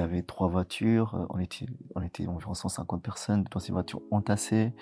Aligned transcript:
y 0.00 0.02
avait 0.04 0.22
trois 0.22 0.48
voitures. 0.48 1.14
euh, 1.14 1.26
On 1.30 1.38
était, 1.38 1.66
on 1.94 2.02
était 2.02 2.26
environ 2.26 2.54
150 2.54 3.02
personnes 3.02 3.44
dans 3.50 3.60
ces 3.60 3.72
voitures 3.72 4.02
entassées. 4.10 4.72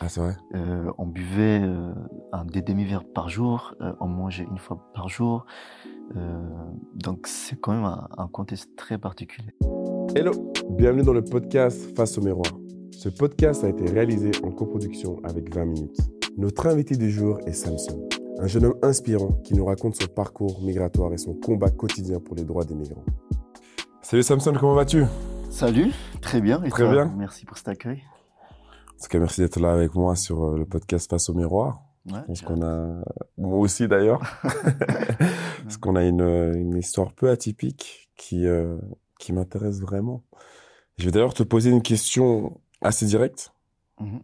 Ah, 0.00 0.08
c'est 0.08 0.20
vrai 0.20 0.36
Euh, 0.54 0.90
on 0.98 1.06
buvait 1.06 1.60
euh, 1.62 1.92
un, 2.32 2.44
des 2.44 2.62
demi-verres 2.62 3.04
par 3.04 3.28
jour. 3.28 3.74
euh, 3.80 3.92
on 4.00 4.06
mangeait 4.08 4.46
une 4.50 4.58
fois 4.58 4.78
par 4.94 5.08
jour. 5.08 5.46
Euh, 6.16 6.42
donc 6.94 7.26
c'est 7.26 7.58
quand 7.60 7.72
même 7.72 7.84
un, 7.84 8.08
un 8.18 8.28
contexte 8.28 8.70
très 8.76 8.98
particulier. 8.98 9.52
Hello, 10.14 10.32
bienvenue 10.70 11.02
dans 11.02 11.12
le 11.14 11.22
podcast 11.24 11.96
Face 11.96 12.18
au 12.18 12.22
miroir. 12.22 12.52
Ce 12.90 13.08
podcast 13.08 13.64
a 13.64 13.68
été 13.68 13.84
réalisé 13.90 14.30
en 14.44 14.50
coproduction 14.50 15.20
avec 15.24 15.54
20 15.54 15.64
minutes. 15.64 15.98
Notre 16.36 16.66
invité 16.66 16.96
du 16.96 17.10
jour 17.10 17.38
est 17.46 17.52
Samson, 17.52 18.08
un 18.38 18.46
jeune 18.46 18.66
homme 18.66 18.78
inspirant 18.82 19.32
qui 19.44 19.54
nous 19.54 19.64
raconte 19.64 19.96
son 19.96 20.06
parcours 20.08 20.60
migratoire 20.62 21.12
et 21.12 21.18
son 21.18 21.34
combat 21.34 21.70
quotidien 21.70 22.20
pour 22.20 22.36
les 22.36 22.44
droits 22.44 22.64
des 22.64 22.74
migrants. 22.74 23.04
Salut 24.12 24.24
Samson, 24.24 24.52
comment 24.60 24.74
vas-tu? 24.74 25.04
Salut, 25.48 25.90
très 26.20 26.42
bien. 26.42 26.62
Et 26.64 26.68
Très 26.68 26.82
toi 26.82 26.92
bien. 26.92 27.14
Merci 27.16 27.46
pour 27.46 27.56
cet 27.56 27.68
accueil. 27.68 28.02
En 28.42 29.02
tout 29.02 29.08
cas, 29.08 29.18
merci 29.18 29.40
d'être 29.40 29.58
là 29.58 29.72
avec 29.72 29.94
moi 29.94 30.16
sur 30.16 30.44
euh, 30.44 30.58
le 30.58 30.66
podcast 30.66 31.08
Face 31.08 31.30
au 31.30 31.32
miroir. 31.32 31.80
Ouais, 32.04 32.18
Je 32.18 32.24
pense 32.26 32.42
qu'on 32.42 32.60
a, 32.62 33.02
moi 33.38 33.56
aussi 33.56 33.88
d'ailleurs, 33.88 34.20
parce 35.62 35.78
qu'on 35.78 35.96
a 35.96 36.04
une, 36.04 36.20
une 36.20 36.76
histoire 36.76 37.14
peu 37.14 37.30
atypique 37.30 38.10
qui, 38.14 38.46
euh, 38.46 38.76
qui 39.18 39.32
m'intéresse 39.32 39.80
vraiment. 39.80 40.22
Je 40.98 41.06
vais 41.06 41.10
d'ailleurs 41.10 41.32
te 41.32 41.42
poser 41.42 41.70
une 41.70 41.80
question 41.80 42.60
assez 42.82 43.06
directe. 43.06 43.54
Mhm. 43.98 44.20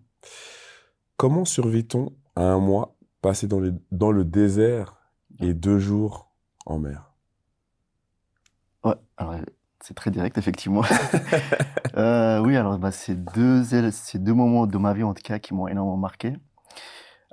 Comment 1.16 1.46
survit-on 1.46 2.12
à 2.36 2.42
un 2.42 2.58
mois 2.58 2.94
passé 3.22 3.46
dans, 3.46 3.60
les, 3.60 3.72
dans 3.90 4.12
le 4.12 4.26
désert 4.26 4.98
et 5.40 5.54
deux 5.54 5.78
jours 5.78 6.30
en 6.66 6.78
mer? 6.78 7.14
Ouais, 8.84 8.96
alors 9.16 9.34
c'est 9.88 9.94
très 9.94 10.10
direct, 10.10 10.36
effectivement. 10.36 10.82
Euh, 11.96 12.38
oui, 12.40 12.54
alors 12.54 12.78
bah, 12.78 12.92
c'est 12.92 13.16
deux, 13.16 13.64
c'est 13.90 14.22
deux 14.22 14.34
moments 14.34 14.68
de 14.68 14.78
ma 14.78 14.92
vie, 14.92 15.02
en 15.02 15.14
tout 15.14 15.22
cas, 15.22 15.40
qui 15.40 15.52
m'ont 15.52 15.66
énormément 15.66 15.96
marqué. 15.96 16.36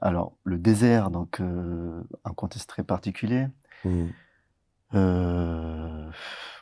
Alors, 0.02 0.34
le 0.44 0.58
désert, 0.58 1.12
donc 1.12 1.40
euh, 1.40 2.02
un 2.24 2.34
contexte 2.34 2.68
très 2.70 2.82
particulier. 2.82 3.48
Hmm. 3.84 4.08
Euh, 4.96 6.10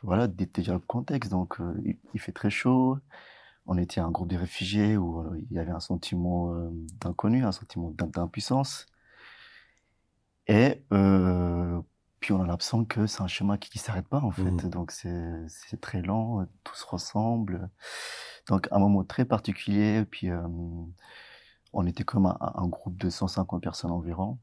voilà, 0.02 0.28
dé- 0.28 0.48
déjà 0.48 0.74
le 0.74 0.80
contexte. 0.80 1.32
Donc, 1.32 1.60
il, 1.86 1.98
il 2.14 2.20
fait 2.20 2.34
très 2.34 2.50
chaud. 2.50 2.98
On 3.68 3.78
était 3.78 4.02
un 4.02 4.12
groupe 4.12 4.28
de 4.28 4.36
réfugiés 4.38 4.98
où 4.98 5.24
il 5.50 5.56
y 5.56 5.60
avait 5.60 5.72
un 5.72 5.80
sentiment 5.80 6.54
d'inconnu, 7.00 7.46
un 7.46 7.54
sentiment 7.54 7.92
d'im- 7.92 8.08
d'impuissance. 8.08 8.88
Et 10.48 10.84
puis 12.24 12.32
on 12.32 12.42
a 12.42 12.48
l'impression 12.48 12.86
que 12.86 13.06
c'est 13.06 13.22
un 13.22 13.28
chemin 13.28 13.58
qui 13.58 13.70
ne 13.78 13.82
s'arrête 13.82 14.08
pas 14.08 14.22
en 14.22 14.32
fait. 14.32 14.44
Mhm. 14.50 14.70
Donc 14.70 14.92
c'est 14.92 15.82
très 15.82 16.02
lent, 16.02 16.40
euh, 16.40 16.46
tout 16.64 16.74
se 16.74 16.86
ressemble. 16.86 17.70
Donc 18.48 18.70
un 18.72 18.80
moment 18.80 19.04
très 19.04 19.26
particulier. 19.26 20.06
Puis 20.10 20.30
euh, 20.30 20.42
on 21.74 21.86
était 21.86 22.06
comme 22.06 22.28
un, 22.28 22.38
un 22.40 22.68
groupe 22.68 22.98
de 22.98 23.10
150 23.10 23.62
personnes 23.62 23.92
environ. 23.92 24.40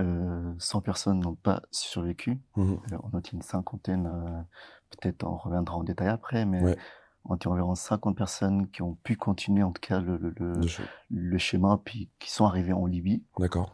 Euh, 0.00 0.52
100 0.58 0.80
personnes 0.80 1.20
n'ont 1.20 1.36
pas 1.36 1.62
survécu. 1.70 2.40
Mhm. 2.56 2.80
Euh, 2.92 2.96
On 3.12 3.18
était 3.20 3.30
une 3.30 3.42
cinquantaine, 3.42 4.06
euh, 4.12 4.42
peut-être 4.90 5.22
on 5.22 5.36
reviendra 5.36 5.76
en 5.76 5.84
détail 5.84 6.08
après, 6.08 6.44
mais 6.44 6.60
Ouais. 6.60 6.76
on 7.24 7.36
était 7.36 7.46
environ 7.46 7.76
50 7.76 8.16
personnes 8.16 8.68
qui 8.68 8.82
ont 8.82 8.96
pu 9.04 9.14
continuer 9.14 9.62
en 9.62 9.70
tout 9.70 9.80
cas 9.80 10.00
le, 10.00 10.34
le, 11.08 11.38
schéma, 11.38 11.80
puis 11.84 12.10
qui 12.18 12.32
sont 12.32 12.46
arrivés 12.46 12.72
en 12.72 12.84
Libye. 12.86 13.22
D'accord. 13.38 13.72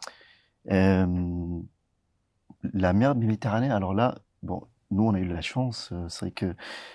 La 2.72 2.92
mer 2.92 3.14
Méditerranée, 3.14 3.70
alors 3.70 3.94
là, 3.94 4.16
bon, 4.42 4.62
nous 4.91 5.05
on 5.05 5.14
a 5.14 5.18
eu 5.18 5.27
la 5.27 5.41
chance, 5.41 5.91
euh, 5.92 6.08
c'est 6.08 6.27
vrai 6.27 6.30
que 6.30 6.55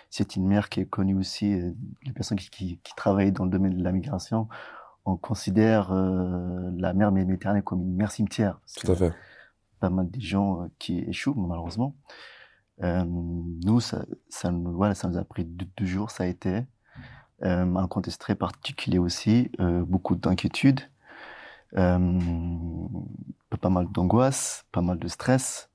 c'est 0.10 0.36
une 0.36 0.48
mer 0.48 0.70
qui 0.70 0.80
est 0.82 0.86
connue 0.86 1.16
aussi, 1.16 1.54
euh, 1.54 1.72
les 2.04 2.14
personnes 2.14 2.38
qui, 2.38 2.50
qui, 2.50 2.80
qui 2.84 2.96
travaillent 2.96 3.32
dans 3.32 3.46
le 3.46 3.50
domaine 3.50 3.78
de 3.78 3.84
la 3.84 3.92
migration, 3.92 4.48
on 5.08 5.16
considère 5.16 5.92
euh, 5.94 6.70
la 6.76 6.94
mer 6.94 7.12
Méditerranée 7.12 7.62
comme 7.62 7.82
une 7.82 7.95
mer 7.95 8.11
cimetière. 8.11 8.60
Tout 8.76 8.92
à 8.92 8.95
fait. 8.95 9.14
pas 9.80 9.89
mal 9.89 10.10
de 10.11 10.20
gens 10.20 10.67
qui 10.80 11.00
échouent, 11.00 11.33
malheureusement. 11.36 11.95
Euh, 12.84 13.05
nous, 13.08 13.80
ça, 13.80 14.05
ça, 14.30 14.52
nous, 14.52 14.73
voilà, 14.73 14.95
ça 14.95 15.08
nous 15.08 15.17
a 15.17 15.23
pris 15.23 15.45
deux, 15.45 15.66
deux 15.78 15.86
jours, 15.86 16.11
ça 16.11 16.26
a 16.26 16.28
été 16.28 16.66
euh, 17.44 17.76
un 17.76 17.88
contexte 17.88 18.20
très 18.20 18.36
particulier 18.36 18.99
aussi, 18.99 19.49
beaucoup 19.60 20.16
d'inquiétudes, 20.16 20.82
euh, 21.77 22.20
pas 23.61 23.70
mal 23.70 23.88
d'angoisse, 23.92 24.65
pas 24.71 24.82
mal 24.82 24.99
de 24.99 25.08
stress. 25.08 25.70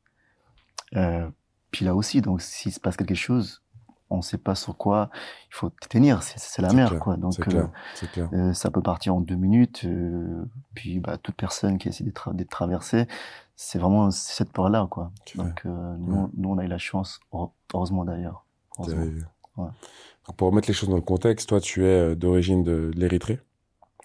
Euh, 0.96 1.28
puis 1.70 1.84
là 1.84 1.94
aussi, 1.94 2.20
donc 2.20 2.42
s'il 2.42 2.72
se 2.72 2.80
passe 2.80 2.96
quelque 2.96 3.14
chose, 3.14 3.62
on 4.10 4.18
ne 4.18 4.22
sait 4.22 4.36
pas 4.38 4.54
sur 4.54 4.76
quoi 4.76 5.08
il 5.48 5.54
faut 5.54 5.70
tenir, 5.88 6.22
c'est 6.22 6.60
la 6.60 6.72
mer, 6.74 6.88
clair, 6.88 7.00
quoi. 7.00 7.16
Donc 7.16 7.38
euh, 7.40 7.42
clair. 7.44 7.70
Euh, 8.34 8.52
ça 8.52 8.70
peut 8.70 8.82
partir 8.82 9.14
en 9.14 9.20
deux 9.20 9.36
minutes. 9.36 9.86
puis 10.74 11.00
bah, 11.00 11.16
toute 11.16 11.34
personne 11.36 11.78
qui 11.78 11.88
essaie 11.88 12.04
d'être 12.04 12.30
tra- 12.30 12.46
traversée, 12.46 13.06
c'est 13.56 13.78
vraiment 13.78 14.10
cette 14.10 14.52
peur-là, 14.52 14.86
quoi. 14.90 15.12
Donc 15.36 15.64
nous, 15.64 16.30
nous, 16.36 16.50
on 16.50 16.58
a 16.58 16.64
eu 16.64 16.68
la 16.68 16.78
chance, 16.78 17.20
heure- 17.34 17.52
heureusement 17.72 18.04
d'ailleurs. 18.04 18.44
Ouais. 18.78 19.68
Pour 20.36 20.48
remettre 20.48 20.68
les 20.68 20.74
choses 20.74 20.88
dans 20.88 20.96
le 20.96 21.02
contexte, 21.02 21.48
toi, 21.48 21.60
tu 21.60 21.84
es 21.86 22.14
d'origine 22.14 22.62
de 22.62 22.90
l'Érythrée. 22.94 23.40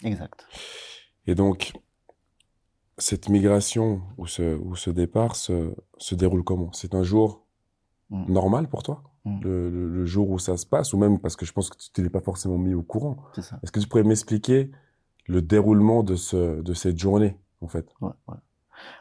Exact. 0.04 0.46
Et 1.26 1.36
donc, 1.36 1.74
cette 2.98 3.30
migration 3.30 4.02
ou 4.18 4.26
ce, 4.28 4.58
ou 4.58 4.76
ce 4.76 4.90
départ 4.90 5.36
se, 5.36 5.74
se 5.98 6.16
déroule 6.16 6.44
comment? 6.44 6.72
C'est 6.74 6.96
un 6.96 7.04
jour 7.04 7.44
Mm. 8.10 8.32
normal 8.32 8.70
pour 8.70 8.84
toi? 8.84 9.04
Mm. 9.26 9.40
le, 9.42 9.70
le- 9.70 9.90
le 9.90 10.06
jour 10.06 10.30
où 10.30 10.40
ça 10.40 10.56
se 10.56 10.66
passe? 10.66 10.94
Ou 10.94 10.98
même 10.98 11.20
parce 11.20 11.36
que 11.36 11.46
je 11.46 11.52
pense 11.52 11.70
que 11.70 11.76
tu 11.94 12.02
n'es 12.02 12.10
pas 12.10 12.22
forcément 12.22 12.58
mis 12.58 12.74
au 12.74 12.82
courant. 12.84 13.18
Est-ce 13.38 13.72
que 13.74 13.82
tu 13.82 13.88
pourrais 13.88 14.04
m'expliquer 14.04 14.72
le 15.28 15.42
déroulement 15.42 16.04
de, 16.04 16.16
ce, 16.16 16.62
de 16.62 16.74
cette 16.74 16.98
journée, 16.98 17.36
en 17.60 17.68
fait? 17.68 17.90
Ouais, 18.00 18.12
ouais. 18.30 18.36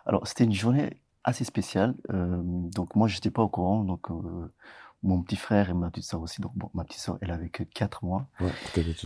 Alors 0.07 0.27
c'était 0.27 0.43
une 0.45 0.53
journée 0.53 1.01
assez 1.23 1.45
spéciale. 1.45 1.95
euh, 2.13 2.41
donc 2.43 2.97
moi, 2.97 3.07
j'étais 3.07 3.31
pas 3.31 3.43
au 3.43 3.49
courant. 3.49 3.85
Donc 3.85 4.11
euh, 4.11 4.53
mon 5.05 5.23
petit 5.23 5.37
frère 5.37 5.71
et 5.71 5.75
ma 5.75 5.89
petite 5.91 6.07
sœur 6.07 6.21
aussi. 6.23 6.41
Donc 6.41 6.51
bon, 6.57 6.69
ma 6.75 6.83
petite 6.83 7.01
sœur, 7.01 7.19
elle 7.21 7.31
avait 7.31 7.49
que 7.51 7.63
4 7.63 8.05
mois. 8.05 8.27
Ouais, 8.41 8.51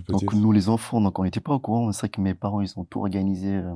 Donc 0.08 0.32
nous 0.32 0.52
les 0.52 0.70
enfants, 0.70 1.02
donc 1.02 1.18
on 1.18 1.24
n'était 1.24 1.40
pas 1.40 1.52
au 1.52 1.60
courant. 1.60 1.92
C'est 1.92 2.00
vrai 2.00 2.08
que 2.08 2.22
mes 2.22 2.32
parents, 2.34 2.62
ils 2.62 2.72
ont 2.78 2.84
tout 2.84 3.00
organisé 3.00 3.54
euh, 3.56 3.74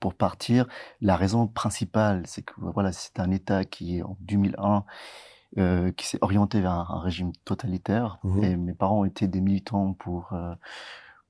pour 0.00 0.14
partir. 0.14 0.66
La 1.00 1.14
raison 1.16 1.46
principale, 1.46 2.22
c'est 2.26 2.42
que 2.42 2.54
voilà, 2.58 2.90
c'est 2.92 3.20
un 3.20 3.30
État 3.30 3.64
qui 3.64 4.02
en 4.02 4.16
2001 4.20 4.84
euh, 5.58 5.90
qui 5.92 6.06
s'est 6.06 6.18
orienté 6.20 6.60
vers 6.60 6.72
un, 6.72 6.86
un 6.90 7.00
régime 7.00 7.32
totalitaire. 7.44 8.18
Mhm. 8.24 8.44
Et 8.44 8.56
mes 8.56 8.72
parents 8.74 9.04
étaient 9.04 9.28
des 9.28 9.40
militants 9.40 9.92
pour 9.94 10.32
euh, 10.32 10.54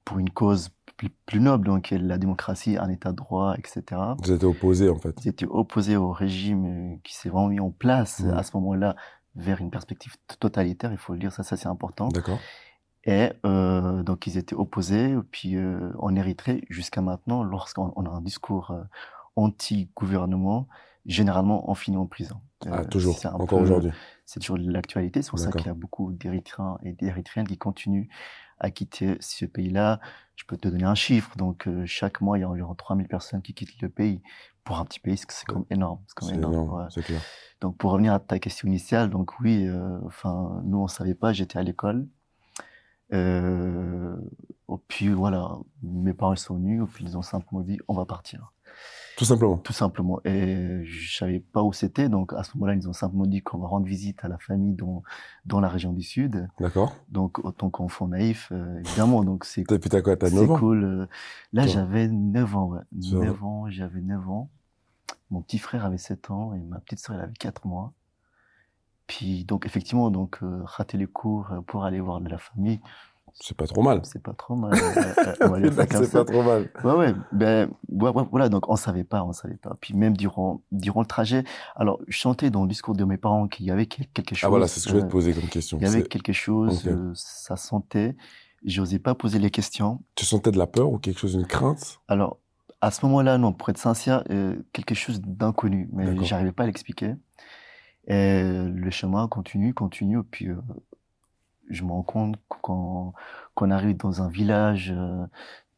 pour 0.05 0.19
une 0.19 0.31
cause 0.31 0.71
plus, 0.97 1.11
plus 1.27 1.41
noble, 1.41 1.67
donc 1.67 1.91
la 1.91 2.19
démocratie, 2.19 2.77
un 2.77 2.89
État 2.91 3.11
de 3.13 3.17
droit, 3.17 3.55
etc. 3.57 4.01
Vous 4.23 4.33
étiez 4.33 4.47
opposés, 4.47 4.89
en 4.91 4.99
fait. 4.99 5.15
Ils 5.25 5.29
étaient 5.29 5.47
opposés 5.47 5.97
au 5.97 6.11
régime 6.13 6.65
euh, 6.67 6.97
qui 7.05 7.15
s'est 7.15 7.29
vraiment 7.29 7.49
mis 7.49 7.61
en 7.61 7.71
place 7.71 8.21
Mhm. 8.21 8.35
à 8.35 8.43
ce 8.43 8.57
moment-là 8.57 8.97
vers 9.37 9.61
une 9.61 9.71
perspective 9.71 10.17
totalitaire. 10.39 10.91
Il 10.93 10.99
faut 10.99 11.13
le 11.15 11.19
dire, 11.19 11.33
ça, 11.33 11.43
ça 11.43 11.57
c'est 11.57 11.69
important. 11.69 12.09
D'accord 12.09 12.41
Et 13.05 13.31
euh, 13.47 14.03
donc 14.03 14.27
ils 14.27 14.37
étaient 14.37 14.55
opposés. 14.55 15.15
Puis 15.31 15.57
euh, 15.57 15.93
en 15.99 16.15
Érythrée, 16.15 16.65
jusqu'à 16.69 17.01
maintenant, 17.01 17.43
lorsqu'on 17.43 17.93
on 17.97 18.05
a 18.05 18.11
un 18.11 18.21
discours 18.21 18.71
euh, 18.73 18.83
anti-gouvernement, 19.37 20.69
généralement 21.07 21.71
on 21.71 21.75
finit 21.75 21.97
en 21.97 22.07
prison. 22.07 22.41
Ah, 22.67 22.81
Euh, 22.81 22.85
toujours, 22.85 23.19
encore 23.25 23.61
aujourd'hui. 23.61 23.91
C'est 24.27 24.41
toujours 24.41 24.59
l'actualité. 24.59 25.23
C'est 25.23 25.31
pour 25.31 25.39
ça 25.39 25.51
qu'il 25.51 25.67
y 25.67 25.71
a 25.71 25.75
beaucoup 25.75 26.13
d'Érythréens 26.13 26.79
et 26.83 26.93
d'Érythréennes 26.93 27.49
qui 27.49 27.59
continuent 27.59 28.09
à 28.59 28.71
quitter 28.71 29.17
ce 29.21 29.47
pays-là. 29.47 30.01
Je 30.37 30.45
peux 30.45 30.57
te 30.57 30.69
donner 30.69 30.85
un 30.85 30.95
chiffre. 30.95 31.35
Donc 31.37 31.67
euh, 31.67 31.85
chaque 31.87 32.21
mois, 32.21 32.39
il 32.39 32.43
y 32.43 32.45
a 32.45 32.49
environ 32.49 32.75
3000 32.75 33.09
personnes 33.09 33.43
qui 33.43 33.55
quittent 33.55 33.81
le 33.81 33.89
pays. 33.89 34.23
Pour 34.63 34.79
un 34.79 34.85
petit 34.85 35.01
pays, 35.01 35.17
c'est 35.17 35.49
même 35.49 35.65
énorme. 35.71 36.01
C'est 36.07 36.27
même 36.27 36.37
énorme. 36.37 36.53
énorme, 36.53 36.89
ouais. 36.95 37.03
clair. 37.03 37.21
Donc 37.63 37.79
pour 37.79 37.93
revenir 37.93 38.13
à 38.13 38.21
ta 38.21 38.39
question 38.39 38.69
initiale, 38.69 39.09
donc 39.11 39.41
oui, 39.41 39.67
euh, 39.67 39.99
enfin 40.05 40.61
nous 40.65 40.79
on 40.79 40.87
savait 40.87 41.15
pas, 41.15 41.33
j'étais 41.33 41.59
à 41.59 41.63
l'école. 41.63 42.07
Euh, 43.13 44.17
et 44.71 44.75
puis 44.89 45.09
voilà, 45.09 45.51
mes 45.83 46.13
parents 46.15 46.37
sont 46.37 46.55
venus, 46.57 46.83
et 46.83 46.87
puis 46.87 47.05
ils 47.05 47.17
ont 47.19 47.23
simplement 47.23 47.63
dit 47.63 47.79
on 47.89 47.95
va 47.95 48.05
partir, 48.05 48.53
Tout 49.17 49.25
simplement. 49.25 49.59
tout 49.59 49.73
simplement. 49.73 50.21
Et 50.25 50.85
je 50.85 51.17
savais 51.17 51.41
pas 51.41 51.63
où 51.65 51.73
c'était, 51.73 52.09
donc 52.09 52.33
à 52.35 52.45
ce 52.45 52.57
moment-là 52.57 52.75
ils 52.77 52.89
ont 52.89 52.93
simplement 52.93 53.27
dit 53.27 53.43
qu'on 53.43 53.59
va 53.59 53.67
rendre 53.67 53.87
visite 53.87 54.25
à 54.25 54.29
la 54.29 54.39
famille 54.39 54.75
dans 54.75 55.03
dans 55.45 55.61
la 55.61 55.69
région 55.69 55.93
du 55.93 56.03
sud. 56.03 56.49
D'accord 56.61 56.95
Donc 57.09 57.41
autant 57.45 57.69
qu'enfant 57.71 58.07
naïf, 58.09 58.53
euh, 58.53 58.79
évidemment, 58.87 59.25
donc 59.25 59.45
c'est 59.45 59.65
Puis 59.65 59.79
t'as 59.91 60.03
quoi 60.03 60.17
T'as 60.17 60.29
c'est 60.29 60.37
9 60.37 60.51
ans 60.53 60.57
cool. 60.59 60.85
euh. 60.85 61.07
Là 61.53 61.67
j'avais 61.67 62.07
9 62.07 62.57
ans, 62.57 62.67
ouais. 62.69 62.81
Tu 63.03 63.17
vois. 63.17 63.25
9 63.25 63.45
ans, 63.45 63.71
j'avais 63.71 64.01
9 64.01 64.29
ans. 64.31 64.51
Mon 65.33 65.43
petit 65.43 65.59
frère 65.59 65.85
avait 65.85 65.99
7 65.99 66.31
ans 66.31 66.55
et 66.55 66.61
ma 66.61 66.79
petite 66.79 67.01
sœur 67.01 67.17
elle 67.17 67.23
avait 67.23 67.33
4 67.35 67.67
mois. 67.67 67.93
Puis 69.11 69.45
donc 69.45 69.67
effectivement 69.67 70.09
donc 70.11 70.39
euh, 70.43 70.61
rater 70.65 70.97
les 70.97 71.07
cours 71.09 71.49
euh, 71.51 71.61
pour 71.63 71.83
aller 71.85 71.99
voir 71.99 72.21
de 72.21 72.29
la 72.29 72.39
famille, 72.39 72.81
C'est 73.41 73.57
pas 73.57 73.67
trop 73.67 73.83
mal. 73.83 74.01
C'est 74.05 74.23
pas 74.23 74.35
trop 74.35 74.55
mal. 74.55 74.71
comme 75.41 76.05
C'est 76.05 76.13
pas 76.13 76.25
trop 76.25 76.43
mal. 76.45 76.71
Ouais, 76.85 76.93
ouais. 76.93 77.15
Ben, 77.33 77.69
ouais, 77.89 78.11
ouais, 78.11 78.25
voilà. 78.31 78.49
Donc, 78.49 78.69
on 78.69 78.77
savait 78.77 79.03
pas, 79.05 79.25
on 79.25 79.33
savait 79.33 79.57
pas. 79.57 79.77
Puis 79.81 79.95
même 79.95 80.17
durant, 80.17 80.61
durant 80.73 81.01
le 81.01 81.07
trajet, 81.07 81.43
alors, 81.75 81.99
je 82.09 82.19
sentais 82.21 82.51
dans 82.51 82.63
le 82.63 82.69
discours 82.69 82.95
de 82.95 83.05
mes 83.05 83.17
parents 83.17 83.49
qu'il 83.49 83.67
y 83.67 83.71
avait 83.73 83.87
quel- 83.87 84.07
quelque 84.09 84.35
chose. 84.37 84.47
Ah 84.47 84.51
voilà, 84.51 84.69
c'est 84.69 84.79
ce 84.81 84.85
que 84.87 84.91
je 84.93 84.97
vais 84.97 85.03
euh, 85.03 85.07
te 85.07 85.11
poser 85.13 85.33
comme 85.35 85.49
question. 85.49 85.79
Il 85.79 85.85
y 85.85 85.87
avait 85.87 86.03
quelque 86.05 86.33
chose, 86.33 86.87
Ok. 86.87 86.93
euh, 86.93 87.11
ça 87.15 87.57
sentait. 87.57 88.17
J'osais 88.65 88.99
pas 89.01 89.15
poser 89.15 89.39
les 89.41 89.51
questions. 89.51 90.03
Tu 90.15 90.25
sentais 90.25 90.51
de 90.53 90.59
la 90.59 90.67
peur 90.67 90.93
ou 90.93 90.99
quelque 90.99 91.19
chose, 91.19 91.35
une 91.35 91.47
crainte? 91.47 91.99
Alors, 92.09 92.37
à 92.83 92.91
ce 92.91 93.05
moment-là, 93.07 93.39
non, 93.39 93.53
pour 93.53 93.69
être 93.71 93.79
sincère, 93.79 94.23
euh, 94.31 94.57
quelque 94.73 94.95
chose 94.95 95.21
d'inconnu, 95.21 95.89
mais 95.93 96.17
j'arrivais 96.25 96.53
pas 96.53 96.63
à 96.63 96.67
l'expliquer. 96.67 97.15
Et 98.13 98.43
le 98.43 98.91
chemin 98.91 99.29
continue, 99.29 99.73
continue, 99.73 100.23
puis 100.25 100.49
euh, 100.49 100.57
je 101.71 101.85
me 101.85 101.93
rends 101.93 102.03
compte 102.03 102.37
qu'on 102.49 103.13
arrive 103.71 103.97
dans 103.99 104.21
un 104.21 104.29
village 104.29 104.93
euh, 104.95 105.25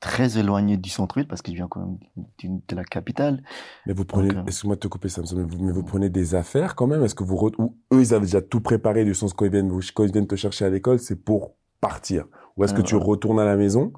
très 0.01 0.39
éloigné 0.39 0.79
du 0.79 0.89
centre-ville, 0.89 1.29
parce 1.29 1.43
que 1.43 1.51
je 1.51 1.57
viens 1.57 1.69
quand 1.69 1.81
même 1.81 1.99
de 2.43 2.75
la 2.75 2.85
capitale. 2.85 3.43
Mais 3.87 3.93
vous 3.93 4.07
prenez, 4.07 4.35
euh, 4.35 4.43
excuse-moi 4.47 4.77
de 4.77 4.81
te 4.81 4.89
couper, 4.89 5.11
Samson, 5.11 5.37
mais 5.37 5.45
vous, 5.45 5.63
mais 5.63 5.73
vous 5.73 5.83
prenez 5.83 6.09
des 6.09 6.35
affaires 6.35 6.75
quand 6.75 6.87
même? 6.87 7.05
Est-ce 7.05 7.15
que 7.15 7.23
vous, 7.23 7.37
ou 7.59 7.77
eux, 7.93 8.01
ils 8.01 8.15
avaient 8.15 8.25
déjà 8.25 8.41
tout 8.41 8.63
préparé 8.63 9.05
du 9.05 9.15
sens 9.15 9.35
quand 9.35 9.45
ils 9.45 9.53
viennent, 9.53 9.71
quand 9.95 10.05
ils 10.05 10.13
viennent 10.13 10.27
te 10.27 10.37
chercher 10.37 10.65
à 10.65 10.71
l'école, 10.71 10.99
c'est 10.99 11.23
pour 11.23 11.53
partir? 11.83 12.25
Ou 12.57 12.65
est-ce 12.65 12.73
que 12.73 12.81
Euh, 12.81 12.85
tu 12.85 12.97
retournes 12.97 13.41
à 13.41 13.45
la 13.45 13.57
maison 13.57 13.93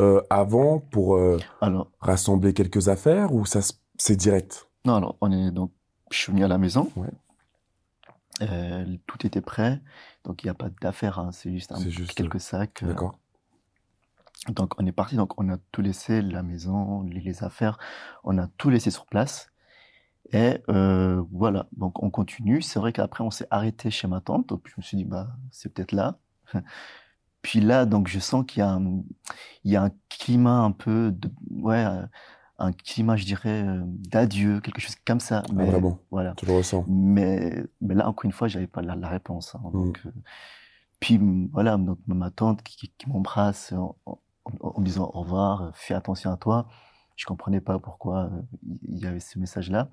euh, 0.00 0.22
avant 0.30 0.78
pour 0.78 1.16
euh, 1.16 1.38
Alors, 1.60 1.90
rassembler 1.98 2.54
quelques 2.54 2.88
affaires 2.88 3.34
ou 3.34 3.44
ça, 3.44 3.58
c'est 3.98 4.16
direct? 4.16 4.68
Non, 4.84 4.94
alors, 4.94 5.16
on 5.20 5.32
est 5.32 5.50
donc, 5.50 5.72
je 6.12 6.18
suis 6.18 6.32
venu 6.32 6.44
à 6.44 6.48
la 6.48 6.58
maison. 6.58 6.88
Ouais. 6.96 7.08
Euh, 8.50 8.96
tout 9.06 9.26
était 9.26 9.40
prêt, 9.40 9.80
donc 10.24 10.42
il 10.42 10.46
n'y 10.46 10.50
a 10.50 10.54
pas 10.54 10.68
d'affaires, 10.80 11.18
hein, 11.18 11.30
c'est 11.32 11.52
juste, 11.52 11.72
un- 11.72 11.88
juste, 11.88 12.14
quelques 12.14 12.40
sacs. 12.40 12.82
euh, 12.82 12.88
D'accord. 12.88 13.18
Donc 14.48 14.74
on 14.80 14.86
est 14.86 14.92
parti, 14.92 15.16
donc 15.16 15.40
on 15.40 15.48
a 15.50 15.56
tout 15.70 15.82
laissé, 15.82 16.20
la 16.20 16.42
maison, 16.42 17.02
les, 17.02 17.20
les 17.20 17.44
affaires, 17.44 17.78
on 18.24 18.38
a 18.38 18.48
tout 18.58 18.70
laissé 18.70 18.90
sur 18.90 19.06
place. 19.06 19.48
Et 20.32 20.58
euh, 20.68 21.22
voilà, 21.30 21.68
donc 21.76 22.02
on 22.02 22.10
continue. 22.10 22.62
C'est 22.62 22.78
vrai 22.78 22.92
qu'après 22.92 23.22
on 23.22 23.30
s'est 23.30 23.46
arrêté 23.50 23.90
chez 23.90 24.08
ma 24.08 24.20
tante, 24.20 24.48
donc 24.48 24.62
je 24.66 24.74
me 24.78 24.82
suis 24.82 24.96
dit 24.96 25.04
bah 25.04 25.28
c'est 25.50 25.72
peut-être 25.72 25.92
là. 25.92 26.18
Puis 27.42 27.60
là, 27.60 27.86
donc 27.86 28.08
je 28.08 28.18
sens 28.20 28.44
qu'il 28.46 28.60
y 28.60 28.62
a 28.62 28.70
un, 28.70 29.02
il 29.64 29.72
y 29.72 29.76
a 29.76 29.82
un 29.84 29.90
climat 30.08 30.60
un 30.60 30.72
peu 30.72 31.12
de, 31.12 31.30
ouais, 31.50 31.84
euh, 31.84 32.02
un 32.64 32.72
climat, 32.72 33.16
je 33.16 33.24
dirais, 33.24 33.62
euh, 33.66 33.82
d'adieu, 33.86 34.60
quelque 34.60 34.80
chose 34.80 34.96
comme 35.04 35.20
ça. 35.20 35.42
Ah, 35.48 35.52
Mais 35.52 35.66
vraiment 35.66 35.98
voilà. 36.10 36.34
Tu 36.36 36.46
le 36.46 36.52
ressens 36.52 36.84
Mais, 36.88 37.64
mais 37.80 37.94
là, 37.94 38.08
encore 38.08 38.24
une 38.24 38.32
fois, 38.32 38.48
j'avais 38.48 38.66
pas 38.66 38.82
la, 38.82 38.94
la 38.96 39.08
réponse. 39.08 39.54
hein. 39.54 39.60
Mm. 39.64 39.72
donc, 39.72 40.00
euh, 40.06 40.10
puis 41.00 41.20
voilà, 41.52 41.76
donc 41.76 41.98
ma 42.06 42.30
tante 42.30 42.62
qui, 42.62 42.92
m'embrasse 43.08 43.72
en, 43.72 43.96
en- 44.06 44.18
en 44.60 44.80
me 44.80 44.84
disant 44.84 45.10
au 45.14 45.20
revoir, 45.22 45.62
euh, 45.62 45.70
fais 45.74 45.94
attention 45.94 46.30
à 46.32 46.36
toi. 46.36 46.66
Je 47.16 47.26
comprenais 47.26 47.60
pas 47.60 47.78
pourquoi 47.78 48.24
euh, 48.32 48.42
il 48.88 48.98
y 48.98 49.06
avait 49.06 49.20
ce 49.20 49.38
message-là. 49.38 49.88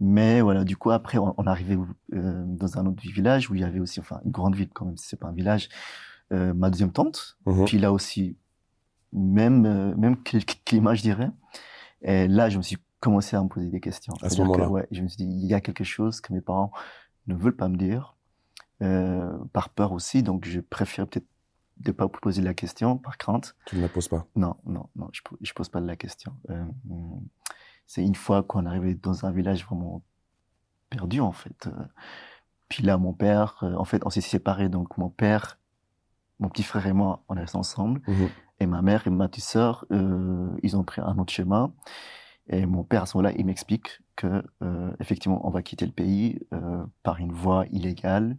Mais 0.00 0.40
voilà, 0.40 0.64
du 0.64 0.76
coup, 0.76 0.90
après, 0.90 1.18
on, 1.18 1.34
on 1.38 1.46
arrivait 1.46 1.78
euh, 2.12 2.44
dans 2.46 2.78
un 2.78 2.86
autre 2.86 3.02
village 3.02 3.50
où 3.50 3.54
il 3.54 3.60
y 3.60 3.64
avait 3.64 3.80
aussi, 3.80 4.00
enfin, 4.00 4.20
une 4.24 4.30
grande 4.32 4.54
ville 4.54 4.68
quand 4.74 4.84
même, 4.86 4.96
si 4.96 5.06
c'est 5.08 5.16
pas 5.20 5.28
un 5.28 5.32
village, 5.32 5.68
ma 6.30 6.68
deuxième 6.70 6.90
tante. 6.92 7.38
Mhm. 7.46 7.64
Puis 7.64 7.78
là 7.78 7.92
aussi, 7.92 8.36
même, 9.12 9.94
même 9.96 10.14
cl- 10.24 10.44
climat, 10.64 10.94
je 10.94 11.02
dirais. 11.02 11.30
Et 12.04 12.28
là, 12.28 12.48
je 12.50 12.58
me 12.58 12.62
suis 12.62 12.76
commencé 13.00 13.34
à 13.36 13.42
me 13.42 13.48
poser 13.48 13.70
des 13.70 13.80
questions. 13.80 14.14
À 14.22 14.28
ce 14.30 14.40
moment-là. 14.42 14.68
ouais, 14.68 14.86
je 14.90 15.02
me 15.02 15.08
suis 15.08 15.18
dit, 15.18 15.24
il 15.24 15.46
y 15.46 15.54
a 15.54 15.60
quelque 15.60 15.84
chose 15.84 16.20
que 16.20 16.32
mes 16.32 16.40
parents 16.40 16.70
ne 17.26 17.34
veulent 17.34 17.56
pas 17.56 17.68
me 17.68 17.76
dire, 17.76 18.16
euh, 18.82 19.36
par 19.52 19.70
peur 19.70 19.92
aussi. 19.92 20.22
Donc, 20.22 20.44
je 20.46 20.60
préfère 20.60 21.06
peut-être 21.06 21.26
ne 21.86 21.92
pas 21.92 22.06
poser 22.08 22.42
la 22.42 22.54
question, 22.54 22.98
par 22.98 23.18
crainte. 23.18 23.56
Tu 23.66 23.76
ne 23.76 23.80
la 23.82 23.88
poses 23.88 24.08
pas. 24.08 24.26
Non, 24.36 24.56
non, 24.64 24.88
non, 24.96 25.08
je, 25.12 25.22
je 25.40 25.52
pose 25.52 25.68
pas 25.68 25.80
la 25.80 25.96
question. 25.96 26.32
Euh, 26.50 26.64
c'est 27.86 28.02
une 28.04 28.14
fois 28.14 28.42
qu'on 28.42 28.64
est 28.64 28.68
arrivé 28.68 28.94
dans 28.94 29.26
un 29.26 29.32
village 29.32 29.64
vraiment 29.64 30.02
perdu, 30.90 31.20
en 31.20 31.32
fait. 31.32 31.66
Euh, 31.66 31.84
Puis 32.68 32.82
là, 32.82 32.96
mon 32.96 33.12
père, 33.12 33.64
en 33.76 33.84
fait, 33.84 34.02
on 34.06 34.10
s'est 34.10 34.20
séparés. 34.20 34.68
Donc, 34.68 34.96
mon 34.98 35.08
père, 35.10 35.58
mon 36.38 36.48
petit 36.48 36.62
frère 36.62 36.86
et 36.86 36.92
moi, 36.92 37.22
on 37.28 37.36
est 37.36 37.40
restés 37.40 37.58
ensemble. 37.58 38.02
Mhm. 38.06 38.28
Et 38.60 38.66
ma 38.66 38.82
mère 38.82 39.06
et 39.06 39.10
ma 39.10 39.28
petite 39.28 39.44
sœur, 39.44 39.84
euh, 39.90 40.48
ils 40.62 40.76
ont 40.76 40.84
pris 40.84 41.00
un 41.00 41.18
autre 41.18 41.32
chemin. 41.32 41.72
Et 42.48 42.66
mon 42.66 42.84
père, 42.84 43.02
à 43.02 43.06
ce 43.06 43.16
moment-là, 43.16 43.34
il 43.36 43.46
m'explique 43.46 44.00
que, 44.16 44.44
euh, 44.62 44.92
effectivement, 45.00 45.46
on 45.46 45.50
va 45.50 45.62
quitter 45.62 45.86
le 45.86 45.92
pays 45.92 46.40
euh, 46.52 46.84
par 47.02 47.18
une 47.18 47.32
voie 47.32 47.66
illégale. 47.70 48.36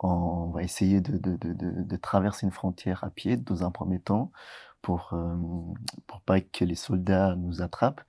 On 0.00 0.50
va 0.50 0.62
essayer 0.62 1.00
de, 1.00 1.96
traverser 1.96 2.46
une 2.46 2.52
frontière 2.52 3.04
à 3.04 3.10
pied 3.10 3.36
dans 3.36 3.64
un 3.64 3.70
premier 3.70 4.00
temps 4.00 4.32
pour, 4.80 5.14
pour 6.08 6.20
pas 6.22 6.40
que 6.40 6.64
les 6.64 6.74
soldats 6.74 7.36
nous 7.36 7.62
attrapent. 7.62 8.02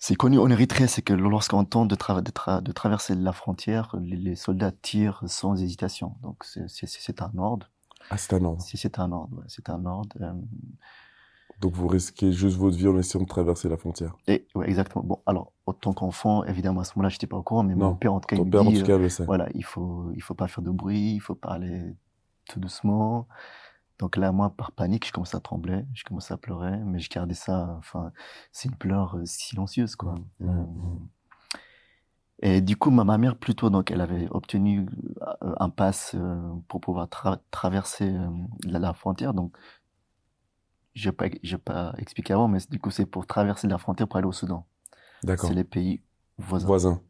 C'est 0.00 0.14
connu 0.14 0.38
en 0.38 0.48
Érythrée, 0.48 0.86
c'est 0.86 1.02
que 1.02 1.12
lorsqu'on 1.12 1.64
tente 1.64 1.88
de, 1.88 1.96
tra- 1.96 2.22
de, 2.22 2.30
tra- 2.30 2.62
de 2.62 2.70
traverser 2.70 3.16
la 3.16 3.32
frontière, 3.32 3.96
les, 4.00 4.36
soldats 4.36 4.70
tirent 4.70 5.22
sans 5.26 5.60
hésitation. 5.60 6.14
Donc 6.22 6.44
c'est 6.44 7.20
un 7.20 7.36
ordre. 7.36 7.68
Ah, 8.10 8.16
c'est 8.16 8.32
un 8.34 8.44
ordre. 8.44 8.62
Si 8.62 8.76
c'est 8.76 8.98
un 8.98 9.12
ordre, 9.12 9.36
ouais, 9.38 9.44
c'est 9.48 9.68
un 9.70 9.84
ordre. 9.86 10.16
euh, 10.20 10.32
Donc 11.60 11.72
vous 11.74 11.88
risquez 11.88 12.32
juste 12.32 12.56
votre 12.56 12.76
vie 12.76 12.86
en 12.88 12.96
essayant 12.98 13.22
de 13.24 13.28
traverser 13.28 13.68
la 13.68 13.76
frontière. 13.76 14.16
et 14.28 14.46
ouais, 14.54 14.68
exactement. 14.68 15.04
Bon, 15.04 15.22
alors, 15.26 15.52
en 15.66 15.72
tant 15.72 15.92
qu'enfant, 15.92 16.44
évidemment, 16.44 16.80
à 16.80 16.84
ce 16.84 16.92
moment-là, 16.96 17.08
j'étais 17.08 17.26
pas 17.26 17.36
au 17.36 17.42
courant, 17.42 17.64
mais 17.64 17.74
Non, 17.74 17.90
mon 17.90 17.96
père, 17.96 18.14
en 18.14 18.20
tout 18.20 18.26
cas, 18.28 18.36
il 18.36 18.38
Ton 18.38 18.44
me 18.46 18.50
père, 18.50 18.60
en 18.62 18.70
dit, 18.70 18.76
tout 18.78 18.84
euh, 18.84 18.86
cas, 18.86 18.98
le 18.98 19.08
sait. 19.08 19.24
voilà, 19.24 19.48
il 19.54 19.64
faut, 19.64 20.10
il 20.14 20.22
faut 20.22 20.34
pas 20.34 20.46
faire 20.48 20.62
de 20.62 20.70
bruit, 20.70 21.14
il 21.14 21.20
faut 21.20 21.34
parler 21.34 21.96
tout 22.48 22.60
doucement. 22.60 23.26
Donc 23.98 24.16
là, 24.16 24.30
moi, 24.30 24.50
par 24.50 24.70
panique, 24.72 25.06
je 25.08 25.12
commence 25.12 25.34
à 25.34 25.40
trembler, 25.40 25.84
je 25.94 26.04
commence 26.04 26.30
à 26.30 26.36
pleurer, 26.36 26.78
mais 26.84 27.00
je 27.00 27.10
gardais 27.10 27.34
ça, 27.34 27.74
enfin, 27.78 28.12
c'est 28.52 28.68
une 28.68 28.76
pleure 28.76 29.16
euh, 29.16 29.24
silencieuse, 29.24 29.96
quoi. 29.96 30.14
Mhm, 30.38 30.48
Euh, 30.48 30.52
mhm. 30.52 31.08
Et 32.40 32.60
du 32.60 32.76
coup, 32.76 32.90
ma, 32.90 33.04
ma 33.04 33.18
mère, 33.18 33.36
plutôt, 33.36 33.70
donc, 33.70 33.90
elle 33.90 34.00
avait 34.00 34.28
obtenu 34.30 34.86
euh, 35.42 35.54
un 35.58 35.70
pass 35.70 36.14
euh, 36.14 36.40
pour 36.68 36.80
pouvoir 36.80 37.06
tra- 37.08 37.40
traverser 37.50 38.10
euh, 38.10 38.28
la, 38.64 38.78
la 38.78 38.94
frontière. 38.94 39.34
Donc, 39.34 39.56
je 40.94 41.08
n'ai 41.08 41.12
pas, 41.12 41.28
pas 41.64 41.94
expliqué 41.98 42.32
avant, 42.32 42.48
mais 42.48 42.58
du 42.70 42.78
coup, 42.78 42.90
c'est 42.90 43.06
pour 43.06 43.26
traverser 43.26 43.68
la 43.68 43.78
frontière 43.78 44.08
pour 44.08 44.18
aller 44.18 44.26
au 44.26 44.32
Soudan. 44.32 44.66
D'accord. 45.22 45.48
C'est 45.48 45.54
les 45.54 45.64
pays 45.64 46.02
voisins. 46.38 46.66
Voisin. 46.66 47.02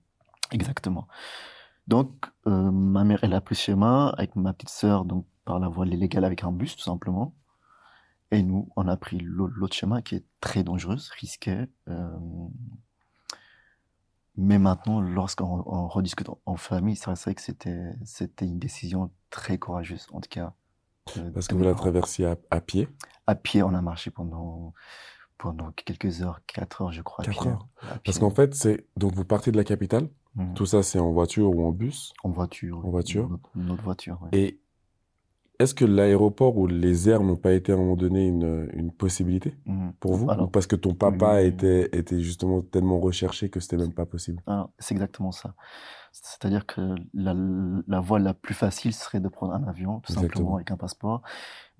Exactement. 0.50 1.08
Donc, 1.86 2.30
euh, 2.46 2.70
ma 2.70 3.04
mère, 3.04 3.18
elle 3.22 3.34
a 3.34 3.40
pris 3.40 3.54
ce 3.54 3.62
chemin 3.62 4.08
avec 4.16 4.36
ma 4.36 4.52
petite 4.52 4.70
sœur, 4.70 5.04
donc 5.04 5.26
par 5.44 5.58
la 5.58 5.68
voie 5.68 5.86
légale 5.86 6.24
avec 6.24 6.44
un 6.44 6.52
bus, 6.52 6.76
tout 6.76 6.82
simplement. 6.82 7.34
Et 8.30 8.42
nous, 8.42 8.68
on 8.76 8.88
a 8.88 8.96
pris 8.96 9.18
l'au- 9.18 9.46
l'autre 9.46 9.74
chemin 9.74 10.02
qui 10.02 10.16
est 10.16 10.24
très 10.40 10.62
dangereux, 10.64 10.96
risqué. 11.18 11.64
Mais 14.38 14.58
maintenant, 14.58 15.00
lorsqu'on 15.00 15.62
on 15.66 15.88
rediscute 15.88 16.28
en, 16.30 16.38
en 16.46 16.56
famille, 16.56 16.96
c'est 16.96 17.12
vrai, 17.14 17.34
que 17.34 17.42
c'était, 17.42 17.92
c'était 18.04 18.46
une 18.46 18.58
décision 18.58 19.10
très 19.30 19.58
courageuse, 19.58 20.06
en 20.12 20.20
tout 20.20 20.28
cas. 20.30 20.54
euh, 21.18 21.30
Parce 21.32 21.48
que 21.48 21.54
vous 21.54 21.64
la 21.64 21.74
traversiez 21.74 22.26
à, 22.26 22.36
à 22.50 22.60
pied? 22.60 22.88
À 23.26 23.34
pied, 23.34 23.62
on 23.62 23.74
a 23.74 23.82
marché 23.82 24.10
pendant, 24.10 24.72
pendant 25.36 25.72
quelques 25.72 26.22
heures, 26.22 26.40
quatre 26.46 26.82
heures, 26.82 26.92
je 26.92 27.02
crois. 27.02 27.24
à 27.24 27.26
Quatre 27.26 27.40
pied. 27.42 27.50
heures. 27.50 27.68
À 27.82 27.98
Parce 27.98 28.18
qu'en 28.18 28.30
fait, 28.30 28.54
c'est 28.54 28.86
donc 28.96 29.14
vous 29.14 29.24
partez 29.24 29.52
de 29.52 29.56
la 29.56 29.64
capitale. 29.64 30.08
Mhm. 30.36 30.54
Tout 30.54 30.66
ça, 30.66 30.82
c'est 30.82 30.98
en 30.98 31.10
voiture 31.12 31.50
ou 31.54 31.66
en 31.66 31.72
bus? 31.72 32.12
En 32.22 32.30
voiture. 32.30 32.78
En 32.84 32.90
voiture. 32.90 33.28
Notre, 33.28 33.50
notre 33.56 33.82
voiture, 33.82 34.18
ouais. 34.22 34.38
Et 34.38 34.60
est-ce 35.58 35.74
que 35.74 35.84
l'aéroport 35.84 36.56
ou 36.56 36.66
les 36.66 37.08
airs 37.08 37.22
n'ont 37.22 37.36
pas 37.36 37.52
été 37.52 37.72
à 37.72 37.74
un 37.74 37.78
moment 37.78 37.96
donné 37.96 38.26
une, 38.26 38.68
une 38.74 38.92
possibilité 38.92 39.54
Mhm. 39.66 39.92
pour 40.00 40.14
vous? 40.14 40.30
Alors, 40.30 40.46
Ou 40.46 40.50
parce 40.50 40.66
que 40.66 40.76
ton 40.76 40.94
papa 40.94 41.36
oui. 41.40 41.46
était, 41.46 41.88
était 41.96 42.20
justement 42.20 42.62
tellement 42.62 43.00
recherché 43.00 43.48
que 43.50 43.58
c'était 43.60 43.76
même 43.76 43.92
pas 43.92 44.06
possible? 44.06 44.42
Alors, 44.46 44.70
c'est 44.78 44.94
exactement 44.94 45.32
ça. 45.32 45.54
C'est-à-dire 46.12 46.64
que 46.66 46.94
la, 47.14 47.34
la 47.86 48.00
voie 48.00 48.18
la 48.18 48.34
plus 48.34 48.54
facile 48.54 48.92
serait 48.94 49.20
de 49.20 49.28
prendre 49.28 49.52
un 49.52 49.64
avion, 49.64 50.00
tout 50.00 50.12
Exactement. 50.12 50.28
simplement 50.34 50.54
avec 50.56 50.70
un 50.70 50.76
passeport. 50.76 51.22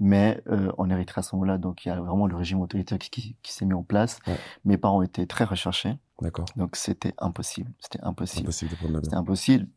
Mais 0.00 0.40
euh, 0.48 0.70
en 0.78 0.90
Érythrée 0.90 1.20
à 1.20 1.22
ce 1.22 1.34
moment-là, 1.36 1.58
donc 1.58 1.84
il 1.84 1.88
y 1.88 1.90
a 1.90 2.00
vraiment 2.00 2.26
le 2.26 2.36
régime 2.36 2.60
autoritaire 2.60 2.98
qui, 2.98 3.10
qui, 3.10 3.36
qui 3.42 3.52
s'est 3.52 3.64
mis 3.64 3.74
en 3.74 3.82
place. 3.82 4.18
Ouais. 4.26 4.36
Mes 4.64 4.76
parents 4.78 5.02
étaient 5.02 5.26
très 5.26 5.44
recherchés, 5.44 5.94
D'accord. 6.20 6.44
donc 6.56 6.76
c'était 6.76 7.14
impossible. 7.18 7.72
C'était 7.80 8.00
impossible. 8.02 8.46
Impossible 8.46 8.70
de 8.70 8.76
prendre 8.76 8.94
C'était 8.96 9.06
l'avion. 9.08 9.20
impossible. 9.20 9.68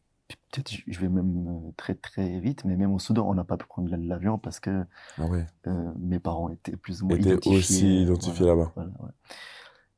Peut-être 0.51 0.71
je- 0.87 0.99
vais 0.99 1.09
même 1.09 1.47
euh, 1.67 1.71
très 1.77 1.95
très 1.95 2.39
vite, 2.39 2.65
mais 2.65 2.75
même 2.75 2.91
au 2.93 2.99
Soudan, 2.99 3.27
on 3.29 3.33
n'a 3.33 3.43
pas 3.43 3.57
pu 3.57 3.65
prendre 3.67 3.89
l'avion 3.95 4.37
parce 4.37 4.59
que 4.59 4.83
Ah 5.17 5.25
ouais. 5.25 5.45
euh, 5.67 5.91
mes 5.99 6.19
parents 6.19 6.49
étaient 6.49 6.75
plus 6.75 7.01
ou 7.01 7.07
moins 7.07 7.17
Était 7.17 7.29
identifiés. 7.31 7.57
aussi 7.57 8.01
identifié 8.03 8.45
Voilà. 8.45 8.55
là-bas. 8.61 8.71
Voilà, 8.75 8.91
ouais. 9.01 9.09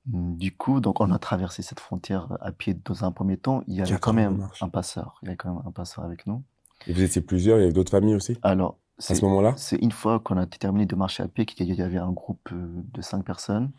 Mm, 0.07 0.35
Du 0.37 0.55
coup, 0.55 0.79
donc 0.79 0.99
on 1.01 1.11
a 1.11 1.19
traversé 1.19 1.61
cette 1.61 1.79
frontière 1.79 2.37
à 2.41 2.51
pied 2.51 2.73
dans 2.73 3.03
un 3.05 3.11
premier 3.11 3.37
temps. 3.37 3.63
Il 3.67 3.75
y 3.75 3.81
avait 3.81 3.97
quand 3.99 4.13
même 4.13 4.37
marche. 4.37 4.61
un 4.61 4.69
passeur. 4.69 5.17
Il 5.21 5.25
y 5.25 5.29
avait 5.29 5.37
quand 5.37 5.53
même 5.53 5.63
un 5.65 5.71
passeur 5.71 6.03
avec 6.03 6.27
nous. 6.27 6.43
Et 6.87 6.93
vous 6.93 7.01
étiez 7.01 7.21
plusieurs, 7.21 7.57
il 7.57 7.61
y 7.61 7.63
avait 7.63 7.73
d'autres 7.73 7.91
familles 7.91 8.15
aussi? 8.15 8.37
Alors, 8.41 8.77
à 8.99 9.15
ce 9.15 9.23
moment-là? 9.25 9.53
c'est 9.57 9.77
une 9.77 9.91
fois 9.91 10.19
qu'on 10.19 10.37
a 10.37 10.45
terminé 10.45 10.85
de 10.85 10.95
marcher 10.95 11.23
à 11.23 11.27
pied 11.27 11.45
qu'il 11.45 11.73
y 11.73 11.81
avait 11.81 11.97
un 11.97 12.11
groupe 12.11 12.49
euh, 12.51 12.67
de 12.93 13.01
cinq 13.01 13.23
personnes 13.25 13.71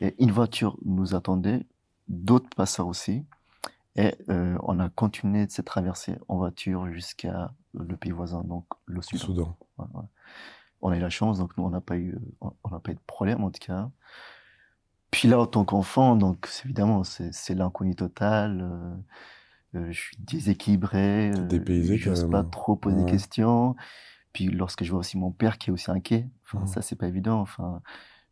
et 0.00 0.14
une 0.22 0.30
voiture 0.30 0.76
nous 0.84 1.14
attendait, 1.14 1.66
d'autres 2.08 2.48
passeurs 2.56 2.86
aussi. 2.86 3.24
Et 3.96 4.14
euh, 4.28 4.56
on 4.62 4.80
a 4.80 4.88
continué 4.88 5.46
de 5.46 5.50
cette 5.50 5.66
traversée 5.66 6.16
en 6.28 6.36
voiture 6.36 6.90
jusqu'à 6.92 7.52
le 7.74 7.96
pays 7.96 8.10
voisin, 8.10 8.42
donc 8.42 8.66
le 8.86 9.00
Soudan. 9.02 9.24
Soudan. 9.24 9.56
Ouais, 9.78 9.86
ouais. 9.94 10.04
on 10.82 10.90
a 10.90 10.96
eu 10.96 11.00
la 11.00 11.10
chance, 11.10 11.38
donc 11.38 11.56
nous, 11.56 11.64
on 11.64 11.70
n'a 11.70 11.80
pas 11.80 11.96
eu, 11.96 12.18
on 12.40 12.70
n'a 12.70 12.80
pas 12.80 12.90
eu 12.90 12.94
de 12.94 13.00
problème, 13.06 13.44
en 13.44 13.50
tout 13.50 13.64
cas. 13.64 13.90
Puis 15.12 15.28
là, 15.28 15.38
en 15.38 15.46
tant 15.46 15.64
qu'enfant, 15.64 16.16
donc, 16.16 16.48
évidemment, 16.64 17.04
c'est 17.04 17.54
l'inconnu 17.54 17.94
total. 17.94 18.62
Euh, 18.62 19.78
euh, 19.78 19.92
je 19.92 20.00
suis 20.00 20.16
déséquilibré. 20.18 21.30
Dépaysé, 21.48 21.96
Je 21.96 22.10
n'ose 22.10 22.28
pas 22.28 22.42
trop 22.42 22.74
poser 22.74 22.96
des 22.96 23.10
questions. 23.10 23.76
Puis 24.32 24.46
lorsque 24.46 24.82
je 24.82 24.90
vois 24.90 24.98
aussi 24.98 25.16
mon 25.16 25.30
père 25.30 25.58
qui 25.58 25.70
est 25.70 25.72
aussi 25.72 25.88
inquiet, 25.88 26.28
enfin, 26.42 26.64
mmh. 26.64 26.66
ça, 26.66 26.82
c'est 26.82 26.96
pas 26.96 27.06
évident. 27.06 27.40
Enfin, 27.40 27.80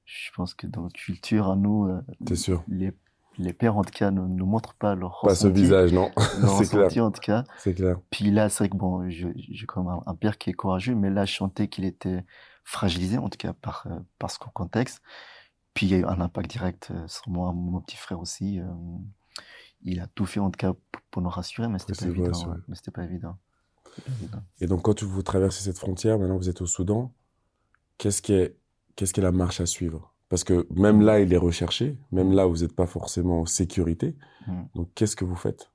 je 0.04 0.32
pense 0.34 0.54
que 0.54 0.66
dans 0.66 0.82
notre 0.82 0.98
culture, 0.98 1.48
à 1.48 1.54
nous, 1.54 1.88
sûr. 2.34 2.64
les 2.66 2.92
les 3.38 3.52
pères, 3.52 3.76
en 3.76 3.82
tout 3.82 3.92
cas, 3.92 4.10
ne 4.10 4.20
nous 4.20 4.46
montrent 4.46 4.74
pas 4.74 4.94
leur 4.94 5.20
Pas 5.22 5.34
ce 5.34 5.48
visage, 5.48 5.92
non. 5.92 6.10
c'est 6.58 6.68
clair. 6.68 7.04
en 7.04 7.10
tout 7.10 7.20
cas. 7.20 7.44
C'est 7.58 7.74
clair. 7.74 7.98
Puis 8.10 8.30
là, 8.30 8.48
c'est 8.48 8.58
vrai 8.58 8.68
que 8.68 8.76
bon, 8.76 9.08
j'ai 9.08 9.66
quand 9.66 9.82
même 9.82 10.00
un, 10.06 10.14
père 10.14 10.38
qui 10.38 10.50
est 10.50 10.54
courageux, 10.54 10.94
mais 10.94 11.10
là, 11.10 11.24
je 11.24 11.34
sentais 11.34 11.68
qu'il 11.68 11.84
était 11.84 12.24
fragilisé, 12.64 13.18
en 13.18 13.28
tout 13.28 13.38
cas, 13.38 13.52
par, 13.52 13.86
euh, 13.86 13.98
par 14.18 14.30
ce 14.30 14.38
contexte. 14.38 15.02
Puis 15.74 15.86
il 15.86 15.92
y 15.92 15.94
a 15.94 15.98
eu 15.98 16.04
un 16.04 16.20
impact 16.20 16.50
direct 16.50 16.90
euh, 16.90 17.08
sur 17.08 17.28
moi, 17.30 17.52
mon 17.52 17.80
petit 17.80 17.96
frère 17.96 18.20
aussi. 18.20 18.60
Euh, 18.60 18.64
il 19.84 20.00
a 20.00 20.06
tout 20.08 20.26
fait, 20.26 20.40
en 20.40 20.50
tout 20.50 20.58
cas, 20.58 20.74
pour 21.10 21.22
nous 21.22 21.30
rassurer, 21.30 21.68
mais 21.68 21.78
c'était 21.78 21.94
pas, 21.94 22.06
évident, 22.06 22.54
mais 22.68 22.76
c'était 22.76 22.90
pas 22.90 23.04
évident. 23.04 23.36
Et 24.60 24.66
donc, 24.66 24.82
quand 24.82 25.02
vous 25.02 25.22
traversez 25.22 25.64
cette 25.64 25.78
frontière, 25.78 26.18
maintenant 26.18 26.36
vous 26.36 26.48
êtes 26.48 26.60
au 26.60 26.66
Soudan, 26.66 27.12
qu'est-ce 27.98 28.22
qui 28.22 28.32
est, 28.32 28.56
qu'est-ce 28.94 29.12
qui 29.12 29.20
est 29.20 29.24
la 29.24 29.32
marche 29.32 29.60
à 29.60 29.66
suivre? 29.66 30.11
Parce 30.32 30.44
que 30.44 30.66
même 30.74 31.02
là, 31.02 31.20
il 31.20 31.30
est 31.30 31.36
recherché, 31.36 31.98
même 32.10 32.32
là, 32.32 32.46
vous 32.46 32.62
n'êtes 32.62 32.74
pas 32.74 32.86
forcément 32.86 33.42
en 33.42 33.44
sécurité. 33.44 34.16
Mm. 34.46 34.62
Donc, 34.74 34.88
qu'est-ce 34.94 35.14
que 35.14 35.26
vous 35.26 35.36
faites? 35.36 35.70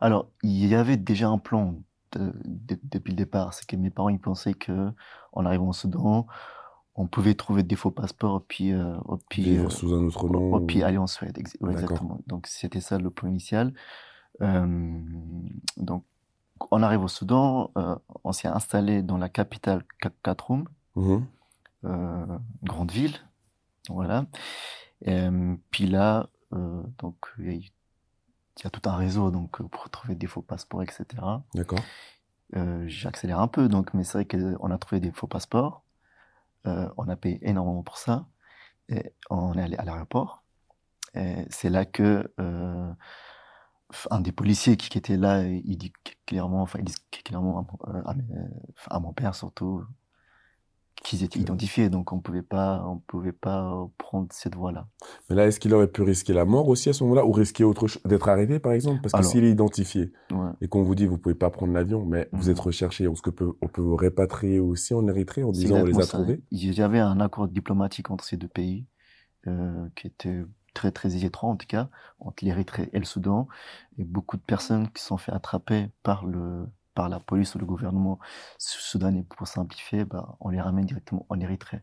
Alors, 0.00 0.30
il 0.42 0.66
y 0.66 0.74
avait 0.74 0.96
déjà 0.96 1.28
un 1.28 1.36
plan 1.36 1.74
depuis 2.14 3.12
le 3.12 3.16
départ. 3.18 3.52
C'est 3.52 3.66
que 3.66 3.76
mes 3.76 3.90
parents, 3.90 4.08
ils 4.08 4.18
pensaient 4.18 4.54
que 4.54 4.88
en 5.34 5.44
arrivant 5.44 5.68
au 5.68 5.72
Soudan, 5.74 6.26
on 6.94 7.08
pouvait 7.08 7.34
trouver 7.34 7.62
des 7.62 7.76
faux 7.76 7.90
passeports, 7.90 8.42
puis, 8.48 8.72
euh, 8.72 8.96
puis 9.28 9.42
vivre 9.42 9.66
euh, 9.66 9.68
sous 9.68 9.92
un 9.92 10.06
autre 10.06 10.30
nom, 10.30 10.64
puis 10.64 10.82
aller 10.82 10.96
en 10.96 11.06
Suède. 11.06 11.36
exactement. 11.38 12.20
Donc, 12.26 12.46
c'était 12.46 12.80
ça 12.80 12.96
le 12.96 13.10
plan 13.10 13.28
initial. 13.28 13.74
Euh, 14.40 14.98
donc, 15.76 16.04
on 16.70 16.82
arrive 16.82 17.04
au 17.04 17.08
Soudan, 17.08 17.70
on 18.24 18.32
s'est 18.32 18.48
installé 18.48 19.02
dans 19.02 19.18
la 19.18 19.28
capitale 19.28 19.84
Khartoum, 20.22 20.64
mmh. 20.96 21.18
grande 22.62 22.90
ville, 22.92 23.18
voilà. 23.94 24.26
puis 25.70 25.86
là, 25.86 26.28
euh, 26.52 26.82
donc 26.98 27.16
il 27.38 27.60
y, 27.62 28.66
a 28.66 28.70
tout 28.70 28.88
un 28.88 28.96
réseau 28.96 29.30
donc 29.30 29.62
pour 29.62 29.90
trouver 29.90 30.14
des 30.14 30.26
faux 30.26 30.42
passeports, 30.42 30.82
etc. 30.82 31.04
D'accord. 31.54 31.80
Euh, 32.56 32.84
J'accélère 32.88 33.40
un 33.40 33.48
peu, 33.48 33.68
donc, 33.68 33.94
mais 33.94 34.04
c'est 34.04 34.24
vrai 34.24 34.24
qu'on 34.26 34.70
a 34.70 34.78
trouvé 34.78 35.00
des 35.00 35.12
faux 35.12 35.26
passeports. 35.26 35.84
Euh, 36.66 36.88
on 36.96 37.08
a 37.08 37.16
payé 37.16 37.38
énormément 37.42 37.82
pour 37.82 37.98
ça. 37.98 38.26
Et 38.88 39.12
on 39.30 39.54
est 39.54 39.62
allé 39.62 39.76
à 39.76 39.84
l'aéroport. 39.84 40.42
C'est 41.14 41.70
là 41.70 41.84
que 41.84 42.32
euh, 42.38 42.92
un 44.10 44.20
des 44.20 44.32
policiers 44.32 44.76
qui, 44.76 44.96
était 44.96 45.16
là, 45.16 45.42
il 45.42 45.76
dit 45.76 45.92
clairement, 46.26 46.62
enfin, 46.62 46.78
il 46.80 46.84
dit 46.84 46.94
clairement 47.24 47.66
à, 47.84 48.14
à 48.88 49.00
mon 49.00 49.12
père 49.12 49.34
surtout, 49.34 49.84
qu'ils 51.04 51.22
étaient 51.22 51.40
identifiés, 51.40 51.88
donc 51.88 52.12
on 52.12 52.20
pouvait 52.20 52.42
pas, 52.42 52.84
on 52.86 52.98
pouvait 52.98 53.32
pas 53.32 53.88
prendre 53.98 54.28
cette 54.32 54.54
voie-là. 54.54 54.86
Mais 55.28 55.36
là, 55.36 55.46
est-ce 55.46 55.58
qu'il 55.58 55.72
aurait 55.74 55.88
pu 55.88 56.02
risquer 56.02 56.32
la 56.32 56.44
mort 56.44 56.68
aussi 56.68 56.88
à 56.88 56.92
ce 56.92 57.04
moment-là, 57.04 57.24
ou 57.24 57.32
risquer 57.32 57.64
autre 57.64 57.86
d'être 58.04 58.28
arrêté, 58.28 58.58
par 58.58 58.72
exemple? 58.72 59.00
Parce 59.02 59.12
que 59.12 59.30
s'il 59.30 59.44
est 59.44 59.50
identifié 59.50 60.12
et 60.60 60.68
qu'on 60.68 60.82
vous 60.82 60.94
dit 60.94 61.06
vous 61.06 61.18
pouvez 61.18 61.34
pas 61.34 61.50
prendre 61.50 61.72
l'avion, 61.72 62.04
mais 62.04 62.28
vous 62.32 62.44
mhm. 62.44 62.50
êtes 62.50 62.60
recherché, 62.60 63.06
que 63.22 63.30
peut, 63.30 63.52
on 63.60 63.68
peut 63.68 63.82
vous 63.82 63.96
répatrier 63.96 64.60
aussi 64.60 64.94
en 64.94 65.06
Érythrée 65.06 65.42
en 65.42 65.52
disant 65.52 65.76
on 65.76 65.84
les 65.84 65.98
a 65.98 66.06
trouvés? 66.06 66.42
Il 66.50 66.72
y 66.72 66.82
avait 66.82 67.00
un 67.00 67.20
accord 67.20 67.48
diplomatique 67.48 68.10
entre 68.10 68.24
ces 68.24 68.36
deux 68.36 68.48
pays 68.48 68.86
euh, 69.46 69.88
qui 69.94 70.06
était 70.06 70.44
très 70.74 70.92
très 70.92 71.24
étroit 71.24 71.50
en 71.50 71.56
tout 71.56 71.66
cas 71.66 71.88
entre 72.20 72.44
l'Érythrée 72.44 72.88
et 72.92 72.98
le 72.98 73.04
Soudan, 73.04 73.48
et 73.98 74.04
beaucoup 74.04 74.36
de 74.36 74.42
personnes 74.42 74.88
qui 74.90 75.02
sont 75.02 75.16
fait 75.16 75.32
attraper 75.32 75.90
par 76.02 76.26
le 76.26 76.66
par 77.00 77.08
la 77.08 77.18
police 77.18 77.54
ou 77.54 77.58
le 77.58 77.64
gouvernement 77.64 78.18
soudanais 78.58 79.22
pour 79.22 79.48
simplifier, 79.48 80.04
bah, 80.04 80.36
on 80.38 80.50
les 80.50 80.60
ramène 80.60 80.84
directement 80.84 81.24
en 81.30 81.40
Érythrée. 81.40 81.80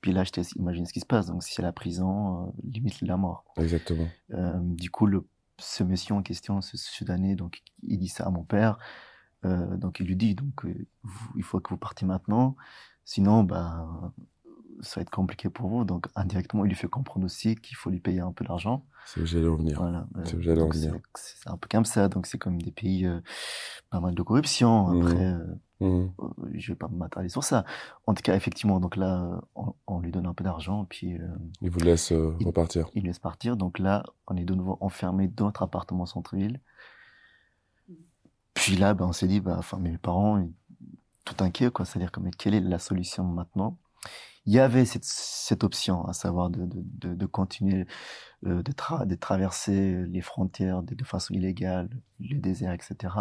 Puis 0.00 0.12
là, 0.12 0.24
je 0.24 0.32
t'imagine 0.32 0.86
ce 0.86 0.92
qui 0.92 0.98
se 0.98 1.06
passe. 1.06 1.26
Donc, 1.26 1.44
si 1.44 1.54
c'est 1.54 1.62
la 1.62 1.70
prison, 1.70 2.48
euh, 2.48 2.50
limite 2.64 3.00
la 3.02 3.16
mort. 3.16 3.44
Exactement. 3.58 4.08
Euh, 4.32 4.58
du 4.60 4.90
coup, 4.90 5.06
le, 5.06 5.24
ce 5.56 5.84
monsieur 5.84 6.16
en 6.16 6.22
question, 6.22 6.60
ce 6.62 6.76
Soudanais, 6.76 7.36
donc, 7.36 7.62
il 7.84 8.00
dit 8.00 8.08
ça 8.08 8.26
à 8.26 8.30
mon 8.30 8.42
père. 8.42 8.76
Euh, 9.44 9.76
donc, 9.76 10.00
il 10.00 10.06
lui 10.08 10.16
dit, 10.16 10.34
donc, 10.34 10.66
il 11.36 11.44
faut 11.44 11.60
que 11.60 11.70
vous 11.70 11.78
partiez 11.78 12.08
maintenant. 12.08 12.56
Sinon, 13.04 13.44
bah, 13.44 13.86
ça 14.80 15.00
va 15.00 15.02
être 15.02 15.10
compliqué 15.10 15.48
pour 15.48 15.68
vous. 15.68 15.84
Donc, 15.84 16.06
indirectement, 16.14 16.64
il 16.64 16.68
lui 16.68 16.74
fait 16.74 16.88
comprendre 16.88 17.26
aussi 17.26 17.56
qu'il 17.56 17.76
faut 17.76 17.90
lui 17.90 18.00
payer 18.00 18.20
un 18.20 18.32
peu 18.32 18.44
d'argent. 18.44 18.84
C'est 19.06 19.20
où 19.20 19.26
j'allais 19.26 19.48
en 19.48 19.56
venir. 19.56 19.78
Voilà. 19.78 20.06
C'est 20.24 20.36
où 20.36 20.42
j'allais 20.42 20.62
en 20.62 20.68
venir. 20.68 20.94
C'est 21.14 21.48
un 21.48 21.56
peu 21.56 21.68
comme 21.70 21.84
ça. 21.84 22.08
Donc, 22.08 22.26
c'est 22.26 22.38
comme 22.38 22.60
des 22.60 22.72
pays, 22.72 23.06
euh, 23.06 23.20
pas 23.90 24.00
mal 24.00 24.14
de 24.14 24.22
corruption. 24.22 24.88
Mmh. 24.88 25.00
Après, 25.00 25.24
euh, 25.24 25.46
mmh. 25.80 26.08
euh, 26.20 26.28
je 26.54 26.72
vais 26.72 26.76
pas 26.76 26.88
m'attarder 26.88 27.28
sur 27.28 27.44
ça. 27.44 27.64
En 28.06 28.14
tout 28.14 28.22
cas, 28.22 28.34
effectivement, 28.34 28.80
donc 28.80 28.96
là, 28.96 29.40
on, 29.86 30.00
lui 30.00 30.10
donne 30.10 30.26
un 30.26 30.34
peu 30.34 30.44
d'argent, 30.44 30.86
puis. 30.88 31.18
il 31.60 31.70
vous 31.70 31.80
laisse 31.80 32.12
repartir. 32.12 32.88
Il 32.94 33.04
laisse 33.04 33.18
partir. 33.18 33.56
Donc 33.56 33.78
là, 33.78 34.02
on 34.26 34.36
est 34.36 34.44
de 34.44 34.54
nouveau 34.54 34.78
enfermé 34.80 35.28
dans 35.28 35.46
notre 35.46 35.62
appartement 35.62 36.06
centre-ville. 36.06 36.60
Puis 38.54 38.76
là, 38.76 38.94
ben, 38.94 39.06
on 39.06 39.12
s'est 39.12 39.28
dit, 39.28 39.40
bah, 39.40 39.56
enfin, 39.58 39.78
mes 39.78 39.98
parents, 39.98 40.44
tout 41.24 41.44
inquiets, 41.44 41.70
quoi. 41.70 41.84
C'est-à-dire, 41.84 42.10
quelle 42.38 42.54
est 42.54 42.60
la 42.60 42.78
solution 42.78 43.24
maintenant? 43.24 43.78
Il 44.46 44.52
y 44.52 44.60
avait 44.60 44.84
cette, 44.84 45.04
cette 45.04 45.64
option, 45.64 46.04
à 46.06 46.12
savoir 46.12 46.50
de, 46.50 46.68
de, 46.70 47.14
de, 47.14 47.26
continuer 47.26 47.86
euh, 48.46 48.62
de, 48.62 48.72
de, 49.04 49.14
traverser 49.16 50.04
les 50.06 50.20
frontières 50.20 50.82
de, 50.82 51.04
façon 51.04 51.34
illégale, 51.34 51.90
le 52.20 52.38
désert, 52.38 52.72
etc. 52.72 53.14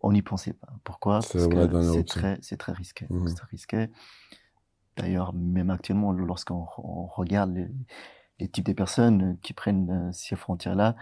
On 0.00 0.12
n'y 0.12 0.22
pensait 0.22 0.52
pas. 0.52 0.68
Pourquoi? 0.82 1.20
Parce 1.20 1.32
que 1.32 1.92
c'est 1.92 2.56
très, 2.56 2.72
risqué. 2.72 3.06
Mmh. 3.08 3.28
C'est 3.28 3.44
risqué. 3.44 3.88
D'ailleurs, 4.96 5.32
même 5.32 5.70
actuellement, 5.70 6.12
lorsqu'on 6.12 6.64
regarde 6.64 7.54
les, 7.54 7.68
les, 8.40 8.48
types 8.48 8.66
de 8.66 8.72
personnes 8.72 9.38
qui 9.42 9.52
prennent 9.52 10.08
euh, 10.08 10.12
ces 10.12 10.34
frontières-là, 10.34 10.96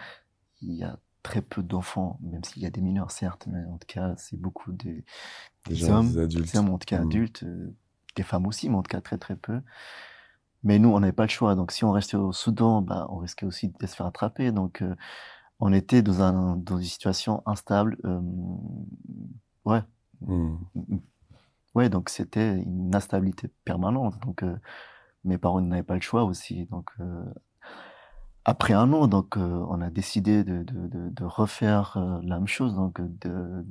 il 0.60 0.74
y 0.74 0.84
a 0.84 0.98
très 1.22 1.40
peu 1.40 1.62
d'enfants, 1.62 2.18
même 2.22 2.44
s'il 2.44 2.62
y 2.62 2.66
a 2.66 2.70
des 2.70 2.82
mineurs, 2.82 3.10
certes, 3.10 3.46
mais 3.50 3.64
en 3.64 3.78
tout 3.78 3.86
cas, 3.86 4.14
c'est 4.18 4.38
beaucoup 4.38 4.72
des, 4.72 5.04
des, 5.66 5.88
hommes, 5.88 6.12
des 6.12 6.18
adultes. 6.18 6.54
Hommes, 6.54 6.68
en 6.68 6.78
tout 6.78 6.86
cas, 6.86 6.98
mmh. 6.98 7.06
adultes, 7.06 7.42
euh, 7.44 7.74
des 8.16 8.22
femmes 8.22 8.46
aussi, 8.46 8.68
mais 8.68 8.76
en 8.76 8.82
tout 8.82 8.90
cas 8.90 9.00
très 9.00 9.18
très 9.18 9.36
peu. 9.36 9.60
Mais 10.66 10.78
nous, 10.80 10.88
on 10.90 11.00
n'avait 11.00 11.12
pas 11.12 11.24
le 11.24 11.28
choix. 11.30 11.54
Donc 11.54 11.70
si 11.72 11.84
on 11.84 11.92
restait 11.92 12.16
au 12.16 12.32
Soudan, 12.32 12.82
bah, 12.82 13.06
on 13.10 13.18
risquait 13.18 13.46
aussi 13.46 13.68
de 13.68 13.86
se 13.86 13.94
faire 13.94 14.06
attraper. 14.06 14.50
Donc 14.52 14.82
euh, 14.82 14.96
on 15.60 15.72
était 15.72 16.02
dans, 16.02 16.22
un, 16.22 16.56
dans 16.56 16.78
une 16.78 16.84
situation 16.84 17.42
instable. 17.46 17.96
Euh, 18.04 18.20
ouais. 19.64 19.82
Mmh. 20.22 20.56
Ouais, 21.74 21.88
donc 21.88 22.08
c'était 22.08 22.54
une 22.54 22.94
instabilité 22.96 23.48
permanente. 23.64 24.18
Donc 24.24 24.42
euh, 24.42 24.56
mes 25.24 25.38
parents 25.38 25.60
n'avaient 25.60 25.82
pas 25.82 25.94
le 25.94 26.00
choix 26.00 26.24
aussi. 26.24 26.66
Donc 26.66 26.90
après 28.44 28.74
un 28.74 28.92
an, 28.92 29.08
donc 29.08 29.36
on 29.36 29.80
a 29.80 29.90
décidé 29.90 30.44
de, 30.44 30.62
de, 30.62 31.10
de, 31.10 31.24
refaire 31.24 31.98
la 32.22 32.38
même 32.38 32.46
chose, 32.46 32.74
donc 32.74 33.00
de, 33.00 33.64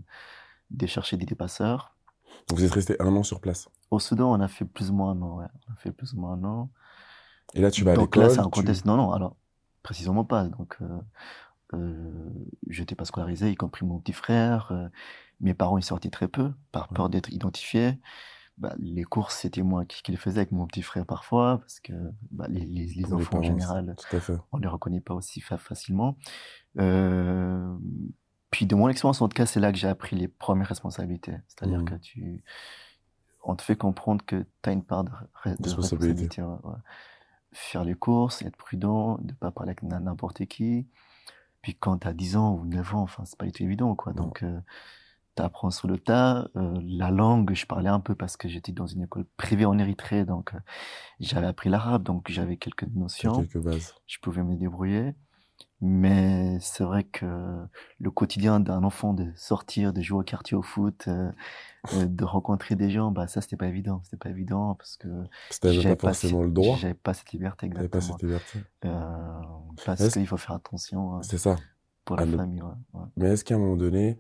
de 0.71 0.85
chercher 0.85 1.17
des 1.17 1.25
dépasseurs 1.25 1.94
donc 2.47 2.59
vous 2.59 2.63
êtes 2.63 2.71
resté 2.71 2.95
un 2.99 3.15
an 3.15 3.23
sur 3.23 3.39
place 3.39 3.69
Au 3.91 3.99
Soudan, 3.99 4.31
on 4.31 4.39
a 4.39 4.47
fait 4.47 4.65
plus 4.65 4.91
ou 4.91 4.93
moins 4.93 5.11
un 5.11 5.21
an, 5.21 5.37
ouais. 5.37 5.47
On 5.67 5.73
a 5.73 5.75
fait 5.75 5.91
plus 5.91 6.13
ou 6.13 6.19
moins 6.19 6.33
un 6.33 6.43
an. 6.43 6.69
Et 7.53 7.61
là, 7.61 7.71
tu 7.71 7.83
vas 7.83 7.91
à 7.91 7.95
l'école 7.95 8.05
Donc 8.05 8.15
là, 8.17 8.29
c'est 8.29 8.39
un 8.39 8.49
contexte. 8.49 8.85
Non, 8.85 8.97
non, 8.97 9.11
alors, 9.11 9.35
précisément 9.83 10.25
pas. 10.25 10.45
Donc, 10.45 10.77
euh, 10.81 10.99
euh, 11.73 12.29
je 12.67 12.81
n'étais 12.81 12.95
pas 12.95 13.05
scolarisé, 13.05 13.49
y 13.49 13.55
compris 13.55 13.85
mon 13.85 13.99
petit 13.99 14.13
frère. 14.13 14.71
Euh, 14.71 14.87
mes 15.41 15.53
parents, 15.53 15.77
ils 15.77 15.83
sortaient 15.83 16.09
très 16.09 16.27
peu, 16.27 16.53
par 16.71 16.89
peur 16.89 17.09
d'être 17.09 17.29
identifiés. 17.31 17.99
Bah, 18.57 18.73
les 18.79 19.03
courses, 19.03 19.35
c'était 19.35 19.63
moi 19.63 19.83
qui, 19.85 20.09
les 20.09 20.17
faisais 20.17 20.39
avec 20.39 20.53
mon 20.53 20.65
petit 20.65 20.81
frère 20.81 21.05
parfois, 21.05 21.57
parce 21.59 21.81
que 21.81 21.93
bah, 22.31 22.45
les, 22.47 22.65
les, 22.65 22.85
les 22.85 23.13
enfants 23.13 23.39
en 23.39 23.43
général, 23.43 23.95
on 24.53 24.57
les 24.57 24.67
reconnaît 24.67 25.01
pas 25.01 25.13
aussi 25.13 25.41
facilement. 25.41 26.17
Euh, 26.79 27.75
puis 28.55 28.65
de 28.65 28.74
mon 28.74 28.88
expérience, 28.88 29.21
en 29.21 29.27
tout 29.27 29.35
cas, 29.35 29.45
c'est 29.45 29.59
là 29.59 29.69
que 29.74 29.77
j'ai 29.77 29.89
appris 29.89 30.15
les 30.15 30.29
premières 30.29 30.69
responsabilités. 30.69 31.35
C'est-à-dire 31.50 31.81
mmh. 31.81 31.89
que 31.89 31.95
tu, 31.95 32.41
on 33.43 33.53
te 33.53 33.62
fait 33.62 33.75
comprendre 33.75 34.24
que 34.25 34.45
tu 34.63 34.69
as 34.69 34.71
une 34.71 34.85
part 34.85 35.03
de, 35.03 35.12
responsabilité. 35.59 36.41
Faire 37.51 37.83
les 37.83 37.95
courses, 37.95 38.43
être 38.43 38.55
prudent, 38.55 39.19
ne 39.24 39.33
pas 39.33 39.51
parler 39.51 39.71
avec 39.71 39.83
n'importe 39.83 40.45
qui. 40.45 40.88
Puis 41.62 41.75
quand 41.75 41.97
tu 41.97 42.07
as 42.07 42.13
10 42.13 42.38
ans 42.38 42.53
ou 42.55 42.63
9 42.63 42.95
ans, 42.95 43.01
enfin, 43.01 43.25
c'est 43.25 43.38
pas 43.38 43.45
du 43.45 43.51
tout 43.51 43.63
évident, 43.63 43.93
quoi. 43.93 44.13
Donc, 44.13 44.41
euh, 44.41 44.57
tu 45.35 45.43
apprends 45.43 45.69
sur 45.69 45.89
le 45.89 45.97
tas. 45.97 46.47
Euh, 46.55 46.79
la 46.81 47.12
langue, 47.12 47.53
je 47.53 47.65
parlais 47.65 47.89
un 47.89 48.00
peu 48.00 48.15
parce 48.15 48.38
que 48.38 48.47
j'étais 48.47 48.71
dans 48.71 48.88
une 48.88 49.01
école 49.01 49.25
privée 49.35 49.65
en 49.65 49.77
Érythrée, 49.77 50.24
donc 50.24 50.53
euh, 50.53 50.59
j'avais 51.19 51.47
appris 51.47 51.69
l'arabe, 51.69 52.03
donc 52.03 52.31
j'avais 52.31 52.55
quelques 52.55 52.88
notions. 52.93 53.35
Quelques 53.35 53.62
bases. 53.62 53.95
Je 54.07 54.17
pouvais 54.19 54.43
me 54.43 54.55
débrouiller. 54.55 55.13
Mais 55.81 56.57
c'est 56.62 56.83
vrai 56.83 57.03
que 57.03 57.25
le 58.00 58.12
quotidien 58.12 58.59
d'un 58.59 58.83
enfant 58.83 59.13
de 59.13 59.31
sortir, 59.35 59.91
de 59.93 60.01
jouer 60.01 60.19
au 60.19 60.24
quartier 60.24 60.55
au 60.55 60.62
foot, 60.62 61.03
euh, 61.07 61.29
euh, 61.93 62.05
de 62.05 62.24
rencontrer 62.24 62.75
des 62.75 62.89
gens, 62.89 63.12
bah 63.12 63.27
ça 63.27 63.41
c'était 63.41 63.57
pas 63.57 63.67
évident, 63.67 64.01
c'était 64.03 64.17
pas 64.17 64.29
évident 64.29 64.75
parce 64.75 64.95
que 64.95 65.07
j'avais 65.63 65.95
pas 65.95 66.13
forcément 66.13 66.43
le 66.43 66.51
droit. 66.51 66.77
J'avais 66.77 66.93
pas 66.93 67.13
cette 67.13 67.31
liberté 67.33 67.65
exactement. 67.65 67.89
pas 67.89 68.01
cette 68.01 68.21
liberté. 68.24 68.59
Euh, 68.85 69.41
parce 69.85 70.09
qu'il 70.09 70.25
faut 70.27 70.38
faire 70.38 70.55
attention. 70.55 71.15
Hein, 71.15 71.21
c'est 71.24 71.38
ça. 71.38 71.57
Pour 72.05 72.15
la 72.15 72.25
famille. 72.25 72.62
Mais 73.17 73.29
est-ce 73.29 73.43
qu'à 73.43 73.55
un 73.55 73.59
moment 73.59 73.75
donné, 73.75 74.17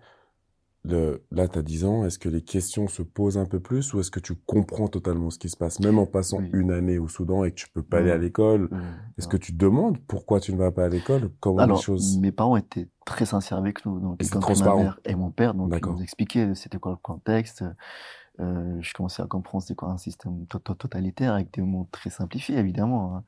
là, 1.31 1.47
tu 1.47 1.59
as 1.59 1.61
10 1.61 1.85
ans, 1.85 2.05
est-ce 2.05 2.19
que 2.19 2.29
les 2.29 2.41
questions 2.41 2.87
se 2.87 3.01
posent 3.01 3.37
un 3.37 3.45
peu 3.45 3.59
plus 3.59 3.93
ou 3.93 3.99
est-ce 3.99 4.11
que 4.11 4.19
tu 4.19 4.35
comprends 4.35 4.87
totalement 4.87 5.29
ce 5.29 5.39
qui 5.39 5.49
se 5.49 5.57
passe, 5.57 5.79
même 5.79 5.99
en 5.99 6.05
passant 6.05 6.41
une 6.53 6.71
année 6.71 6.97
au 6.97 7.07
Soudan 7.07 7.43
et 7.43 7.51
que 7.51 7.55
tu 7.55 7.69
peux 7.69 7.83
pas 7.83 7.99
aller 7.99 8.11
à 8.11 8.17
l'école? 8.17 8.69
Est-ce 9.17 9.27
que 9.27 9.37
tu 9.37 9.53
demandes 9.53 9.97
pourquoi 10.07 10.39
tu 10.39 10.53
ne 10.53 10.57
vas 10.57 10.71
pas 10.71 10.85
à 10.85 10.89
l'école? 10.89 11.31
Comment 11.39 11.59
Alors, 11.59 11.77
les 11.77 11.83
choses 11.83 12.19
Mes 12.19 12.31
parents 12.31 12.57
étaient 12.57 12.87
très 13.05 13.25
sincères 13.25 13.57
avec 13.57 13.85
nous, 13.85 13.99
donc 13.99 14.23
et 14.23 14.63
ma 14.63 14.75
mère 14.75 14.99
et 15.05 15.15
mon 15.15 15.31
père, 15.31 15.53
donc 15.53 15.73
ils 15.75 15.91
nous 15.91 16.01
expliquaient 16.01 16.55
c'était 16.55 16.79
quoi 16.79 16.91
le 16.91 16.97
contexte. 16.97 17.63
Euh, 18.39 18.77
je 18.81 18.93
commençais 18.93 19.21
à 19.23 19.27
comprendre 19.27 19.63
c'était 19.63 19.75
quoi 19.75 19.89
un 19.89 19.97
système 19.97 20.45
totalitaire 20.47 21.33
avec 21.33 21.53
des 21.53 21.61
mots 21.61 21.87
très 21.91 22.09
simplifiés, 22.09 22.57
évidemment. 22.57 23.15
Hein. 23.15 23.23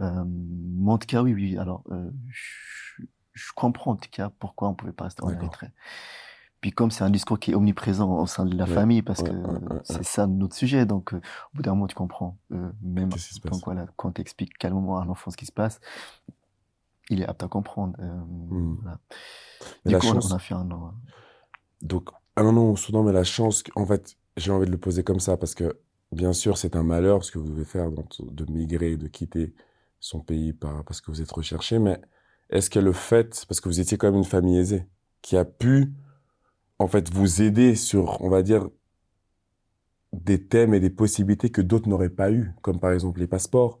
Euh, 0.00 0.24
mais 0.26 0.92
en 0.92 0.98
tout 0.98 1.06
cas, 1.06 1.22
oui, 1.22 1.34
oui. 1.34 1.58
Alors, 1.58 1.82
euh, 1.90 2.10
je, 2.28 3.02
je, 3.32 3.52
comprends 3.54 3.92
en 3.92 3.96
tout 3.96 4.08
cas 4.10 4.30
pourquoi 4.38 4.68
on 4.68 4.74
pouvait 4.74 4.92
pas 4.92 5.04
rester 5.04 5.22
en 5.22 5.30
Érythrée. 5.30 5.70
Puis 6.60 6.72
comme 6.72 6.90
c'est 6.90 7.04
un 7.04 7.10
discours 7.10 7.38
qui 7.38 7.52
est 7.52 7.54
omniprésent 7.54 8.18
au 8.18 8.26
sein 8.26 8.44
de 8.44 8.54
la 8.54 8.66
famille, 8.66 9.02
parce 9.02 9.22
que 9.22 9.30
c'est 9.84 10.04
ça 10.04 10.26
notre 10.26 10.54
sujet, 10.54 10.84
donc 10.84 11.14
euh, 11.14 11.16
au 11.16 11.56
bout 11.56 11.62
d'un 11.62 11.70
moment 11.70 11.86
tu 11.86 11.94
comprends. 11.94 12.36
Euh, 12.52 12.70
même 12.82 13.08
donc, 13.08 13.64
voilà, 13.64 13.86
quand 13.96 14.12
tu 14.12 14.20
expliques 14.20 14.58
calmement 14.58 14.98
à 14.98 15.02
un 15.02 15.08
enfant 15.08 15.30
ce 15.30 15.36
qui 15.36 15.46
se 15.46 15.52
passe, 15.52 15.80
il 17.08 17.22
est 17.22 17.26
apte 17.26 17.42
à 17.42 17.48
comprendre. 17.48 17.96
Euh, 18.00 18.14
mmh. 18.14 18.78
voilà. 18.82 18.98
Du 19.86 19.98
coup, 19.98 20.16
on 20.16 20.34
a 20.34 20.38
fait 20.38 20.54
un 20.54 20.70
an. 20.70 20.92
Hein. 20.92 20.94
Donc 21.80 22.10
un 22.36 22.56
an 22.56 22.70
au 22.70 22.76
Soudan, 22.76 23.02
mais 23.04 23.12
la 23.12 23.24
chance, 23.24 23.62
en 23.74 23.86
fait, 23.86 24.16
j'ai 24.36 24.52
envie 24.52 24.66
de 24.66 24.70
le 24.70 24.78
poser 24.78 25.02
comme 25.02 25.20
ça, 25.20 25.38
parce 25.38 25.54
que 25.54 25.78
bien 26.12 26.32
sûr 26.32 26.58
c'est 26.58 26.74
un 26.76 26.82
malheur 26.82 27.24
ce 27.24 27.30
que 27.30 27.38
vous 27.38 27.48
devez 27.48 27.64
faire 27.64 27.88
de 27.90 28.52
migrer, 28.52 28.96
de 28.96 29.06
quitter 29.06 29.54
son 30.00 30.20
pays 30.20 30.52
parce 30.52 31.00
que 31.00 31.10
vous 31.10 31.22
êtes 31.22 31.30
recherché, 31.30 31.78
mais 31.78 32.00
est-ce 32.50 32.68
que 32.68 32.80
le 32.80 32.92
fait, 32.92 33.44
parce 33.48 33.60
que 33.60 33.68
vous 33.68 33.80
étiez 33.80 33.96
quand 33.96 34.08
même 34.08 34.16
une 34.16 34.24
famille 34.24 34.58
aisée, 34.58 34.86
qui 35.22 35.36
a 35.36 35.44
pu 35.44 35.92
en 36.80 36.86
fait, 36.86 37.12
vous 37.12 37.42
aider 37.42 37.74
sur, 37.74 38.20
on 38.22 38.30
va 38.30 38.42
dire, 38.42 38.68
des 40.14 40.42
thèmes 40.42 40.72
et 40.72 40.80
des 40.80 40.90
possibilités 40.90 41.50
que 41.50 41.60
d'autres 41.60 41.88
n'auraient 41.88 42.08
pas 42.08 42.32
eu, 42.32 42.52
comme 42.62 42.80
par 42.80 42.90
exemple 42.90 43.20
les 43.20 43.26
passeports, 43.26 43.78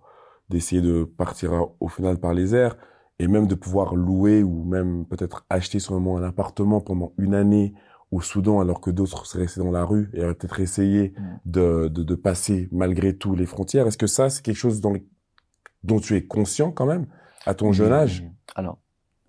d'essayer 0.50 0.82
de 0.82 1.04
partir 1.04 1.68
au 1.80 1.88
final 1.88 2.18
par 2.18 2.34
les 2.34 2.54
airs, 2.54 2.76
et 3.18 3.26
même 3.26 3.46
de 3.46 3.54
pouvoir 3.54 3.94
louer 3.94 4.42
ou 4.42 4.64
même 4.64 5.06
peut-être 5.06 5.46
acheter 5.48 5.78
sur 5.78 5.94
moment 5.94 6.18
un 6.18 6.22
appartement 6.22 6.80
pendant 6.82 7.12
une 7.16 7.34
année 7.34 7.74
au 8.10 8.20
Soudan 8.20 8.60
alors 8.60 8.80
que 8.80 8.90
d'autres 8.90 9.24
seraient 9.24 9.44
restés 9.44 9.60
dans 9.60 9.70
la 9.70 9.84
rue 9.84 10.10
et 10.12 10.22
auraient 10.22 10.34
peut-être 10.34 10.60
essayé 10.60 11.14
mm. 11.16 11.40
de, 11.46 11.88
de, 11.88 12.14
passer 12.14 12.68
malgré 12.70 13.16
tout 13.16 13.34
les 13.34 13.46
frontières. 13.46 13.86
Est-ce 13.86 13.98
que 13.98 14.06
ça, 14.06 14.28
c'est 14.28 14.42
quelque 14.42 14.56
chose 14.56 14.80
dont 14.80 16.00
tu 16.00 16.16
es 16.16 16.26
conscient 16.26 16.70
quand 16.70 16.86
même 16.86 17.06
à 17.46 17.54
ton 17.54 17.72
jeune 17.72 17.92
âge? 17.92 18.24
Alors, 18.54 18.78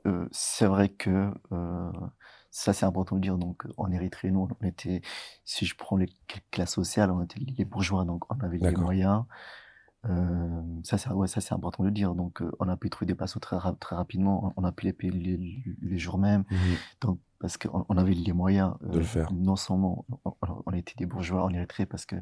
euh, 0.07 0.25
c'est 0.31 0.65
vrai 0.65 0.89
que 0.89 1.29
euh, 1.51 1.91
ça, 2.51 2.73
c'est 2.73 2.85
important 2.85 3.15
de 3.15 3.21
dire. 3.21 3.37
Donc, 3.37 3.65
en 3.77 3.91
Érythrée, 3.91 4.29
nous, 4.29 4.47
on 4.61 4.65
était, 4.65 5.01
si 5.45 5.65
je 5.65 5.75
prends 5.75 5.95
les 5.97 6.09
classes 6.51 6.73
sociales, 6.73 7.09
on 7.09 7.23
était 7.23 7.39
les 7.39 7.65
bourgeois, 7.65 8.03
donc 8.03 8.23
on 8.29 8.39
avait 8.41 8.57
les 8.57 8.71
moyens. 8.71 9.23
Euh, 10.09 10.61
ça, 10.83 10.97
c'est 10.97 11.09
ouais, 11.11 11.27
ça, 11.27 11.39
c'est 11.41 11.53
important 11.53 11.83
de 11.83 11.89
dire. 11.89 12.13
Donc, 12.13 12.41
euh, 12.41 12.51
on 12.59 12.67
a 12.67 12.75
pu 12.75 12.89
trouver 12.89 13.05
des 13.05 13.15
passos 13.15 13.39
très, 13.39 13.57
très 13.79 13.95
rapidement. 13.95 14.53
On 14.57 14.63
a 14.65 14.71
pu 14.71 14.85
les 14.85 14.93
payer 14.93 15.37
les, 15.81 15.97
jours 15.97 16.17
même. 16.17 16.43
Mmh 16.51 16.55
donc, 17.01 17.19
parce 17.39 17.57
qu'on 17.57 17.85
on 17.89 17.97
avait 17.97 18.13
les 18.13 18.33
moyens 18.33 18.75
de 18.81 18.99
le 18.99 19.03
euh, 19.03 19.03
faire. 19.03 19.31
Non 19.33 19.55
seulement, 19.55 20.05
on, 20.65 20.73
était 20.73 20.93
des 20.95 21.07
bourgeois 21.07 21.43
en 21.43 21.49
Érythrée 21.51 21.87
parce 21.87 22.05
que 22.05 22.15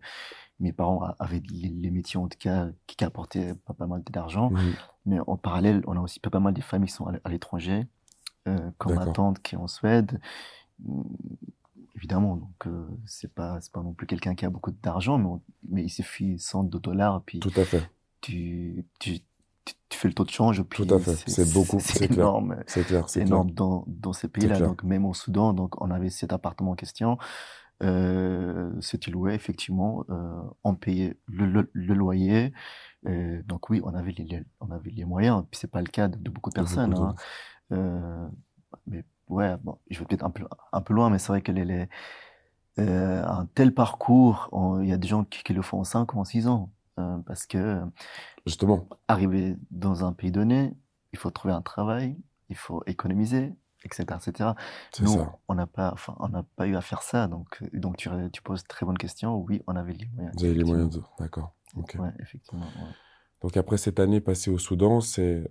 mes 0.62 0.72
parents 0.72 1.14
avaient 1.20 1.42
les, 1.52 1.92
métiers, 1.92 2.20
en 2.20 2.28
tout 2.28 2.38
cas, 2.38 2.68
qui, 2.88 3.04
apportaient 3.04 3.54
pas, 3.66 3.74
pas 3.74 3.88
mal 3.88 4.04
d'argent. 4.12 4.52
Mmh 4.52 4.60
Mais 5.06 5.20
en 5.26 5.38
parallèle, 5.38 5.82
on 5.88 5.98
a 5.98 6.02
aussi 6.02 6.20
pas, 6.20 6.30
pas 6.30 6.40
mal 6.40 6.54
de 6.54 6.62
familles 6.62 6.90
qui 6.90 6.96
sont 6.96 7.08
à 7.08 7.30
l'étranger. 7.30 7.88
Euh, 8.50 8.72
comme 8.78 8.96
ma 8.96 9.08
tante 9.08 9.40
qui 9.42 9.56
est 9.56 9.58
en 9.58 9.68
Suède. 9.68 10.20
Mm, 10.80 11.02
évidemment, 11.96 12.38
donc 12.38 12.68
euh, 12.68 12.88
c'est 13.06 13.34
pas 13.34 13.60
c'est 13.62 13.72
pas 13.72 13.82
non 13.82 13.94
plus 13.94 14.08
quelqu'un 14.08 14.36
qui 14.36 14.46
a 14.46 14.50
beaucoup 14.50 14.72
d'argent, 14.72 15.18
mais, 15.18 15.30
mais 15.70 15.84
il 15.84 15.90
suffit 15.90 16.40
100 16.40 16.66
dollars 16.66 17.22
puis 17.26 17.40
tout 17.40 17.52
à 17.56 17.66
fait. 17.66 17.90
Tu, 18.22 18.86
tu, 19.00 19.20
tu, 19.90 19.98
fais 19.98 20.08
le 20.08 20.14
taux 20.14 20.26
de 20.26 20.30
change 20.30 20.62
puis 20.64 20.86
tout 20.86 20.94
à 20.94 21.00
fait. 21.00 21.16
C'est 21.28 21.54
beaucoup, 21.54 21.80
c'est 21.80 22.12
énorme. 22.12 22.58
C'est 22.68 22.84
clair, 22.84 23.08
c'est 23.10 23.22
énorme 23.22 23.52
dans 23.52 23.86
dans 23.88 24.14
ces 24.14 24.28
pays-là. 24.28 24.60
Donc 24.60 24.84
même 24.84 25.06
au 25.06 25.14
Soudan, 25.14 25.54
donc 25.54 25.82
on 25.82 25.92
avait 25.92 26.10
cet 26.10 26.34
appartement 26.34 26.72
en 26.72 26.76
question. 26.76 27.18
Euh, 27.82 28.72
c'était 28.82 29.10
loué 29.10 29.34
effectivement, 29.34 30.04
euh, 30.10 30.42
on 30.64 30.76
payait 30.76 31.18
le, 31.28 31.70
le, 31.72 31.94
loyer. 31.94 32.52
Euh, 33.08 33.42
donc 33.46 33.70
oui, 33.70 33.80
on 33.84 33.94
avait 33.94 34.12
les, 34.12 34.44
on 34.60 34.72
avait 34.72 34.92
les 34.92 35.06
moyens. 35.06 35.46
Puis 35.50 35.60
c'est 35.62 35.72
pas 35.72 35.82
le 35.82 35.88
cas 35.88 36.10
de, 36.10 36.30
beaucoup 36.30 36.50
de 36.50 36.56
personnes. 36.56 36.94
hein. 36.98 37.16
Euh, 37.72 38.28
mais 38.88 39.04
ouais, 39.28 39.58
bon, 39.64 39.78
je 39.90 40.00
vais 40.00 40.06
peut-être 40.06 40.26
un 40.26 40.30
peu, 40.30 40.46
un 40.72 40.82
peu 40.82 40.94
loin, 40.94 41.10
mais 41.10 41.20
c'est 41.20 41.28
vrai 41.28 41.42
que 41.42 41.52
les, 41.52 41.88
euh, 42.80 43.24
un 43.26 43.46
tel 43.54 43.74
parcours, 43.74 44.50
il 44.82 44.88
y 44.88 44.94
a 44.94 44.98
des 44.98 45.08
gens 45.08 45.24
qui, 45.24 45.54
le 45.54 45.62
font 45.62 45.80
en 45.80 45.84
5 45.84 46.14
ou 46.14 46.20
en 46.20 46.26
6 46.26 46.48
ans. 46.48 46.72
Euh, 47.00 47.18
parce 47.26 47.46
que, 47.46 47.82
justement, 48.46 48.88
arriver 49.08 49.56
dans 49.72 50.04
un 50.04 50.12
pays 50.12 50.32
donné, 50.32 50.74
il 51.14 51.20
faut 51.20 51.32
trouver 51.32 51.54
un 51.54 51.62
travail, 51.62 52.18
il 52.50 52.58
faut 52.58 52.84
économiser, 52.88 53.54
etc. 53.86 54.04
etc. 54.18 54.50
Nous, 55.00 55.08
ça. 55.08 55.40
on 55.48 55.56
n'a 55.56 55.66
pas, 55.66 55.92
enfin, 55.94 56.16
on 56.20 56.28
n'a 56.28 56.44
pas 56.58 56.68
eu 56.68 56.76
à 56.76 56.82
faire 56.82 57.02
ça. 57.02 57.28
Donc, 57.28 57.64
donc 57.74 57.96
tu, 57.98 58.10
tu 58.34 58.42
poses 58.42 58.66
très 58.66 58.86
bonne 58.86 58.98
question. 58.98 59.38
Oui, 59.38 59.62
on 59.68 59.76
avait 59.76 59.94
les 59.94 60.08
moyens. 60.14 60.36
Vous 60.38 60.46
avez 60.46 60.56
les 60.56 60.64
moyens, 60.66 60.90
de... 60.90 61.02
d'accord. 61.20 61.54
Ouais, 61.76 62.12
effectivement. 62.20 62.66
Donc 63.42 63.56
après 63.56 63.78
cette 63.78 64.00
année 64.00 64.20
passée 64.20 64.50
au 64.50 64.58
Soudan, 64.58 65.00
c'est 65.02 65.50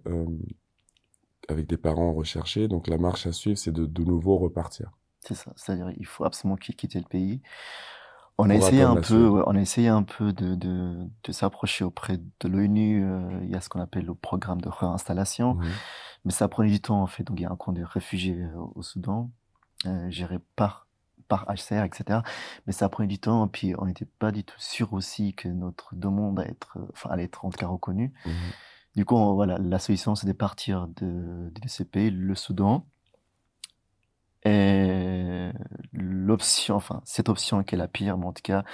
avec 1.49 1.67
des 1.67 1.77
parents 1.77 2.13
recherchés. 2.13 2.69
Donc 2.69 2.87
la 2.87 2.99
marche 2.99 3.27
à 3.27 3.33
suivre, 3.33 3.59
c'est 3.59 3.73
de 3.73 3.87
de 3.87 4.05
nouveau 4.05 4.39
repartir. 4.39 4.93
C'est 5.21 5.35
ça. 5.35 5.53
C'est-à-dire, 5.57 5.91
il 5.97 6.07
faut 6.07 6.25
absolument 6.25 6.57
quitter 6.57 6.99
le 6.99 7.05
pays. 7.05 7.43
On 8.41 8.51
a 8.51 8.55
essayé 8.55 8.83
un 8.83 8.97
peu, 8.97 9.43
on 9.47 9.57
a 9.57 9.61
essayé 9.61 9.89
un 9.89 10.05
peu 10.05 10.33
de, 10.33 10.55
de, 10.55 10.97
de 11.25 11.33
s'approcher 11.33 11.85
auprès 11.85 12.19
de 12.19 12.49
l'ONU. 12.49 13.05
Euh, 13.05 13.41
il 13.43 13.51
y 13.51 13.57
a 13.57 13.61
ce 13.61 13.69
qu'on 13.69 13.81
appelle 13.81 14.05
le 14.05 14.15
programme 14.15 14.61
de 14.61 14.69
réinstallation, 14.69 15.55
mmh 15.55 15.65
mais 16.25 16.33
ça 16.33 16.49
prenait 16.49 16.71
du 16.71 16.81
temps 16.81 17.01
en 17.01 17.07
fait. 17.07 17.23
Donc 17.23 17.39
il 17.39 17.45
y 17.45 17.47
a 17.47 17.51
un 17.51 17.57
camp 17.57 17.73
de 17.73 17.83
réfugiés 17.83 18.43
euh, 18.43 18.59
au 18.75 18.83
Soudan, 18.83 19.31
euh, 19.87 20.11
géré 20.11 20.39
par 20.57 20.87
par 21.27 21.47
HCR, 21.47 21.85
etc. 21.85 22.21
Mais 22.67 22.73
ça 22.73 22.89
prenait 22.89 23.09
du 23.09 23.19
temps, 23.19 23.47
et 23.47 23.49
puis 23.49 23.75
on 23.79 23.87
n'était 23.87 24.07
pas 24.07 24.31
du 24.31 24.45
tout 24.45 24.59
sûr 24.59 24.93
aussi 24.93 25.35
que 25.35 25.49
notre 25.49 25.95
demande 25.95 26.41
allait 26.41 26.51
être, 26.51 26.79
enfin, 26.93 27.11
allait 27.11 27.25
être 27.25 27.45
en 27.45 27.51
tout 27.51 27.59
cas 27.59 27.67
reconnue. 27.67 28.13
Mmh 28.25 28.31
du 28.97 29.05
coup, 29.05 29.17
voilà, 29.35 29.59
la 29.59 29.79
solution, 29.79 30.15
c'est 30.15 30.27
de 30.27 30.33
partir 30.33 30.89
de, 30.89 31.51
de 31.51 32.11
le 32.11 32.35
Soudan. 32.35 32.87
Et 34.45 35.51
l'option, 35.93 36.77
enfin, 36.77 37.03
cette 37.05 37.29
option 37.29 37.63
qui 37.65 37.75
est 37.75 37.79
la 37.79 37.89
pire, 37.89 38.17
mais 38.19 38.27
en 38.27 38.33
tout 38.33 38.43
cas, 38.43 38.65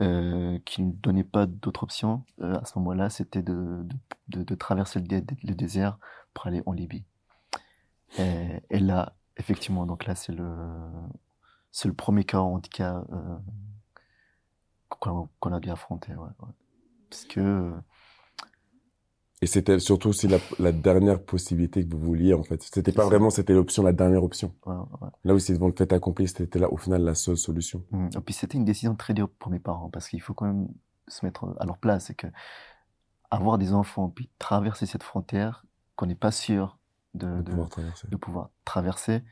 euh, 0.00 0.58
qui 0.64 0.82
ne 0.82 0.92
donnait 0.92 1.22
pas 1.22 1.46
d'autre 1.46 1.84
option 1.84 2.24
euh, 2.40 2.58
à 2.58 2.64
ce 2.64 2.76
moment-là, 2.80 3.10
c'était 3.10 3.42
de, 3.42 3.86
traverser 4.58 4.98
le, 4.98 5.54
désert 5.54 5.98
pour 6.32 6.48
aller 6.48 6.62
en 6.66 6.72
Libye. 6.72 7.04
Et, 8.18 8.78
là, 8.80 9.14
effectivement, 9.36 9.86
donc 9.86 10.06
là, 10.06 10.14
c'est 10.14 10.32
le, 10.32 10.52
c'est 11.70 11.88
le 11.88 11.94
premier 11.94 12.24
cas, 12.24 12.40
en 12.40 12.58
tout 12.60 12.70
cas, 12.70 13.04
euh, 13.12 13.38
qu'on 14.98 15.52
a 15.52 15.60
dû 15.60 15.70
affronter. 15.70 16.12
Parce 17.08 17.24
que 17.24 17.72
et 19.44 19.46
c'était 19.46 19.78
surtout 19.78 20.08
aussi 20.08 20.26
la, 20.26 20.38
la, 20.58 20.72
dernière 20.72 21.22
possibilité 21.22 21.86
que 21.86 21.94
vous 21.94 22.00
vouliez, 22.00 22.32
en 22.32 22.42
fait. 22.42 22.62
C'était 22.62 22.92
pas 22.92 23.04
vraiment, 23.04 23.28
c'était 23.28 23.52
l'option, 23.52 23.82
la 23.82 23.92
dernière 23.92 24.24
option. 24.24 24.54
Ouais, 24.64 24.74
ouais. 24.74 25.08
Là 25.24 25.34
où 25.34 25.38
c'est 25.38 25.52
devant 25.52 25.66
le 25.66 25.74
fait 25.76 25.92
accompli, 25.92 26.26
c'était 26.26 26.58
là, 26.58 26.72
au 26.72 26.78
final, 26.78 27.02
la 27.02 27.14
seule 27.14 27.36
solution. 27.36 27.84
Mmh. 27.90 28.08
Et 28.16 28.20
puis 28.20 28.32
c'était 28.32 28.56
une 28.56 28.64
décision 28.64 28.94
très 28.94 29.12
dure 29.12 29.28
pour 29.28 29.52
mes 29.52 29.58
parents, 29.58 29.90
parce 29.90 30.08
qu'il 30.08 30.22
faut 30.22 30.32
quand 30.32 30.46
même 30.46 30.68
se 31.08 31.26
mettre 31.26 31.54
à 31.60 31.66
leur 31.66 31.76
place. 31.76 32.06
C'est 32.06 32.14
que 32.14 32.26
avoir 33.30 33.58
des 33.58 33.74
enfants, 33.74 34.08
puis 34.08 34.30
traverser 34.38 34.86
cette 34.86 35.02
frontière 35.02 35.66
qu'on 35.94 36.06
n'est 36.06 36.14
pas 36.14 36.30
sûr 36.30 36.78
de, 37.12 37.26
de, 37.26 37.42
de, 37.42 37.50
pouvoir 37.50 37.68
traverser, 37.68 38.08
de 38.08 38.16
pouvoir 38.16 38.50
traverser 38.64 39.22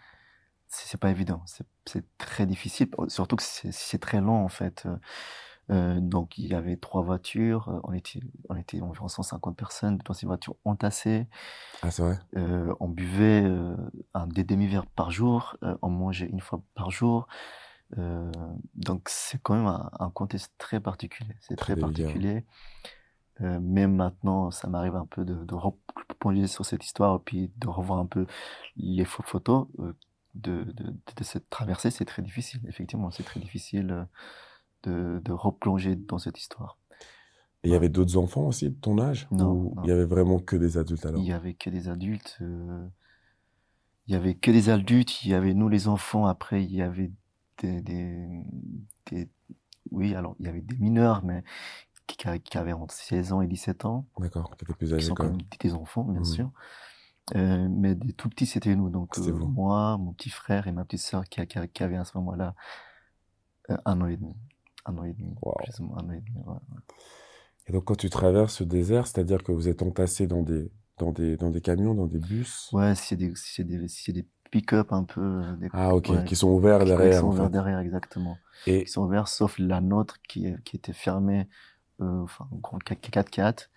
c'est 0.73 0.99
pas 0.99 1.11
évident. 1.11 1.43
C'est 1.85 2.05
très 2.17 2.47
difficile, 2.47 2.89
surtout 3.09 3.37
que 3.37 3.43
c'est 3.43 3.99
très 3.99 4.21
long, 4.21 4.45
en 4.45 4.49
fait. 4.49 4.87
Euh, 5.71 6.01
donc 6.01 6.39
il 6.39 6.47
y 6.47 6.55
avait 6.55 6.77
trois 6.77 7.03
voitures, 7.03 7.69
euh, 7.69 7.81
on 7.85 7.93
était, 7.93 8.21
on 8.49 8.57
était 8.57 8.81
environ 8.81 9.09
150 9.09 9.57
personnes 9.57 9.99
dans 10.05 10.15
ces 10.15 10.27
voitures 10.27 10.57
entassées. 10.65 11.27
Ah 11.83 11.91
c'est 11.91 12.03
vrai. 12.03 12.19
Euh, 12.37 12.75
on 12.81 12.89
buvait 12.89 13.45
euh, 13.45 13.77
un, 14.15 14.27
des 14.27 14.45
demi-verres 14.45 14.87
par 14.87 15.11
jour, 15.11 15.57
on 15.83 15.89
mangeait 15.89 16.27
une 16.27 16.41
fois 16.41 16.63
par 16.75 16.91
jour. 16.91 17.29
donc 18.75 19.09
c'est 19.09 19.41
quand 19.41 19.55
même 19.55 19.67
un, 19.67 19.91
un, 19.99 20.11
contexte 20.11 20.53
très 20.59 20.81
particulier. 20.81 21.35
C'est 21.41 21.57
très, 21.57 21.77
particulier. 21.77 22.45
Même 23.41 23.97
maintenant, 23.97 24.51
ça 24.51 24.69
m'arrive 24.69 24.95
un 24.95 25.07
peu 25.07 25.25
de, 25.25 25.35
de 25.35 25.55
replonger 25.55 26.47
sur 26.47 26.65
cette 26.65 26.85
histoire 26.85 27.17
et 27.17 27.23
puis 27.25 27.53
de 27.57 27.67
revoir 27.69 27.99
un 27.99 28.07
peu 28.07 28.27
les 28.77 29.05
photos 29.05 29.67
de, 30.35 30.63
de, 30.63 30.95
de, 31.17 31.25
cette 31.25 31.51
traversée. 31.51 31.91
C'est 31.91 32.05
très 32.05 32.23
difficile, 32.23 32.61
effectivement, 32.69 33.11
c'est 33.11 33.25
très 33.25 33.41
difficile 33.41 34.07
de, 34.85 35.21
de 35.25 35.33
replonger 35.33 35.97
dans 35.97 36.19
cette 36.19 36.39
histoire. 36.39 36.79
Et 37.65 37.69
il 37.69 37.73
y 37.73 37.77
avait 37.77 37.89
d'autres 37.89 38.17
enfants 38.17 38.47
aussi 38.47 38.71
de 38.71 38.75
ton 38.75 38.99
âge 38.99 39.29
Non, 39.31 39.73
il 39.85 39.89
y 39.89 39.93
avait 39.93 40.05
vraiment 40.05 40.39
que 40.41 40.57
des 40.57 40.79
adultes 40.79 41.07
alors? 41.07 41.21
Il 41.21 41.27
y 41.27 41.33
avait 41.33 41.55
que 41.55 41.71
des 41.71 41.89
adultes. 41.89 42.39
euh, 42.41 42.87
il 44.09 44.15
y 44.15 44.17
avait 44.17 44.35
que 44.35 44.51
des 44.51 44.69
adultes. 44.69 45.25
Il 45.25 45.31
y 45.31 45.35
avait 45.35 45.55
nous 45.55 45.69
les 45.69 45.87
enfants. 45.89 46.27
Après, 46.27 46.65
il 46.65 46.73
y 46.75 46.83
avait 46.83 47.13
des, 47.59 47.81
des, 47.83 48.27
des- 49.07 49.29
oui, 49.93 50.15
alors 50.15 50.35
il 50.41 50.47
y 50.47 50.49
avait 50.49 50.61
des 50.61 50.77
mineurs, 50.77 51.25
mais 51.25 51.45
qui, 52.07 52.59
avaient 52.59 52.73
entre 52.73 52.95
16 52.95 53.33
ans 53.33 53.43
et 53.43 53.47
17 53.47 53.85
ans, 53.85 54.07
D'accord, 54.19 54.49
qui 54.57 54.65
étaient 54.65 54.73
plus 54.75 54.89
qui 54.89 54.95
âgés 54.95 55.07
sont 55.07 55.15
quand 55.15 55.25
même. 55.25 55.39
des 55.61 55.75
enfants, 55.75 56.05
bien 56.05 56.21
Mhm. 56.21 56.25
sûr. 56.25 56.51
Euh, 57.37 57.69
mais 57.71 57.95
des 57.95 58.13
tout 58.13 58.29
petits, 58.29 58.47
c'était 58.47 58.75
nous. 58.75 58.91
Donc 58.91 59.19
euh, 59.19 59.33
moi, 59.33 59.97
mon 59.99 60.13
petit 60.13 60.31
frère 60.31 60.67
et 60.67 60.73
ma 60.73 60.85
petite 60.85 61.01
sœur 61.01 61.25
qui, 61.25 61.47
qui, 61.47 61.59
qui 61.69 61.83
avaient 61.85 61.97
à 61.97 62.05
ce 62.05 62.19
moment-là 62.19 62.55
un 63.87 64.01
an 64.01 64.07
et 64.07 64.17
demi. 64.17 64.35
Un 64.85 64.99
an 64.99 65.05
et 65.05 65.13
demi, 65.13 65.35
Waouh. 65.43 65.55
plus 65.63 65.81
ou 65.81 65.85
moins 65.85 65.99
un 65.99 66.09
an 66.09 66.13
et 66.13 66.21
demi. 66.21 66.39
ouais. 66.47 66.57
Et 67.67 67.73
donc 67.73 67.85
quand 67.85 67.97
tu 67.97 68.11
traverses 68.11 68.55
ce 68.57 68.65
désert, 68.65 69.07
c'est-à-dire 69.07 69.43
que 69.43 69.53
vous 69.53 69.69
êtes 69.69 69.83
entassés 69.83 70.27
dans 70.27 70.43
des, 70.43 70.71
dans 70.99 71.13
des, 71.13 71.37
dans 71.37 71.51
des 71.51 71.61
camions, 71.61 71.95
dans 71.95 72.07
des 72.07 72.19
bus? 72.19 72.69
Ouais, 72.73 72.95
c'est 72.95 73.17
des, 73.17 73.33
c'est 73.37 73.65
des, 73.65 73.87
c'est 73.89 74.13
des 74.13 74.27
pick-up 74.51 74.93
un 74.93 75.05
peu, 75.05 75.21
euh, 75.21 75.57
des, 75.57 75.69
Ah 75.73 75.95
ok, 75.95 76.09
ouais, 76.09 76.25
qui 76.25 76.37
sont 76.37 76.49
ouverts 76.51 76.81
qui 76.81 76.87
derrière 76.87 77.21
sont 77.21 77.27
en 77.27 77.31
ouverts 77.31 77.45
fait. 77.47 77.53
derrière, 77.53 77.79
exactement. 77.79 78.37
Et 78.67 78.85
Qui 78.85 78.91
sont 78.91 79.03
ouverts, 79.05 79.29
sauf 79.29 79.59
la 79.59 79.81
nôtre 79.81 80.21
qui, 80.29 80.53
qui 80.65 80.77
était 80.77 80.93
fermée, 80.93 81.49
euh, 82.01 82.23
enfin, 82.23 82.49
en 82.51 82.57
gros, 82.57 82.79
4x4. 82.79 83.71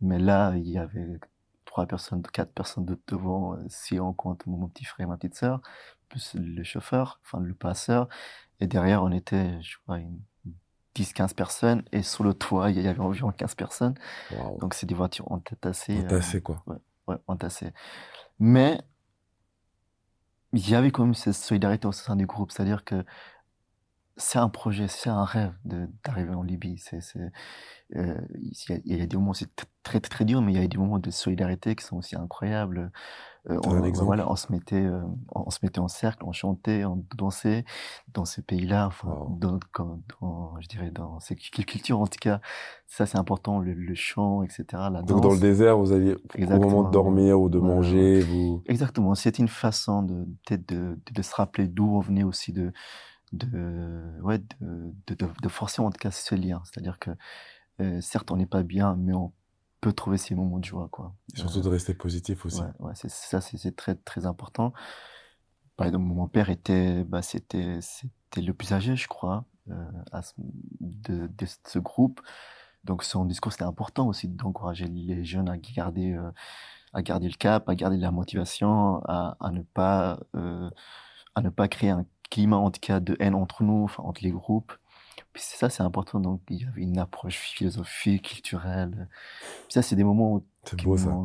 Mais 0.00 0.18
là, 0.18 0.54
il 0.56 0.68
y 0.68 0.78
avait 0.78 1.20
trois 1.64 1.86
personnes, 1.86 2.22
quatre 2.22 2.52
personnes 2.52 2.86
de 2.86 2.98
devant, 3.06 3.54
euh, 3.54 3.58
si 3.68 4.00
on 4.00 4.12
compte 4.14 4.46
mon, 4.46 4.56
mon 4.56 4.68
petit 4.68 4.84
frère 4.84 5.06
et 5.06 5.08
ma 5.08 5.16
petite 5.16 5.34
sœur, 5.36 5.60
plus 6.08 6.34
le 6.34 6.64
chauffeur, 6.64 7.20
enfin, 7.24 7.40
le 7.40 7.54
passeur. 7.54 8.08
Et 8.60 8.66
derrière, 8.66 9.02
on 9.02 9.12
était, 9.12 9.60
je 9.62 9.76
crois, 9.84 9.98
une 9.98 10.18
10-15 10.96 11.34
personnes. 11.34 11.82
Et 11.92 12.02
sur 12.02 12.24
le 12.24 12.34
toit, 12.34 12.70
il 12.70 12.80
y 12.80 12.88
avait 12.88 13.00
environ 13.00 13.30
15 13.30 13.54
personnes. 13.54 13.94
Donc, 14.60 14.74
c'est 14.74 14.86
des 14.86 14.94
voitures 14.94 15.30
entassées. 15.30 15.98
euh, 15.98 16.04
entassés 16.04 16.40
quoi. 16.40 16.62
ouais, 17.06 17.16
entassées. 17.26 17.72
Mais, 18.38 18.80
il 20.52 20.68
y 20.70 20.74
avait 20.74 20.90
quand 20.90 21.04
même 21.04 21.14
cette 21.14 21.34
solidarité 21.34 21.86
au 21.86 21.92
sein 21.92 22.16
du 22.16 22.26
groupe. 22.26 22.50
C'est-à-dire 22.50 22.84
que 22.84 23.04
c'est 24.16 24.38
un 24.38 24.48
projet, 24.48 24.88
c'est 24.88 25.10
un 25.10 25.24
rêve 25.24 25.52
d'arriver 26.04 26.34
en 26.34 26.42
Libye. 26.42 26.78
C'est, 26.78 27.00
euh, 27.94 28.14
il 28.34 28.52
y 28.68 28.72
a, 28.72 28.78
il 28.84 28.98
y 28.98 29.02
a 29.02 29.06
des 29.06 29.16
moments 29.16 29.34
c'est 29.34 29.54
très, 29.54 29.66
très 29.82 30.00
très 30.00 30.24
durs, 30.24 30.40
mais 30.40 30.52
il 30.52 30.60
y 30.60 30.64
a 30.64 30.66
des 30.66 30.78
moments 30.78 30.98
de 30.98 31.10
solidarité 31.10 31.76
qui 31.76 31.84
sont 31.84 31.98
aussi 31.98 32.16
incroyables. 32.16 32.90
Euh, 33.48 33.60
on, 33.64 33.80
voilà, 34.04 34.28
on 34.28 34.34
se 34.34 34.50
mettait, 34.50 34.84
euh, 34.84 35.02
on, 35.32 35.50
se 35.50 35.58
mettait 35.62 35.78
en 35.78 35.86
cercle, 35.86 36.24
on 36.26 36.32
chantait, 36.32 36.84
on 36.84 37.04
dansait 37.16 37.64
dans 38.12 38.24
ces 38.24 38.42
pays-là, 38.42 38.88
enfin, 38.88 39.28
dans, 39.38 39.60
je 40.60 40.66
dirais, 40.66 40.90
dans 40.90 41.20
ces 41.20 41.36
cul- 41.36 41.64
cultures 41.64 42.00
en 42.00 42.08
tout 42.08 42.18
cas. 42.20 42.40
Ça, 42.88 43.06
c'est 43.06 43.18
important, 43.18 43.60
le, 43.60 43.72
le 43.72 43.94
chant, 43.94 44.42
etc., 44.42 44.64
la 44.90 45.02
Donc 45.02 45.20
dans 45.20 45.30
le 45.30 45.38
désert, 45.38 45.78
vous 45.78 45.92
alliez 45.92 46.14
au 46.14 46.16
moment 46.16 46.32
de 46.32 46.42
Exactement. 46.42 46.90
dormir 46.90 47.40
ou 47.40 47.48
de 47.48 47.60
manger, 47.60 48.20
vous... 48.20 48.62
Exactement, 48.66 49.14
c'était 49.14 49.42
une 49.42 49.48
façon 49.48 50.02
de 50.02 50.24
peut-être 50.44 50.68
de, 50.68 50.98
de, 51.06 51.12
de 51.12 51.22
se 51.22 51.34
rappeler 51.34 51.68
d'où 51.68 51.96
on 51.96 52.00
venait 52.00 52.24
aussi 52.24 52.52
de 52.52 52.72
de 53.32 54.20
ouais 54.22 54.38
de, 54.60 54.92
de, 55.08 55.14
de, 55.42 55.48
forcer 55.48 55.82
en 55.82 55.90
tout 55.90 55.98
cas 55.98 56.10
ce 56.10 56.34
lien, 56.34 56.62
c'est-à-dire 56.64 56.98
que 56.98 57.10
euh, 57.80 58.00
certes 58.00 58.30
on 58.30 58.36
n'est 58.36 58.46
pas 58.46 58.62
bien, 58.62 58.96
mais 58.96 59.12
on 59.14 59.32
peut 59.80 59.92
trouver 59.92 60.18
ces 60.18 60.34
moments 60.34 60.58
de 60.58 60.64
joie 60.64 60.88
quoi. 60.90 61.14
Et 61.34 61.38
surtout 61.38 61.58
Euh, 61.58 61.62
de 61.62 61.68
rester 61.68 61.94
positif 61.94 62.46
aussi. 62.46 62.60
ouais, 62.60 62.68
ouais, 62.80 62.92
c'est 62.94 63.10
ça, 63.10 63.40
c'est 63.40 63.76
très 63.76 63.94
très 63.96 64.26
important. 64.26 64.72
Par 65.76 65.86
exemple, 65.86 66.06
mon 66.06 66.26
père 66.28 66.48
était, 66.50 67.04
bah, 67.04 67.22
c'était 67.22 67.80
c'était 67.82 68.40
le 68.40 68.54
plus 68.54 68.72
âgé, 68.72 68.96
je 68.96 69.08
crois, 69.08 69.44
euh, 69.70 69.74
à 70.12 70.22
ce- 70.22 70.32
de, 70.80 71.26
de 71.26 71.46
ce 71.66 71.78
groupe. 71.78 72.20
Donc 72.84 73.02
son 73.04 73.24
discours 73.26 73.52
c'était 73.52 73.64
important 73.64 74.08
aussi 74.08 74.28
d'encourager 74.28 74.86
les 74.86 75.24
jeunes 75.24 75.48
à 75.48 75.58
garder 75.58 76.12
euh, 76.14 76.30
à 76.94 77.02
garder 77.02 77.28
le 77.28 77.34
cap, 77.36 77.68
à 77.68 77.74
garder 77.74 77.96
la 77.98 78.10
motivation, 78.12 79.02
à, 79.06 79.36
à 79.40 79.50
ne 79.52 79.62
pas 79.62 80.20
euh, 80.36 80.70
à 81.34 81.42
ne 81.42 81.50
pas 81.50 81.68
créer 81.68 81.90
un 81.90 82.06
climat 82.30 82.56
en 82.56 82.70
tout 82.70 82.80
cas 82.80 83.00
de 83.00 83.16
haine 83.20 83.34
entre 83.34 83.62
nous, 83.62 83.84
enfin 83.84 84.02
entre 84.04 84.22
les 84.22 84.30
groupes. 84.30 84.72
Puis 85.32 85.42
c'est 85.44 85.56
ça 85.58 85.70
c'est 85.70 85.82
important. 85.82 86.20
Donc 86.20 86.40
il 86.50 86.62
y 86.62 86.64
avait 86.66 86.82
une 86.82 86.98
approche 86.98 87.36
philosophique, 87.36 88.22
culturelle. 88.28 89.08
Puis 89.64 89.72
ça 89.74 89.82
c'est 89.82 89.96
des 89.96 90.04
moments 90.04 90.42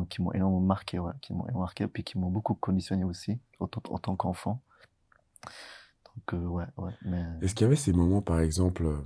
qui 0.08 0.22
m'ont 0.22 0.32
énormément 0.32 0.60
marqué, 0.60 0.98
ouais, 0.98 1.12
qui 1.20 1.32
m'ont 1.32 1.40
énormément 1.44 1.60
marqué, 1.60 1.86
puis 1.88 2.04
qui 2.04 2.18
m'ont 2.18 2.30
beaucoup 2.30 2.54
conditionné 2.54 3.04
aussi 3.04 3.38
en, 3.60 3.66
tant- 3.66 3.82
en 3.90 3.98
tant 3.98 4.16
qu'enfant. 4.16 4.60
Donc 6.16 6.34
euh, 6.34 6.46
ouais, 6.46 6.64
ouais, 6.76 6.92
mais 7.04 7.24
Est-ce 7.40 7.54
qu'il 7.54 7.64
y 7.64 7.66
avait 7.66 7.76
ces 7.76 7.92
moments, 7.92 8.22
par 8.22 8.40
exemple, 8.40 8.84
euh, 8.84 8.98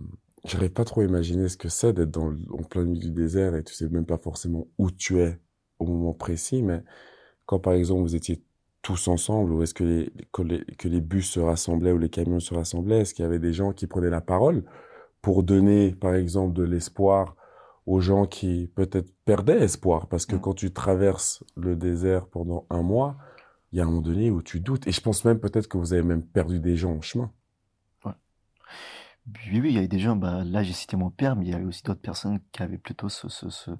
j'arrive 0.44 0.70
pas 0.72 0.84
trop 0.84 1.00
à 1.02 1.04
imaginer 1.04 1.48
ce 1.48 1.56
que 1.56 1.68
c'est 1.68 1.92
d'être 1.92 2.10
dans 2.10 2.32
en 2.52 2.62
plein 2.64 2.82
milieu 2.84 3.00
du 3.00 3.10
désert 3.12 3.54
et 3.54 3.62
tu 3.64 3.74
sais 3.74 3.88
même 3.88 4.06
pas 4.06 4.18
forcément 4.18 4.66
où 4.78 4.90
tu 4.90 5.20
es 5.20 5.40
au 5.78 5.86
moment 5.86 6.14
précis, 6.14 6.62
mais 6.62 6.82
quand 7.46 7.60
par 7.60 7.74
exemple 7.74 8.02
vous 8.02 8.16
étiez 8.16 8.42
tous 8.86 9.08
ensemble, 9.08 9.52
ou 9.52 9.62
est-ce 9.64 9.74
que 9.74 9.82
les, 9.84 10.12
que 10.32 10.42
les, 10.42 10.64
que 10.78 10.86
les 10.86 11.00
bus 11.00 11.28
se 11.32 11.40
rassemblaient 11.40 11.90
ou 11.90 11.98
les 11.98 12.08
camions 12.08 12.38
se 12.38 12.54
rassemblaient, 12.54 13.00
est-ce 13.00 13.14
qu'il 13.14 13.24
y 13.24 13.26
avait 13.26 13.40
des 13.40 13.52
gens 13.52 13.72
qui 13.72 13.88
prenaient 13.88 14.10
la 14.10 14.20
parole 14.20 14.64
pour 15.22 15.42
donner, 15.42 15.92
par 15.96 16.14
exemple, 16.14 16.54
de 16.54 16.62
l'espoir 16.64 17.36
aux 17.86 18.00
gens 18.00 18.26
qui 18.26 18.70
peut-être 18.76 19.12
perdaient 19.24 19.60
espoir? 19.62 20.08
Parce 20.08 20.26
que 20.26 20.36
Mm. 20.36 20.40
quand 20.40 20.54
tu 20.54 20.72
traverses 20.72 21.42
le 21.56 21.74
désert 21.76 22.28
pendant 22.28 22.66
un 22.70 22.82
mois, 22.82 23.16
il 23.72 23.78
y 23.78 23.80
a 23.80 23.84
un 23.84 23.88
moment 23.88 24.02
donné 24.02 24.30
où 24.30 24.42
tu 24.42 24.60
doutes. 24.60 24.86
Et 24.86 24.92
je 24.92 25.00
pense 25.00 25.24
même 25.24 25.40
peut-être 25.40 25.68
que 25.68 25.78
vous 25.78 25.92
avez 25.92 26.04
même 26.04 26.24
perdu 26.24 26.60
des 26.60 26.76
gens 26.76 26.92
en 26.96 27.00
chemin. 27.02 27.32
oui, 29.50 29.60
oui, 29.60 29.70
il 29.70 29.74
y 29.74 29.78
avait 29.78 29.88
des 29.88 29.98
gens, 29.98 30.16
bah, 30.16 30.44
là 30.44 30.62
j'ai 30.62 30.72
cité 30.72 30.96
mon 30.96 31.10
père, 31.10 31.36
mais 31.36 31.46
il 31.46 31.50
y 31.50 31.54
avait 31.54 31.64
aussi 31.64 31.82
d'autres 31.82 32.00
personnes 32.00 32.40
qui 32.52 32.62
avaient 32.62 32.78
plutôt 32.78 33.08
ce, 33.08 33.28
ce, 33.28 33.50
ce, 33.50 33.70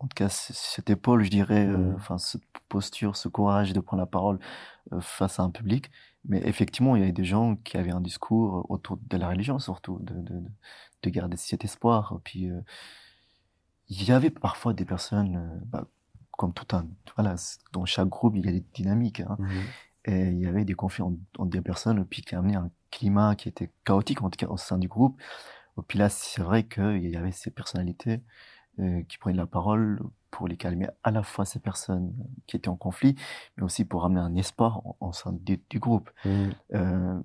en 0.00 0.06
tout 0.08 0.14
cas 0.16 0.28
cette 0.28 0.90
épaule, 0.90 1.24
je 1.24 1.30
dirais, 1.30 1.66
euh, 1.66 1.76
Mhm. 1.76 1.94
enfin 1.96 2.18
cette 2.18 2.42
posture, 2.68 3.16
ce 3.16 3.28
courage 3.28 3.72
de 3.72 3.80
prendre 3.80 4.00
la 4.02 4.06
parole 4.06 4.38
euh, 4.92 5.00
face 5.00 5.40
à 5.40 5.44
un 5.44 5.50
public. 5.50 5.90
Mais 6.26 6.40
effectivement, 6.46 6.96
il 6.96 7.00
y 7.00 7.02
avait 7.04 7.12
des 7.12 7.24
gens 7.24 7.56
qui 7.56 7.76
avaient 7.78 7.92
un 7.92 8.00
discours 8.02 8.66
autour 8.70 8.98
de 8.98 9.16
la 9.18 9.28
religion 9.28 9.58
surtout, 9.60 9.98
de, 10.00 10.14
de, 10.14 10.40
de 10.40 10.50
de 11.04 11.10
garder 11.10 11.36
cet 11.38 11.64
espoir. 11.64 12.20
Puis 12.24 12.50
euh, 12.50 12.60
il 13.88 14.02
y 14.04 14.12
avait 14.12 14.30
parfois 14.30 14.72
des 14.72 14.84
personnes, 14.84 15.36
euh, 15.36 15.58
bah, 15.66 15.86
comme 16.32 16.52
tout 16.54 16.74
un, 16.76 16.86
voilà, 17.16 17.36
dans 17.72 17.84
chaque 17.84 18.08
groupe 18.08 18.34
il 18.36 18.44
y 18.46 18.48
a 18.48 18.52
des 18.52 18.64
dynamiques, 18.74 19.20
hein. 19.20 19.38
Et 20.06 20.28
il 20.30 20.38
y 20.40 20.46
avait 20.46 20.64
des 20.66 20.74
conflits 20.74 21.02
entre, 21.04 21.46
des 21.46 21.62
personnes, 21.62 22.04
puis 22.06 22.22
qui 22.22 22.34
amenaient 22.36 22.56
un 22.56 22.70
climat 22.90 23.36
qui 23.36 23.48
était 23.48 23.72
chaotique, 23.84 24.22
en 24.22 24.30
tout 24.30 24.38
cas 24.38 24.48
au 24.52 24.56
sein 24.58 24.78
du 24.78 24.88
groupe. 24.88 25.20
Et 25.78 25.82
puis 25.88 25.98
là, 25.98 26.08
c'est 26.10 26.42
vrai 26.42 26.64
qu'il 26.68 27.08
y 27.08 27.16
avait 27.16 27.32
ces 27.32 27.50
personnalités 27.50 28.14
euh, 28.14 28.18
qui 29.08 29.18
prenaient 29.18 29.36
la 29.36 29.46
parole 29.46 30.00
pour 30.30 30.48
les 30.48 30.56
calmer 30.56 30.88
à 31.04 31.10
la 31.10 31.22
fois 31.22 31.44
ces 31.44 31.60
personnes 31.60 32.12
qui 32.46 32.56
étaient 32.56 32.68
en 32.68 32.76
conflit, 32.76 33.14
mais 33.56 33.62
aussi 33.62 33.84
pour 33.84 34.04
amener 34.04 34.20
un 34.20 34.34
espoir 34.36 34.82
en 35.00 35.12
sein 35.12 35.32
du, 35.32 35.60
du 35.70 35.78
groupe. 35.78 36.10
Mhm. 36.24 36.52
Euh, 36.74 37.20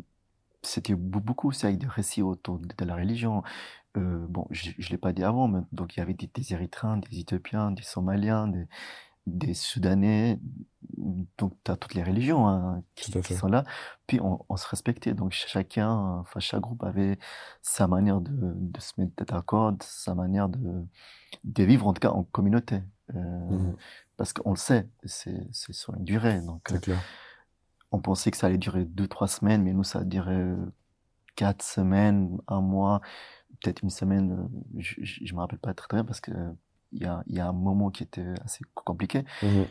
c'était 0.62 0.94
beau- 0.96 1.20
beaucoup 1.22 1.50
aussi 1.50 1.66
avec 1.66 1.80
des 1.80 1.88
récits 1.88 2.22
autour 2.22 2.60
de, 2.60 2.68
de 2.78 2.86
la 2.86 2.96
religion. 2.96 3.44
Euh, 3.98 4.26
bon, 4.30 4.46
je 4.52 4.70
ne 4.70 4.90
l'ai 4.90 4.98
pas 4.98 5.14
dit 5.14 5.24
avant, 5.24 5.48
mais 5.48 5.62
donc 5.72 5.96
il 5.96 6.00
y 6.00 6.04
avait 6.04 6.14
des, 6.14 6.30
des 6.34 6.54
Érythréens, 6.54 6.98
des 6.98 7.20
Éthiopiens, 7.20 7.72
des 7.72 7.82
Somaliens, 7.84 8.48
des, 8.48 8.68
des 9.38 9.54
Soudanais, 9.54 10.40
donc 11.38 11.54
tu 11.64 11.72
as 11.72 11.78
toutes 11.78 11.94
les 11.94 12.04
religions 12.04 12.48
hein, 12.48 12.84
qui, 12.96 13.12
sont 13.12 13.48
là. 13.48 13.64
Puis 14.08 14.20
on, 14.22 14.46
on 14.50 14.58
se 14.58 14.68
respectait, 14.68 15.14
donc 15.14 15.32
chacun, 15.32 15.92
enfin 16.20 16.40
chaque 16.40 16.62
groupe 16.62 16.84
avait 16.84 17.18
sa 17.62 17.88
manière 17.88 18.22
de, 18.22 18.32
de 18.34 18.80
se 18.80 18.94
mettre 18.98 19.26
d'accord, 19.26 19.74
sa 19.82 20.16
manière 20.16 20.50
de, 20.50 20.86
de 21.44 21.64
vivre 21.64 21.88
en 21.88 21.94
tout 21.94 22.02
cas 22.02 22.12
en 22.12 22.24
communauté. 22.24 22.82
Euh, 23.16 23.20
Mhm. 23.50 23.76
Parce 24.18 24.34
qu'on 24.34 24.52
le 24.52 24.58
sait, 24.58 24.88
c'est 25.06 25.50
sur 25.54 25.94
une 25.96 26.04
durée. 26.04 26.42
Donc, 26.42 26.72
euh, 26.72 26.80
clair. 26.80 27.02
on 27.92 28.00
pensait 28.00 28.32
que 28.32 28.38
ça 28.38 28.48
allait 28.48 28.58
durer 28.58 28.84
deux, 28.84 29.08
trois 29.08 29.28
semaines, 29.30 29.64
mais 29.64 29.72
nous, 29.74 29.86
ça 29.86 30.00
a 30.00 30.04
duré 30.04 30.36
euh, 30.36 30.58
quatre 31.36 31.64
semaines, 31.64 32.38
un 32.48 32.60
mois, 32.62 33.00
peut-être 33.62 33.82
une 33.82 33.90
semaine. 33.90 34.50
Je, 34.78 34.96
je 35.02 35.34
me 35.34 35.40
rappelle 35.40 35.60
pas 35.60 35.74
très 35.74 35.88
très 35.88 35.98
bien 35.98 36.04
parce 36.04 36.20
que 36.20 36.32
il 36.92 37.04
y 37.04 37.06
a, 37.06 37.24
il 37.28 37.36
y 37.36 37.40
a 37.40 37.48
un 37.48 37.54
moment 37.54 37.90
qui 37.92 38.04
était 38.04 38.34
assez 38.44 38.64
compliqué. 38.74 39.24
Mhm. 39.44 39.66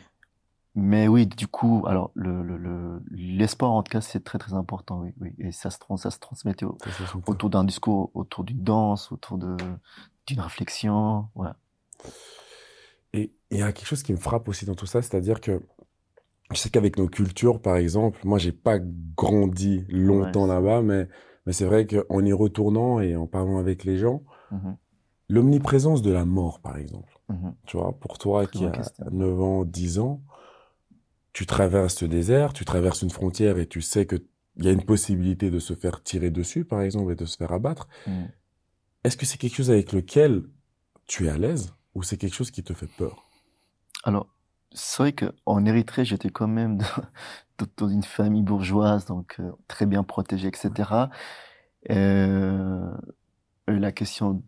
Mais 0.75 1.07
oui, 1.07 1.25
du 1.25 1.47
coup, 1.47 1.83
alors 1.87 2.11
le 2.13 2.43
le 2.43 2.57
le 2.57 3.01
l'espoir 3.11 3.71
en 3.71 3.81
tout 3.83 3.91
cas 3.91 4.01
c'est 4.01 4.23
très 4.23 4.37
très 4.37 4.53
important, 4.53 5.01
oui, 5.01 5.13
oui, 5.19 5.33
et 5.39 5.51
ça 5.51 5.69
se 5.71 5.77
ça 5.97 6.11
se 6.11 6.19
transmettait 6.19 6.65
au- 6.65 6.77
Ça, 6.85 6.91
ça 6.91 7.05
s'entend. 7.07 7.31
autour 7.31 7.49
d'un 7.49 7.63
discours, 7.63 8.11
autour 8.13 8.43
d'une 8.43 8.63
danse, 8.63 9.11
autour 9.11 9.37
de 9.39 9.57
d'une 10.27 10.39
réflexion, 10.39 11.27
voilà. 11.35 11.55
Et 13.13 13.31
il 13.49 13.57
y 13.57 13.61
a 13.63 13.71
quelque 13.73 13.87
chose 13.87 14.03
qui 14.03 14.11
me 14.13 14.17
frappe 14.17 14.47
aussi 14.47 14.65
dans 14.65 14.75
tout 14.75 14.85
ça, 14.85 15.01
c'est-à-dire 15.01 15.41
que 15.41 15.61
je 16.51 16.57
sais 16.57 16.69
qu'avec 16.69 16.97
nos 16.97 17.07
cultures, 17.07 17.61
par 17.61 17.75
exemple, 17.77 18.19
moi, 18.23 18.37
j'ai 18.37 18.51
pas 18.51 18.79
grandi 18.79 19.85
longtemps 19.89 20.43
Ouais, 20.43 20.47
là-bas, 20.49 20.81
mais, 20.81 21.07
mais 21.45 21.53
c'est 21.53 21.65
vrai 21.65 21.85
qu'en 21.87 22.23
y 22.23 22.33
retournant 22.33 22.99
et 22.99 23.15
en 23.15 23.27
parlant 23.27 23.57
avec 23.57 23.83
les 23.83 23.97
gens, 23.97 24.23
Mhm. 24.51 24.77
L'omniprésence 25.29 26.01
de 26.01 26.11
la 26.11 26.25
mort, 26.25 26.59
par 26.59 26.77
exemple. 26.77 27.19
Mhm. 27.29 27.53
Tu 27.65 27.77
vois, 27.77 27.97
pour 27.99 28.17
toi 28.17 28.47
Très 28.47 28.57
qui 28.59 28.65
a 28.65 28.71
question. 28.71 29.05
9 29.11 29.41
ans, 29.41 29.63
10 29.63 29.99
ans, 29.99 30.21
tu 31.33 31.45
traverses 31.45 32.01
le 32.01 32.07
désert, 32.07 32.53
tu 32.53 32.65
traverses 32.65 33.03
une 33.03 33.11
frontière 33.11 33.59
et 33.59 33.67
tu 33.67 33.81
sais 33.81 34.07
qu'il 34.07 34.23
y 34.57 34.67
a 34.67 34.71
une 34.71 34.83
possibilité 34.83 35.51
de 35.51 35.59
se 35.59 35.75
faire 35.75 36.01
tirer 36.03 36.31
dessus, 36.31 36.65
par 36.65 36.81
exemple, 36.81 37.11
et 37.11 37.15
de 37.15 37.25
se 37.25 37.37
faire 37.37 37.53
abattre. 37.53 37.87
Mhm. 38.07 38.31
Est-ce 39.03 39.17
que 39.17 39.25
c'est 39.25 39.37
quelque 39.37 39.55
chose 39.55 39.71
avec 39.71 39.93
lequel 39.93 40.43
tu 41.05 41.27
es 41.27 41.29
à 41.29 41.37
l'aise 41.37 41.73
ou 41.93 42.03
c'est 42.03 42.17
quelque 42.17 42.35
chose 42.35 42.51
qui 42.51 42.63
te 42.63 42.73
fait 42.73 42.89
peur? 42.97 43.29
Alors, 44.03 44.27
c'est 44.71 45.01
vrai 45.01 45.13
qu'en 45.13 45.65
Érythrée, 45.65 46.05
j'étais 46.05 46.29
quand 46.29 46.47
même 46.47 46.79
dans 47.77 47.87
une 47.89 48.03
famille 48.03 48.43
bourgeoise, 48.43 49.05
donc 49.05 49.35
euh, 49.39 49.51
très 49.67 49.85
bien 49.85 50.03
protégée, 50.03 50.47
etc. 50.47 51.09
Euh, 51.89 52.91
la 53.67 53.91
question 53.91 54.43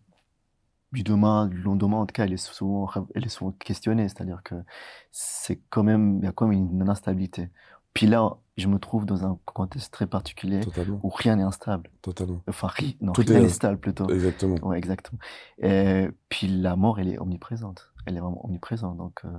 du 0.92 1.04
demain, 1.04 1.48
du 1.48 1.62
lendemain, 1.62 1.98
en 1.98 2.06
tout 2.06 2.14
cas, 2.14 2.26
elle 2.26 2.34
est 2.34 2.38
souvent, 2.38 2.90
elle 3.16 3.26
est 3.26 3.30
souvent 3.30 3.52
questionnée, 3.52 4.10
c'est-à-dire 4.10 4.42
que 4.44 4.56
c'est 5.12 5.60
quand 5.70 5.84
même, 5.84 6.20
il 6.20 6.26
y 6.26 6.28
a 6.28 6.32
quand 6.32 6.48
même 6.48 6.70
une 6.82 6.90
instabilité. 6.90 7.50
Puis 7.94 8.08
là, 8.08 8.38
je 8.58 8.68
me 8.68 8.78
trouve 8.80 9.06
dans 9.06 9.26
un 9.26 9.38
contexte 9.46 9.92
très 9.94 10.08
particulier 10.08 10.62
Totalement, 10.62 11.00
où 11.04 11.10
rien 11.10 11.36
n'est 11.38 11.44
instable. 11.44 11.90
totalement. 12.02 12.42
Enfin, 12.48 12.68
ri- 12.68 12.98
non, 13.02 13.12
Tout 13.14 13.24
rien 13.28 13.40
est- 13.40 13.42
n'est 13.44 13.50
stable 13.50 13.80
plutôt. 13.80 14.10
Exactement. 14.10 14.56
Ouais, 14.64 14.78
exactement. 14.78 15.20
Et 15.58 16.08
puis 16.30 16.48
la 16.48 16.76
mort, 16.76 17.00
elle 17.00 17.10
est 17.10 17.20
omniprésente. 17.20 17.92
Elle 18.06 18.16
est 18.18 18.20
vraiment 18.22 18.46
omniprésente. 18.46 18.98
Donc, 18.98 19.22
euh, 19.26 19.30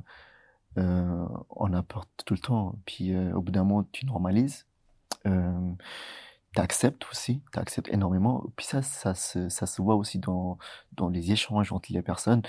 euh, 0.78 1.26
on 1.50 1.72
a 1.72 1.82
peur 1.82 2.06
tout 2.24 2.34
le 2.34 2.40
temps. 2.40 2.76
Puis 2.86 3.14
euh, 3.14 3.32
au 3.34 3.40
bout 3.42 3.52
d'un 3.52 3.64
moment, 3.64 3.86
tu 3.92 4.04
normalises. 4.06 4.66
T'acceptes 6.54 7.06
aussi. 7.10 7.42
T'acceptes 7.52 7.88
énormément. 7.88 8.44
Puis 8.56 8.66
ça, 8.66 8.82
ça 8.82 9.14
se, 9.14 9.48
ça 9.48 9.66
se 9.66 9.80
voit 9.80 9.94
aussi 9.96 10.18
dans, 10.18 10.58
dans 10.92 11.08
les 11.08 11.32
échanges 11.32 11.72
entre 11.72 11.92
les 11.92 12.02
personnes. 12.02 12.42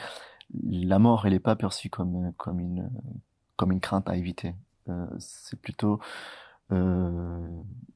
La 0.66 1.00
mort, 1.00 1.26
elle 1.26 1.34
n'est 1.34 1.40
pas 1.40 1.56
perçue 1.56 1.90
comme, 1.90 2.34
comme 2.38 2.60
une, 2.60 2.90
comme 3.56 3.72
une 3.72 3.80
crainte 3.82 4.10
à 4.10 4.18
éviter. 4.18 4.56
Euh, 4.90 5.08
c'est 5.20 5.60
plutôt, 5.62 6.00
euh, 6.72 7.48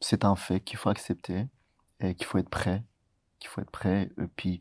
c'est 0.02 0.26
un 0.26 0.36
fait 0.36 0.62
qu'il 0.62 0.78
faut 0.78 0.89
accepter 0.89 1.48
et 2.00 2.15
qu'il 2.15 2.26
faut 2.26 2.38
être 2.39 2.50
prêt 2.50 2.84
qu'il 3.39 3.50
faut 3.50 3.62
être 3.62 3.72
prêt, 3.72 4.10
et 4.20 4.28
puis 4.36 4.60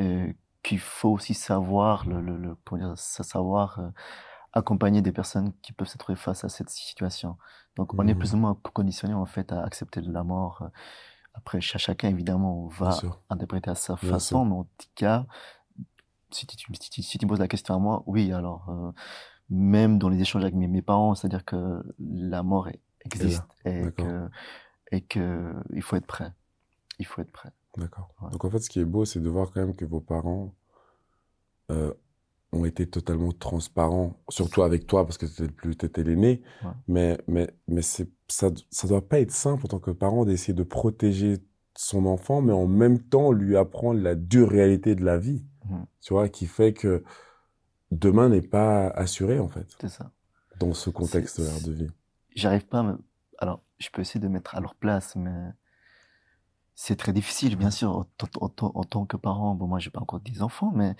euh, 0.00 0.32
qu'il 0.62 0.78
faut 0.80 1.10
aussi 1.10 1.34
savoir, 1.34 2.06
le, 2.08 2.20
le, 2.20 2.56
dire, 2.72 2.94
sa- 2.96 3.24
savoir 3.24 3.80
accompagner 4.52 5.02
des 5.02 5.12
personnes 5.12 5.52
qui 5.62 5.72
peuvent 5.72 5.88
se 5.88 5.98
trouver 5.98 6.16
face 6.16 6.44
à 6.44 6.48
cette 6.48 6.70
situation. 6.70 7.36
Donc, 7.76 7.94
on 7.94 8.06
est 8.08 8.14
Mhm. 8.14 8.18
plus 8.18 8.34
ou 8.34 8.38
moins 8.38 8.54
conditionné 8.72 9.14
en 9.14 9.26
fait 9.26 9.52
à 9.52 9.62
accepter 9.62 10.00
la 10.00 10.24
mort. 10.24 10.62
euh. 10.62 10.68
Après, 11.34 11.60
cha- 11.60 11.78
chacun 11.78 12.08
évidemment 12.08 12.66
va 12.68 12.90
interpréter 13.28 13.70
à 13.70 13.74
sa 13.74 13.94
Bien 13.96 14.10
façon, 14.12 14.38
sûr. 14.38 14.44
mais 14.46 14.54
en 14.54 14.64
tout 14.64 14.88
cas, 14.94 15.26
si 16.30 16.46
tu, 16.46 16.56
si 16.80 16.90
tu, 16.90 17.02
si 17.02 17.18
tu 17.18 17.26
me 17.26 17.28
poses 17.28 17.40
la 17.40 17.48
question 17.48 17.74
à 17.74 17.78
moi, 17.78 18.02
oui, 18.06 18.32
alors 18.32 18.68
euh, 18.70 18.90
même 19.50 19.98
dans 19.98 20.08
les 20.08 20.20
échanges 20.20 20.42
avec 20.42 20.54
mes, 20.54 20.66
mes 20.66 20.80
parents, 20.82 21.14
c'est-à-dire 21.14 21.44
que 21.44 21.82
la 21.98 22.42
mort 22.42 22.68
existe 23.04 23.42
et 23.66 23.92
que 23.92 24.28
et 24.92 25.00
que 25.02 25.52
il 25.74 25.82
faut 25.82 25.96
être 25.96 26.06
prêt. 26.06 26.32
Il 26.98 27.04
faut 27.06 27.20
être 27.20 27.30
prêt. 27.32 27.50
D'accord. 27.76 28.08
Ouais. 28.22 28.30
Donc 28.30 28.44
en 28.46 28.50
fait, 28.50 28.60
ce 28.60 28.70
qui 28.70 28.80
est 28.80 28.84
beau, 28.86 29.04
c'est 29.04 29.20
de 29.20 29.28
voir 29.28 29.50
quand 29.52 29.60
même 29.60 29.76
que 29.76 29.84
vos 29.84 30.00
parents 30.00 30.54
euh, 31.70 31.92
ont 32.56 32.64
été 32.64 32.86
totalement 32.88 33.32
transparents, 33.32 34.16
surtout 34.28 34.62
avec 34.62 34.86
toi, 34.86 35.04
parce 35.04 35.18
que 35.18 35.26
tu 35.26 35.70
étais 35.70 36.02
l'aîné. 36.02 36.42
Ouais. 36.64 36.70
Mais, 36.88 37.18
mais, 37.28 37.50
mais 37.68 37.82
ça, 37.82 38.04
ça 38.28 38.88
doit 38.88 39.06
pas 39.08 39.20
être 39.20 39.30
simple 39.32 39.64
en 39.66 39.68
tant 39.68 39.78
que 39.78 39.90
parent 39.90 40.24
d'essayer 40.24 40.54
de 40.54 40.62
protéger 40.62 41.38
son 41.76 42.06
enfant, 42.06 42.40
mais 42.40 42.52
en 42.52 42.66
même 42.66 42.98
temps 42.98 43.32
lui 43.32 43.56
apprendre 43.56 44.00
la 44.00 44.14
dure 44.14 44.48
réalité 44.48 44.94
de 44.94 45.04
la 45.04 45.18
vie. 45.18 45.44
Tu 46.00 46.12
vois, 46.12 46.28
qui 46.28 46.46
fait 46.46 46.72
que 46.72 47.02
demain 47.90 48.28
n'est 48.28 48.40
pas 48.40 48.88
assuré, 48.88 49.38
en 49.40 49.48
fait, 49.48 49.66
C'est 49.80 49.88
ça. 49.88 50.10
dans 50.58 50.72
ce 50.74 50.90
contexte-là 50.90 51.46
c'est- 51.46 51.68
de 51.68 51.72
vie. 51.72 51.90
J'arrive 52.34 52.66
pas 52.66 52.80
à 52.80 52.82
me... 52.82 52.98
Alors, 53.38 53.62
je 53.78 53.88
peux 53.90 54.00
essayer 54.02 54.20
de 54.20 54.28
mettre 54.28 54.54
à 54.54 54.60
leur 54.60 54.74
place, 54.74 55.16
mais 55.16 55.50
c'est 56.74 56.96
très 56.96 57.12
difficile, 57.12 57.56
bien 57.56 57.70
sûr, 57.70 58.06
en 58.40 58.84
tant 58.84 59.06
que 59.06 59.16
parent. 59.16 59.54
Bon, 59.54 59.66
moi, 59.66 59.78
j'ai 59.78 59.90
pas 59.90 60.00
encore 60.00 60.20
des 60.20 60.42
enfants, 60.42 60.72
mais 60.74 60.94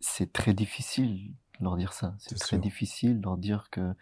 c'est 0.00 0.32
très 0.32 0.54
difficile 0.54 1.34
de 1.58 1.64
leur 1.64 1.76
dire 1.76 1.92
ça. 1.92 2.14
C'est 2.18 2.36
très 2.38 2.48
sûr. 2.48 2.58
difficile 2.58 3.20
de 3.20 3.24
leur 3.24 3.36
dire 3.36 3.68
que 3.70 3.94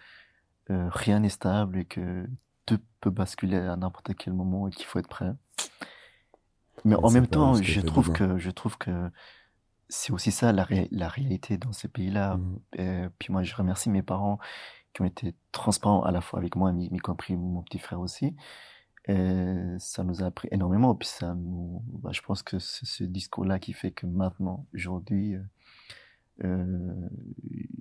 euh, 0.70 0.88
rien 0.90 1.20
n'est 1.20 1.28
stable 1.28 1.78
et 1.78 1.84
que 1.84 2.26
tout 2.66 2.80
peut 3.00 3.10
basculer 3.10 3.56
à 3.56 3.76
n'importe 3.76 4.14
quel 4.14 4.32
moment 4.32 4.68
et 4.68 4.70
qu'il 4.70 4.86
faut 4.86 4.98
être 4.98 5.08
prêt. 5.08 5.32
Mais 6.84 6.94
en 6.94 7.10
même 7.10 7.26
temps, 7.26 7.54
je 7.54 7.80
trouve 7.80 8.12
que 8.12 8.38
je 8.38 8.50
trouve 8.50 8.78
que 8.78 9.10
c'est 9.88 10.12
aussi 10.12 10.30
ça 10.30 10.52
la, 10.52 10.64
ré- 10.64 10.88
la 10.92 11.08
réalité 11.08 11.56
dans 11.56 11.72
ces 11.72 11.88
pays-là. 11.88 12.38
Et 12.76 13.06
puis 13.18 13.32
moi, 13.32 13.42
je 13.42 13.54
remercie 13.54 13.90
mes 13.90 14.02
parents 14.02 14.38
qui 14.92 15.02
ont 15.02 15.06
été 15.06 15.34
transparents 15.50 16.02
à 16.02 16.12
la 16.12 16.20
fois 16.20 16.38
avec 16.38 16.56
moi, 16.56 16.72
y 16.72 16.84
y 16.94 16.98
compris 16.98 17.36
mon 17.36 17.62
petit 17.62 17.78
frère 17.78 18.00
aussi. 18.00 18.36
Et 19.06 19.74
ça 19.78 20.04
nous 20.04 20.22
a 20.22 20.26
appris 20.26 20.48
énormément. 20.52 20.94
Puis 20.94 21.08
ça 21.08 21.34
nous, 21.34 21.82
bah, 21.86 22.10
je 22.12 22.20
pense 22.20 22.42
que 22.42 22.58
c'est 22.58 22.86
ce 22.86 23.04
discours-là 23.04 23.58
qui 23.58 23.72
fait 23.72 23.90
que 23.90 24.06
maintenant, 24.06 24.66
aujourd'hui, 24.74 25.34
euh, 25.34 25.42
euh, 26.44 27.08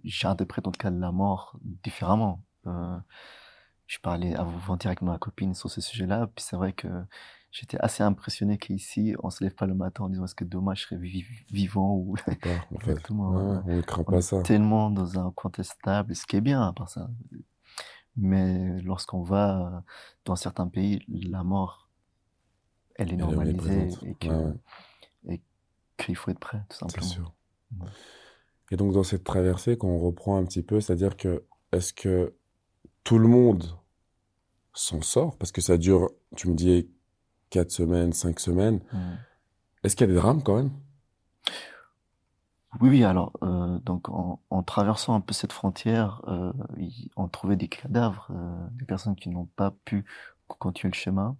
j'interprète 0.03 0.67
en 0.67 0.71
tout 0.71 0.79
cas 0.79 0.89
la 0.89 1.11
mort 1.11 1.57
différemment. 1.63 2.43
Euh, 2.67 2.97
je 3.87 3.99
parlais 3.99 4.35
avant-hier 4.35 4.87
avec 4.87 5.01
ma 5.01 5.17
copine 5.17 5.53
sur 5.53 5.69
ce 5.69 5.79
sujet-là, 5.81 6.27
puis 6.35 6.43
c'est 6.43 6.57
vrai 6.57 6.73
que 6.73 6.87
j'étais 7.51 7.77
assez 7.79 8.03
impressionné 8.03 8.57
qu'ici, 8.57 9.15
on 9.23 9.29
se 9.29 9.43
lève 9.43 9.55
pas 9.55 9.65
le 9.65 9.75
matin 9.75 10.03
en 10.05 10.09
disant 10.09 10.25
est-ce 10.25 10.35
que 10.35 10.43
demain 10.43 10.75
je 10.75 10.83
serai 10.83 10.97
vi- 10.97 11.25
vivant 11.51 11.95
ou 11.95 12.15
pas, 12.41 12.49
en 12.71 12.79
fait. 12.79 12.91
Exactement, 12.91 13.29
Ouais, 13.29 13.43
ouais. 13.55 13.61
on 13.65 13.75
ne 13.77 13.81
craint 13.81 14.03
on 14.07 14.11
pas 14.11 14.17
est 14.17 14.21
ça. 14.21 14.41
tellement 14.43 14.89
dans 14.91 15.19
un 15.19 15.31
contexte 15.31 15.73
stable, 15.79 16.15
ce 16.15 16.25
qui 16.25 16.35
est 16.35 16.41
bien 16.41 16.73
par 16.73 16.89
ça. 16.89 17.09
Mais 18.15 18.81
lorsqu'on 18.81 19.21
va 19.23 19.83
dans 20.25 20.35
certains 20.35 20.67
pays, 20.67 21.03
la 21.07 21.43
mort, 21.43 21.89
elle 22.95 23.09
est 23.09 23.13
Elle 23.13 23.19
est 23.19 23.23
normalisée 23.23 23.89
et 24.03 24.27
Ouais, 24.27 25.39
qu'il 25.97 26.15
faut 26.15 26.31
être 26.31 26.39
prêt, 26.39 26.59
tout 26.69 26.75
C'est 26.75 26.79
simplement. 26.79 27.09
sûr. 27.09 27.33
Ouais. 27.79 27.87
Et 28.71 28.75
donc, 28.75 28.93
dans 28.93 29.03
cette 29.03 29.23
traversée, 29.23 29.77
quand 29.77 29.87
on 29.87 29.99
reprend 29.99 30.37
un 30.37 30.45
petit 30.45 30.63
peu, 30.63 30.81
c'est-à-dire 30.81 31.15
que, 31.15 31.45
est-ce 31.71 31.93
que 31.93 32.35
tout 33.03 33.17
le 33.17 33.27
monde 33.27 33.77
s'en 34.73 35.01
sort? 35.01 35.37
Parce 35.37 35.51
que 35.51 35.61
ça 35.61 35.77
dure, 35.77 36.09
tu 36.35 36.49
me 36.49 36.55
dis, 36.55 36.89
quatre 37.49 37.71
semaines, 37.71 38.13
cinq 38.13 38.39
semaines. 38.39 38.81
Mm. 38.91 39.15
Est-ce 39.83 39.95
qu'il 39.95 40.07
y 40.07 40.09
a 40.09 40.13
des 40.13 40.19
drames 40.19 40.43
quand 40.43 40.57
même? 40.57 40.71
Oui, 42.81 42.89
oui, 42.89 43.03
alors, 43.03 43.31
euh, 43.43 43.79
donc 43.79 44.09
en, 44.09 44.41
en 44.49 44.63
traversant 44.63 45.15
un 45.15 45.21
peu 45.21 45.33
cette 45.33 45.53
frontière, 45.53 46.21
euh, 46.27 46.51
on 47.15 47.27
trouvait 47.27 47.55
des 47.55 47.69
cadavres, 47.69 48.27
euh, 48.31 48.67
des 48.73 48.85
personnes 48.85 49.15
qui 49.15 49.29
n'ont 49.29 49.45
pas 49.55 49.71
pu 49.85 50.05
continuer 50.47 50.91
le 50.91 50.97
chemin. 50.97 51.37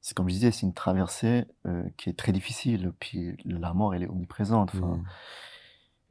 C'est 0.00 0.14
comme 0.16 0.28
je 0.28 0.34
disais, 0.34 0.50
c'est 0.50 0.66
une 0.66 0.74
traversée 0.74 1.46
euh, 1.66 1.88
qui 1.96 2.10
est 2.10 2.18
très 2.18 2.32
difficile, 2.32 2.92
puis 2.98 3.36
la 3.44 3.72
mort, 3.72 3.94
elle 3.94 4.02
est 4.02 4.08
omniprésente. 4.08 4.74
Hmm. 4.74 5.02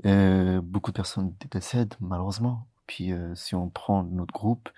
Euh, 0.06 0.62
beaucoup 0.62 0.92
de 0.92 0.96
personnes 0.96 1.34
décèdent, 1.52 1.96
malheureusement. 2.00 2.68
Puis, 2.86 3.12
euh, 3.12 3.34
si 3.36 3.56
on 3.56 3.70
prend 3.70 4.04
notre 4.04 4.34
groupe, 4.34 4.70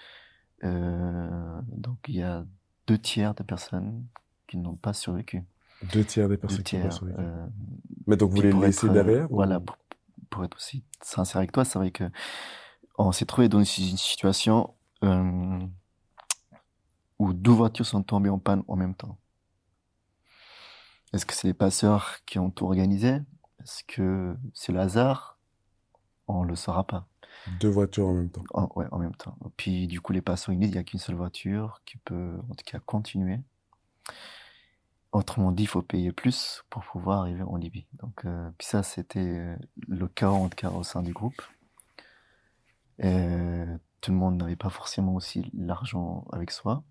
euh, 0.63 1.62
donc 1.67 1.97
il 2.08 2.15
y 2.15 2.23
a 2.23 2.45
deux 2.88 2.97
tiers 2.97 3.34
des 3.34 3.43
personnes 3.43 4.05
qui 4.47 4.58
n'ont 4.58 4.75
pas 4.75 4.93
survécu. 4.93 5.43
Deux 5.84 6.03
tiers 6.03 6.27
des 6.27 6.38
personnes 6.38 6.63
qui 6.63 6.75
n'ont 6.77 6.84
pas 6.84 6.91
tiers. 6.91 6.97
survécu. 6.97 7.21
Mais 8.08 8.17
donc, 8.17 8.32
vous 8.32 8.41
les 8.41 8.51
laissez 8.51 8.88
être, 8.88 8.93
derrière? 8.93 9.27
Voilà, 9.29 9.60
pour, 9.60 9.77
pour 10.29 10.43
être 10.43 10.58
aussi 10.58 10.84
sincère 11.01 11.38
avec 11.38 11.51
toi, 11.51 11.65
c'est 11.65 11.77
vrai 11.79 11.91
que 11.91 12.05
on 12.97 13.12
s'est 13.12 13.25
trouvé 13.25 13.47
dans 13.47 13.60
une 13.60 13.65
si- 13.65 13.91
une 13.91 13.97
situation 13.97 14.73
où 17.19 17.34
deux 17.34 17.51
voitures 17.51 17.86
sont 17.86 18.03
tombées 18.03 18.29
en 18.29 18.39
panne 18.39 18.63
en 18.67 18.75
même 18.75 18.95
temps. 18.95 19.17
Est-ce 21.13 21.25
que 21.25 21.34
c'est 21.34 21.47
les 21.47 21.53
passeurs 21.53 22.17
qui 22.25 22.39
ont 22.39 22.49
tout 22.49 22.65
organisé? 22.65 23.19
Est-ce 23.69 23.84
que 23.84 24.36
c'est 24.55 24.71
le 24.71 24.79
hasard? 24.79 25.38
On 26.27 26.43
le 26.43 26.55
saura 26.55 26.86
pas. 26.86 27.08
Deux 27.60 27.69
voitures 27.69 28.08
en 28.08 28.13
même 28.13 28.32
temps. 28.32 28.43
En, 28.51 28.67
ouais, 28.75 28.88
en 28.91 28.97
même 28.97 29.13
temps. 29.13 29.38
Puis 29.58 29.86
du 29.86 30.01
coup, 30.01 30.12
les 30.12 30.23
passants 30.23 30.51
ils 30.51 30.58
disent 30.58 30.69
il 30.69 30.73
n'y 30.73 30.79
a 30.79 30.84
qu'une 30.84 30.99
seule 30.99 31.15
voiture 31.15 31.82
qui 31.86 31.97
peut, 31.97 32.39
en 32.49 32.55
tout 32.55 32.65
cas, 32.65 32.79
continuer. 32.79 33.39
Autrement 35.12 35.51
dit, 35.51 35.63
il 35.63 35.67
faut 35.67 35.84
payer 35.84 36.12
plus 36.12 36.63
pour 36.71 36.84
pouvoir 36.84 37.19
arriver 37.21 37.43
en 37.43 37.58
Libye. 37.58 37.86
Donc, 37.93 38.25
euh, 38.25 38.49
puis 38.58 38.67
ça, 38.67 38.82
c'était 38.82 39.19
euh, 39.19 39.55
le 39.88 40.08
cas, 40.08 40.29
en 40.29 40.49
tout 40.49 40.55
cas, 40.55 40.71
au 40.71 40.84
sein 40.84 41.03
du 41.03 41.13
groupe. 41.13 41.41
Et 42.97 43.65
tout 44.01 44.12
le 44.12 44.17
monde 44.17 44.38
n'avait 44.38 44.55
pas 44.55 44.69
forcément 44.69 45.13
aussi 45.13 45.49
l'argent 45.53 46.25
avec 46.32 46.49
soi. 46.49 46.84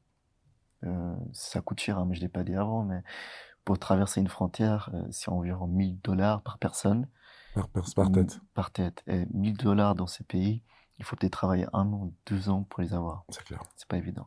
Euh, 0.85 1.17
ça 1.33 1.61
coûte 1.61 1.81
cher, 1.81 1.99
hein, 1.99 2.07
mais 2.09 2.15
je 2.15 2.21
l'ai 2.21 2.29
pas 2.29 2.45
dit 2.45 2.55
avant, 2.55 2.85
mais 2.85 3.03
pour 3.69 3.79
traverser 3.79 4.23
une 4.23 4.29
frontière, 4.29 4.89
euh, 4.95 5.03
c'est 5.11 5.29
environ 5.29 5.67
1000 5.67 6.01
dollars 6.01 6.41
par 6.41 6.57
personne. 6.57 7.07
Par, 7.55 7.69
par, 7.69 7.85
par 7.95 8.11
tête. 8.11 8.41
Par 8.55 8.71
tête. 8.71 9.03
Et 9.07 9.27
1000 9.35 9.59
dollars 9.59 9.95
dans 9.95 10.07
ces 10.07 10.25
pays, 10.25 10.63
il 10.99 11.05
faut 11.05 11.17
peut-être 11.17 11.35
travailler 11.35 11.67
un 11.75 11.93
an, 11.93 12.11
deux 12.25 12.49
ans 12.49 12.63
pour 12.63 12.81
les 12.81 12.95
avoir. 12.95 13.27
C'est 13.29 13.45
clair. 13.45 13.63
C'est 13.77 13.87
pas 13.87 13.99
évident. 13.99 14.27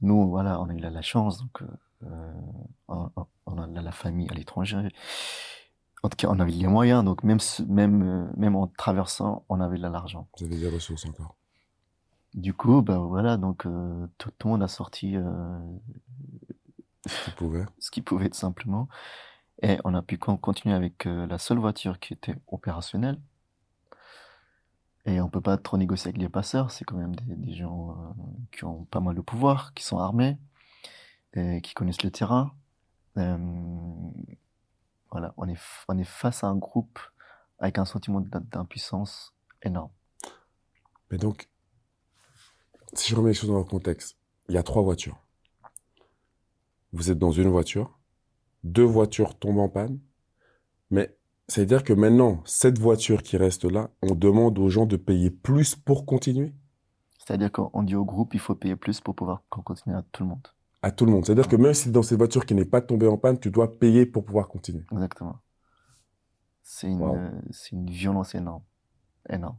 Nous, 0.00 0.28
voilà, 0.28 0.60
on 0.60 0.68
a 0.68 0.74
eu 0.74 0.78
la, 0.78 0.90
la 0.90 1.02
chance, 1.02 1.38
donc 1.38 1.62
euh, 2.02 2.32
on, 2.88 3.12
on 3.46 3.58
a 3.58 3.80
la, 3.80 3.92
famille 3.92 4.28
à 4.28 4.34
l'étranger. 4.34 4.88
En 6.02 6.08
tout 6.08 6.16
cas, 6.16 6.26
on 6.28 6.40
avait 6.40 6.50
les 6.50 6.66
moyens, 6.66 7.04
donc 7.04 7.22
même, 7.22 7.38
même, 7.68 8.02
euh, 8.02 8.32
même 8.36 8.56
en 8.56 8.66
traversant, 8.66 9.44
on 9.48 9.60
avait 9.60 9.76
de 9.76 9.82
l'argent. 9.82 10.26
Vous 10.40 10.46
avez 10.46 10.58
des 10.58 10.68
ressources 10.68 11.06
encore. 11.06 11.36
Du 12.34 12.54
coup, 12.54 12.82
ben 12.82 12.98
voilà, 12.98 13.36
donc 13.36 13.66
euh, 13.66 14.08
tout, 14.18 14.32
le 14.44 14.50
monde 14.50 14.64
a 14.64 14.68
sorti 14.68 15.16
euh, 15.16 15.58
ce 17.06 17.24
qu'il 17.24 17.34
pouvait. 17.34 17.64
ce 17.78 18.00
pouvait 18.00 18.28
tout 18.28 18.38
simplement. 18.38 18.88
Et 19.62 19.78
on 19.84 19.94
a 19.94 20.02
pu 20.02 20.18
continuer 20.18 20.74
avec 20.74 21.06
la 21.06 21.38
seule 21.38 21.58
voiture 21.58 21.98
qui 21.98 22.12
était 22.12 22.34
opérationnelle. 22.48 23.18
Et 25.06 25.20
on 25.20 25.28
peut 25.28 25.40
pas 25.40 25.56
trop 25.56 25.78
négocier 25.78 26.08
avec 26.08 26.20
les 26.20 26.28
passeurs, 26.28 26.72
c'est 26.72 26.84
quand 26.84 26.96
même 26.96 27.14
des, 27.14 27.36
des 27.36 27.54
gens 27.54 28.14
qui 28.50 28.64
ont 28.64 28.84
pas 28.84 29.00
mal 29.00 29.14
de 29.14 29.20
pouvoir, 29.20 29.72
qui 29.72 29.84
sont 29.84 29.98
armés, 29.98 30.36
et 31.34 31.60
qui 31.62 31.74
connaissent 31.74 32.02
le 32.02 32.10
terrain. 32.10 32.52
Voilà, 33.14 35.32
on 35.36 35.48
est, 35.48 35.58
on 35.88 35.96
est 35.96 36.04
face 36.04 36.44
à 36.44 36.48
un 36.48 36.56
groupe 36.56 36.98
avec 37.58 37.78
un 37.78 37.84
sentiment 37.84 38.20
d'impuissance 38.20 39.34
énorme. 39.62 39.90
Mais 41.10 41.18
donc, 41.18 41.48
si 42.92 43.10
je 43.10 43.16
remets 43.16 43.30
les 43.30 43.34
choses 43.34 43.48
dans 43.48 43.56
leur 43.56 43.66
contexte, 43.66 44.16
il 44.48 44.54
y 44.54 44.58
a 44.58 44.62
trois 44.62 44.82
voitures. 44.82 45.18
Vous 46.96 47.10
êtes 47.10 47.18
dans 47.18 47.30
une 47.30 47.48
voiture, 47.48 47.98
deux 48.64 48.82
voitures 48.82 49.38
tombent 49.38 49.58
en 49.58 49.68
panne, 49.68 49.98
mais 50.90 51.14
ça 51.46 51.60
veut 51.60 51.66
dire 51.66 51.84
que 51.84 51.92
maintenant, 51.92 52.42
cette 52.46 52.78
voiture 52.78 53.22
qui 53.22 53.36
reste 53.36 53.64
là, 53.64 53.90
on 54.02 54.14
demande 54.14 54.58
aux 54.58 54.70
gens 54.70 54.86
de 54.86 54.96
payer 54.96 55.30
plus 55.30 55.76
pour 55.76 56.06
continuer? 56.06 56.54
C'est-à-dire 57.18 57.52
qu'on 57.52 57.82
dit 57.82 57.96
au 57.96 58.04
groupe, 58.06 58.32
il 58.32 58.40
faut 58.40 58.54
payer 58.54 58.76
plus 58.76 59.00
pour 59.00 59.14
pouvoir 59.14 59.42
continuer 59.50 59.96
à 59.96 60.02
tout 60.10 60.22
le 60.22 60.30
monde 60.30 60.48
à 60.82 60.92
tout 60.92 61.04
le 61.04 61.10
monde. 61.10 61.26
C'est-à-dire 61.26 61.48
que 61.48 61.56
même 61.56 61.74
si 61.74 61.90
dans 61.90 62.02
cette 62.02 62.18
voiture 62.18 62.46
qui 62.46 62.54
n'est 62.54 62.64
pas 62.64 62.80
tombée 62.80 63.08
en 63.08 63.18
panne, 63.18 63.40
tu 63.40 63.50
dois 63.50 63.76
payer 63.76 64.06
pour 64.06 64.24
pouvoir 64.24 64.46
continuer. 64.46 64.84
Exactement. 64.92 65.40
C'est 66.62 66.88
une, 66.88 67.42
une, 67.72 67.90
violence 67.90 68.36
énorme. 68.36 68.62
Énorme. 69.28 69.56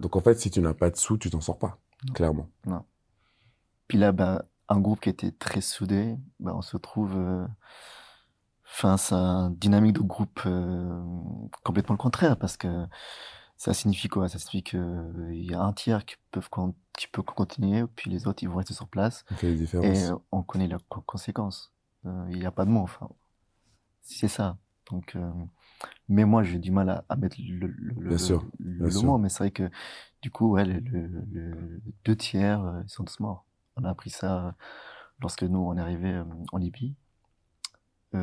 Donc 0.00 0.16
en 0.16 0.20
fait, 0.20 0.34
si 0.34 0.50
tu 0.50 0.60
n'as 0.60 0.74
pas 0.74 0.90
de 0.90 0.96
sous, 0.96 1.18
tu 1.18 1.30
t'en 1.30 1.40
sors 1.40 1.58
pas, 1.58 1.78
clairement. 2.14 2.48
Non. 2.66 2.84
Puis 3.86 3.96
là, 3.96 4.10
bah, 4.10 4.44
un 4.68 4.80
groupe 4.80 5.00
qui 5.00 5.08
était 5.08 5.32
très 5.32 5.60
soudé, 5.60 6.16
bah, 6.40 6.52
on 6.54 6.62
se 6.62 6.76
trouve 6.76 7.16
euh, 7.16 7.46
face 8.64 9.12
à 9.12 9.16
une 9.16 9.56
dynamique 9.56 9.94
de 9.94 10.00
groupe 10.00 10.40
euh, 10.46 11.02
complètement 11.64 11.94
le 11.94 11.98
contraire, 11.98 12.38
parce 12.38 12.56
que 12.56 12.86
ça 13.58 13.74
signifie 13.74 14.08
quoi? 14.08 14.28
Ça 14.28 14.38
signifie 14.38 14.62
qu'il 14.62 14.78
euh, 14.78 15.34
y 15.34 15.52
a 15.52 15.60
un 15.60 15.72
tiers 15.72 16.06
qui, 16.06 16.14
peuvent, 16.30 16.48
qui 16.96 17.08
peut 17.08 17.22
continuer, 17.22 17.84
puis 17.96 18.08
les 18.08 18.28
autres, 18.28 18.42
ils 18.42 18.48
vont 18.48 18.56
rester 18.56 18.72
sur 18.72 18.86
place. 18.86 19.24
Et 19.42 20.04
on 20.30 20.42
connaît 20.42 20.68
les 20.68 20.76
conséquences. 21.06 21.74
Euh, 22.06 22.26
il 22.30 22.38
n'y 22.38 22.46
a 22.46 22.52
pas 22.52 22.64
de 22.64 22.70
mots, 22.70 22.82
enfin. 22.82 23.08
C'est 24.02 24.28
ça. 24.28 24.56
Donc, 24.90 25.16
euh, 25.16 25.30
mais 26.08 26.24
moi, 26.24 26.44
j'ai 26.44 26.58
du 26.58 26.70
mal 26.70 27.04
à, 27.08 27.16
mettre 27.16 27.36
le, 27.40 27.66
le, 27.66 28.16
le, 28.58 29.02
mot, 29.02 29.18
mais 29.18 29.28
c'est 29.28 29.38
vrai 29.38 29.50
que, 29.50 29.68
du 30.22 30.30
coup, 30.30 30.52
ouais, 30.52 30.64
le, 30.64 31.82
deux 32.04 32.16
tiers, 32.16 32.82
ils 32.86 32.88
sont 32.88 33.04
tous 33.04 33.18
morts. 33.18 33.44
On 33.78 33.84
a 33.84 33.90
appris 33.90 34.10
ça 34.10 34.54
lorsque 35.20 35.42
nous, 35.42 35.58
on 35.58 35.76
est 35.76 35.80
arrivé 35.80 36.20
en 36.52 36.58
Libye. 36.58 36.94
tout 38.12 38.18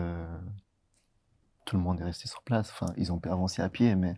le 1.75 1.81
monde 1.81 1.99
est 1.99 2.03
resté 2.03 2.27
sur 2.27 2.43
place. 2.43 2.71
Enfin, 2.71 2.93
ils 2.97 3.11
ont 3.11 3.19
pu 3.19 3.29
avancer 3.29 3.61
à 3.61 3.69
pied, 3.69 3.95
mais 3.95 4.15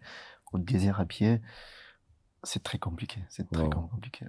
au 0.51 0.59
désert 0.59 0.99
à 0.99 1.05
pied, 1.05 1.41
c'est 2.43 2.63
très 2.63 2.77
compliqué. 2.77 3.19
C'est 3.29 3.49
très 3.49 3.69
compliqué. 3.69 4.25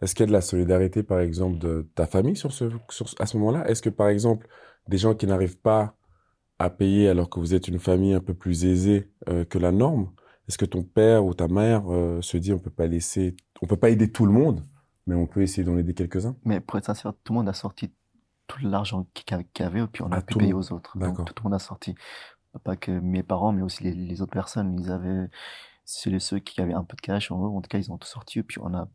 Est-ce 0.00 0.14
qu'il 0.14 0.22
y 0.22 0.24
a 0.24 0.28
de 0.28 0.32
la 0.32 0.40
solidarité, 0.40 1.02
par 1.02 1.20
exemple, 1.20 1.58
de 1.58 1.88
ta 1.94 2.06
famille 2.06 2.36
sur 2.36 2.52
ce, 2.52 2.64
à 3.18 3.26
ce 3.26 3.36
moment-là? 3.36 3.68
Est-ce 3.68 3.82
que, 3.82 3.90
par 3.90 4.08
exemple, 4.08 4.48
des 4.86 4.98
gens 4.98 5.14
qui 5.14 5.26
n'arrivent 5.26 5.58
pas 5.58 5.96
à 6.58 6.70
payer 6.70 7.08
alors 7.08 7.30
que 7.30 7.38
vous 7.38 7.54
êtes 7.54 7.68
une 7.68 7.78
famille 7.78 8.14
un 8.14 8.20
peu 8.20 8.34
plus 8.34 8.64
aisée 8.64 9.10
euh, 9.28 9.44
que 9.44 9.58
la 9.58 9.72
norme, 9.72 10.10
est-ce 10.48 10.58
que 10.58 10.64
ton 10.64 10.82
père 10.82 11.24
ou 11.24 11.34
ta 11.34 11.46
mère 11.46 11.84
euh, 11.92 12.20
se 12.20 12.36
dit 12.36 12.52
on 12.52 12.58
peut 12.58 12.70
pas 12.70 12.86
laisser, 12.86 13.36
on 13.62 13.66
peut 13.66 13.76
pas 13.76 13.90
aider 13.90 14.10
tout 14.10 14.26
le 14.26 14.32
monde, 14.32 14.64
mais 15.08 15.14
on 15.14 15.26
peut 15.26 15.40
essayer 15.40 15.64
d'en 15.64 15.78
aider 15.78 15.94
quelques-uns. 15.94 16.36
Mais 16.44 16.60
pour 16.60 16.78
être 16.78 16.84
sincère, 16.84 17.14
tout 17.24 17.32
le 17.32 17.38
monde 17.38 17.48
a 17.48 17.54
sorti 17.54 17.90
tout 18.46 18.64
l'argent 18.64 19.06
qu'il 19.14 19.36
y 19.58 19.62
avait, 19.62 19.80
et 19.80 19.86
puis 19.86 20.02
on 20.02 20.12
a 20.12 20.18
ah, 20.18 20.22
pu 20.22 20.36
payer 20.36 20.52
aux 20.52 20.70
autres. 20.72 20.96
Donc, 20.98 21.16
tout 21.24 21.34
le 21.38 21.42
monde 21.44 21.54
a 21.54 21.58
sorti. 21.58 21.94
Pas 22.62 22.76
que 22.76 22.90
mes 22.90 23.22
parents, 23.22 23.52
mais 23.52 23.62
aussi 23.62 23.84
les, 23.84 24.22
autres 24.22 24.32
personnes, 24.32 24.78
ils 24.78 24.90
avaient, 24.90 25.28
c'est 25.84 26.18
ceux 26.18 26.38
qui 26.38 26.60
avaient 26.60 26.74
un 26.74 26.84
peu 26.84 26.96
de 26.96 27.00
cash, 27.00 27.30
en, 27.30 27.40
en 27.40 27.60
tout 27.60 27.68
cas, 27.68 27.78
ils 27.78 27.90
ont 27.90 27.98
tout 27.98 28.08
sorti, 28.08 28.40
et 28.40 28.42
puis 28.42 28.58
on 28.60 28.74
a 28.74 28.88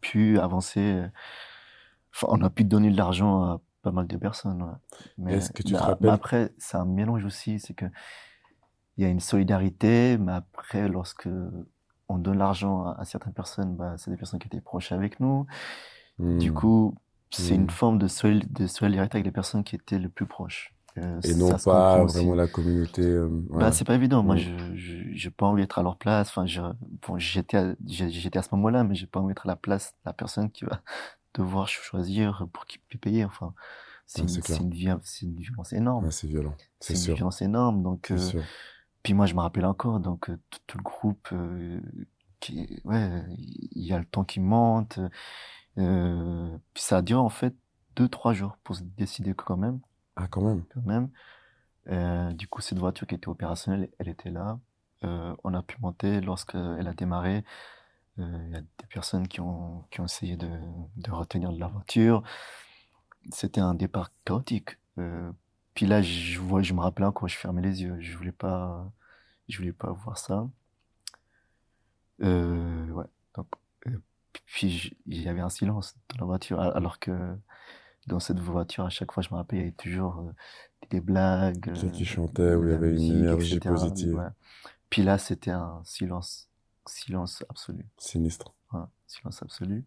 pu 0.00 0.38
avancer, 0.38 1.04
enfin, 2.14 2.26
on 2.30 2.42
a 2.42 2.50
pu 2.50 2.64
donner 2.64 2.90
de 2.90 2.96
l'argent 2.96 3.42
à 3.42 3.60
pas 3.82 3.92
mal 3.92 4.06
de 4.06 4.16
personnes. 4.16 4.78
Mais, 5.16 5.34
Est-ce 5.34 5.52
que 5.52 5.62
tu 5.62 5.72
te 5.72 5.78
rappelles... 5.78 6.10
après, 6.10 6.52
c'est 6.58 6.76
un 6.76 6.84
mélange 6.84 7.24
aussi, 7.24 7.60
c'est 7.60 7.74
que 7.74 7.86
il 8.96 9.04
y 9.04 9.06
a 9.06 9.10
une 9.10 9.20
solidarité, 9.20 10.18
mais 10.18 10.32
après, 10.32 10.88
lorsque 10.88 11.28
on 12.08 12.18
donne 12.18 12.38
l'argent 12.38 12.86
à, 12.86 13.04
certaines 13.04 13.32
personnes, 13.32 13.76
bah, 13.76 13.94
c'est 13.98 14.10
des 14.10 14.16
personnes 14.16 14.40
qui 14.40 14.46
étaient 14.46 14.60
proches 14.60 14.92
avec 14.92 15.20
nous. 15.20 15.46
Du 16.18 16.50
hmm. 16.50 16.54
coup, 16.54 16.94
c'est 17.30 17.54
une 17.54 17.64
hmm. 17.64 17.70
forme 17.70 17.98
de, 17.98 18.06
de 18.06 18.66
solidarité 18.66 19.16
avec 19.16 19.26
les 19.26 19.32
personnes 19.32 19.64
qui 19.64 19.76
étaient 19.76 19.98
le 19.98 20.08
plus 20.08 20.26
proches. 20.26 20.74
Euh, 20.96 21.20
et 21.22 21.34
non 21.34 21.50
pas 21.64 22.04
vraiment 22.04 22.34
la 22.34 22.46
communauté. 22.46 23.02
Euh, 23.02 23.28
bah, 23.50 23.72
c'est 23.72 23.84
pas 23.84 23.94
évident. 23.94 24.22
Moi, 24.22 24.36
je, 24.36 24.50
j'ai 24.74 25.30
pas 25.30 25.46
envie 25.46 25.62
d'être 25.62 25.78
à 25.78 25.82
leur 25.82 25.96
place. 25.96 26.28
Enfin, 26.28 26.44
bon, 27.06 27.18
j'étais, 27.18 27.56
à, 27.56 27.74
j'étais 27.86 28.38
à 28.38 28.42
ce 28.42 28.48
moment-là, 28.52 28.84
mais 28.84 28.94
j'ai 28.94 29.06
pas 29.06 29.20
envie 29.20 29.28
d'être 29.28 29.46
à 29.46 29.48
la 29.48 29.56
place 29.56 29.92
de 29.92 30.08
la 30.08 30.12
personne 30.12 30.50
qui 30.50 30.64
va 30.64 30.80
devoir 31.34 31.68
choisir 31.68 32.46
pour 32.52 32.66
qui 32.66 32.78
payer. 33.00 33.24
Enfin, 33.24 33.54
c'est, 34.06 34.22
une, 34.22 34.28
c'est, 34.28 34.38
une, 34.56 34.98
c'est 35.02 35.26
une, 35.26 35.36
violence 35.36 35.72
énorme. 35.72 36.10
c'est 36.10 36.26
violent. 36.26 36.54
C'est, 36.80 36.94
une 36.94 37.14
violence 37.14 37.42
énorme. 37.42 37.82
Donc, 37.82 38.10
euh, 38.10 38.18
puis 39.02 39.14
moi, 39.14 39.26
je 39.26 39.34
me 39.34 39.40
rappelle 39.40 39.66
encore, 39.66 40.00
donc, 40.00 40.30
tout, 40.66 40.78
le 40.78 40.82
groupe, 40.82 41.28
qui, 42.40 42.80
ouais, 42.84 43.22
il 43.38 43.84
y 43.84 43.92
a 43.92 43.98
le 43.98 44.04
temps 44.04 44.24
qui 44.24 44.40
monte. 44.40 44.98
puis 45.76 46.82
ça 46.82 46.98
a 46.98 47.02
duré, 47.02 47.20
en 47.20 47.28
fait, 47.28 47.54
deux, 47.96 48.08
trois 48.08 48.32
jours 48.32 48.56
pour 48.64 48.76
se 48.76 48.82
décider 48.82 49.34
quand 49.34 49.56
même. 49.56 49.80
Ah, 50.16 50.28
quand 50.28 50.42
même. 50.42 50.64
Quand 50.72 50.82
même. 50.82 51.10
Euh, 51.88 52.32
du 52.32 52.48
coup, 52.48 52.60
cette 52.60 52.78
voiture 52.78 53.06
qui 53.06 53.14
était 53.14 53.28
opérationnelle, 53.28 53.90
elle 53.98 54.08
était 54.08 54.30
là. 54.30 54.58
Euh, 55.04 55.34
on 55.44 55.54
a 55.54 55.62
pu 55.62 55.76
monter 55.80 56.20
lorsqu'elle 56.20 56.86
a 56.88 56.94
démarré. 56.94 57.44
Euh, 58.18 58.38
il 58.46 58.52
y 58.52 58.56
a 58.56 58.60
des 58.60 58.86
personnes 58.92 59.28
qui 59.28 59.40
ont, 59.40 59.84
qui 59.90 60.00
ont 60.00 60.04
essayé 60.04 60.36
de, 60.36 60.50
de 60.96 61.10
retenir 61.10 61.52
de 61.52 61.60
la 61.60 61.68
voiture. 61.68 62.22
C'était 63.32 63.60
un 63.60 63.74
départ 63.74 64.10
chaotique. 64.24 64.78
Puis 65.78 65.86
là, 65.86 66.02
je, 66.02 66.40
vois, 66.40 66.60
je 66.60 66.74
me 66.74 66.80
rappelais 66.80 67.06
encore, 67.06 67.28
je 67.28 67.36
fermais 67.36 67.62
les 67.62 67.84
yeux. 67.84 67.96
Je 68.00 68.16
voulais 68.16 68.32
pas, 68.32 68.90
je 69.48 69.58
voulais 69.58 69.72
pas 69.72 69.92
voir 69.92 70.18
ça. 70.18 70.50
Euh, 72.20 72.88
ouais. 72.88 73.04
Donc, 73.36 73.46
euh, 73.86 74.02
puis 74.44 74.92
il 75.06 75.22
y 75.22 75.28
avait 75.28 75.38
un 75.38 75.50
silence 75.50 75.94
dans 76.08 76.16
la 76.18 76.24
voiture, 76.24 76.58
alors 76.58 76.98
que 76.98 77.12
dans 78.08 78.18
cette 78.18 78.40
voiture, 78.40 78.86
à 78.86 78.88
chaque 78.88 79.12
fois, 79.12 79.22
je 79.22 79.28
me 79.30 79.36
rappelle, 79.36 79.60
il 79.60 79.62
y 79.62 79.64
avait 79.66 79.76
toujours 79.76 80.18
euh, 80.18 80.32
des 80.90 81.00
blagues. 81.00 81.72
Ceux 81.76 81.90
qui 81.90 82.04
chantaient, 82.04 82.56
où 82.56 82.64
il 82.64 82.72
y 82.72 82.74
avait 82.74 82.96
une 82.96 83.18
énergie 83.18 83.60
positive. 83.60 84.32
Puis 84.90 85.04
là, 85.04 85.16
c'était 85.16 85.52
un 85.52 85.80
silence, 85.84 86.50
silence 86.86 87.44
absolu. 87.48 87.86
Sinistre. 87.98 88.52
silence 89.06 89.44
absolu. 89.44 89.84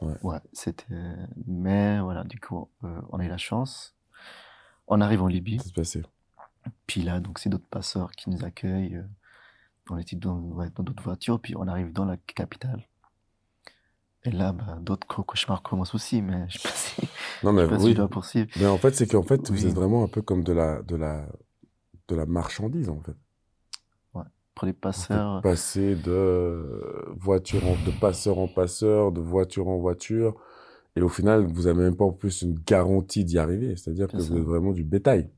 Ouais, 0.00 0.38
c'était. 0.52 0.84
Mais 1.46 2.00
voilà, 2.00 2.24
du 2.24 2.38
coup, 2.38 2.68
euh, 2.84 3.00
on 3.10 3.18
a 3.18 3.24
eu 3.24 3.28
la 3.28 3.38
chance. 3.38 3.96
On 4.86 5.00
arrive 5.00 5.22
en 5.22 5.26
Libye. 5.26 5.58
Ça 5.58 5.68
se 5.68 5.72
passait. 5.72 6.02
Puis 6.86 7.02
là, 7.02 7.20
donc, 7.20 7.38
c'est 7.38 7.48
d'autres 7.48 7.68
passeurs 7.68 8.12
qui 8.12 8.30
nous 8.30 8.44
accueillent. 8.44 9.02
On 9.90 9.98
était 9.98 10.16
dans 10.16 10.36
d'autres 10.36 11.02
voitures, 11.02 11.40
puis 11.40 11.56
on 11.56 11.66
arrive 11.66 11.92
dans 11.92 12.04
la 12.04 12.16
capitale. 12.16 12.86
Et 14.24 14.30
là, 14.30 14.52
bah, 14.52 14.78
d'autres 14.80 15.06
cauchemars 15.06 15.62
commencent 15.62 15.94
aussi, 15.94 16.20
mais 16.20 16.46
je 16.48 16.58
sais 16.58 16.68
pas 16.68 16.74
si, 16.74 17.08
non, 17.42 17.52
mais 17.52 17.64
oui. 17.64 17.94
poursuivre. 18.10 18.48
Mais 18.58 18.66
en 18.66 18.76
fait, 18.76 18.94
c'est 18.94 19.06
qu'en 19.06 19.22
fait, 19.22 19.50
vous 19.50 19.66
êtes 19.66 19.74
vraiment 19.74 20.04
un 20.04 20.08
peu 20.08 20.22
comme 20.22 20.42
de 20.42 20.52
la, 20.52 20.82
de 20.82 20.96
la, 20.96 21.26
de 22.08 22.16
la 22.16 22.26
marchandise, 22.26 22.88
en 22.88 23.00
fait. 23.00 23.16
Pour 24.58 24.66
les 24.66 24.72
passeurs. 24.72 25.40
passer 25.42 25.94
de 25.94 27.06
voiture 27.16 27.64
en, 27.64 27.76
de 27.86 27.92
passeur 28.00 28.38
en 28.38 28.48
passeur, 28.48 29.12
de 29.12 29.20
voiture 29.20 29.68
en 29.68 29.78
voiture. 29.78 30.34
Et 30.96 31.00
au 31.00 31.08
final, 31.08 31.46
vous 31.46 31.68
avez 31.68 31.82
même 31.82 31.96
pas 31.96 32.04
en 32.04 32.12
plus 32.12 32.42
une 32.42 32.58
garantie 32.58 33.24
d'y 33.24 33.38
arriver. 33.38 33.76
C'est-à-dire 33.76 34.08
que 34.08 34.16
vous 34.16 34.36
êtes 34.36 34.42
vraiment 34.42 34.72
du 34.72 34.82
bétail. 34.82 35.30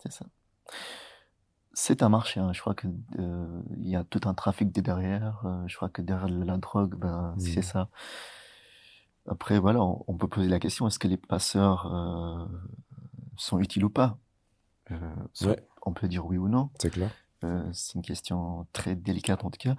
C'est 0.00 0.12
ça. 0.12 0.26
C'est 1.72 2.02
un 2.02 2.08
marché. 2.08 2.40
Hein. 2.40 2.52
Je 2.52 2.60
crois 2.60 2.74
que 2.74 2.86
euh, 3.18 3.62
y 3.78 3.96
a 3.96 4.04
tout 4.04 4.20
un 4.24 4.34
trafic 4.34 4.70
derrière. 4.70 5.42
Euh, 5.44 5.62
je 5.66 5.76
crois 5.76 5.88
que 5.88 6.02
derrière 6.02 6.28
la 6.28 6.56
drogue, 6.56 6.94
ben, 6.94 7.34
c'est 7.38 7.60
mmh. 7.60 7.62
ça. 7.62 7.88
Après, 9.28 9.58
voilà, 9.58 9.82
on, 9.82 10.16
peut 10.16 10.28
poser 10.28 10.48
la 10.48 10.58
question 10.58 10.86
est-ce 10.86 10.98
que 10.98 11.08
les 11.08 11.16
passeurs 11.16 11.92
euh, 11.92 12.46
sont 13.36 13.58
utiles 13.60 13.84
ou 13.84 13.90
pas? 13.90 14.18
Euh, 14.90 15.54
On 15.84 15.92
peut 15.92 16.08
dire 16.08 16.26
oui 16.26 16.38
ou 16.38 16.48
non. 16.48 16.70
C'est 16.78 16.90
clair. 16.90 17.10
Euh, 17.44 17.62
c'est 17.72 17.94
une 17.94 18.02
question 18.02 18.66
très 18.72 18.96
délicate 18.96 19.44
en 19.44 19.50
tout 19.50 19.58
cas. 19.58 19.76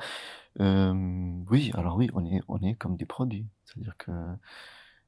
oui, 0.60 1.72
alors 1.74 1.98
oui, 1.98 2.10
on 2.14 2.26
est, 2.26 2.42
on 2.48 2.62
est 2.62 2.76
comme 2.76 2.96
des 2.98 3.06
produits. 3.06 3.46
C'est-à-dire 3.66 3.98
que 3.98 4.12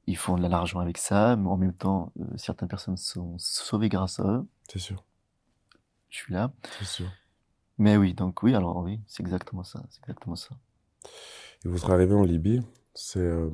ils 0.07 0.17
font 0.17 0.37
de 0.37 0.47
l'argent 0.47 0.79
avec 0.79 0.97
ça, 0.97 1.35
mais 1.35 1.47
en 1.49 1.57
même 1.57 1.73
temps, 1.73 2.11
euh, 2.19 2.25
certaines 2.35 2.67
personnes 2.67 2.97
sont 2.97 3.35
sauvées 3.37 3.89
grâce 3.89 4.19
à 4.19 4.23
eux. 4.23 4.47
C'est 4.71 4.79
sûr. 4.79 5.03
Je 6.09 6.17
suis 6.17 6.33
là. 6.33 6.51
C'est 6.79 6.85
sûr. 6.85 7.07
Mais 7.77 7.97
oui, 7.97 8.13
donc 8.13 8.43
oui, 8.43 8.53
alors 8.55 8.77
oui, 8.77 8.99
c'est 9.07 9.23
exactement 9.23 9.63
ça. 9.63 9.83
C'est 9.89 10.01
exactement 10.01 10.35
ça. 10.35 10.49
Et 11.63 11.69
vous 11.69 11.77
serez 11.77 11.93
arrivé 11.93 12.13
en 12.13 12.23
Libye, 12.23 12.61
c'est 12.93 13.19
euh, 13.19 13.49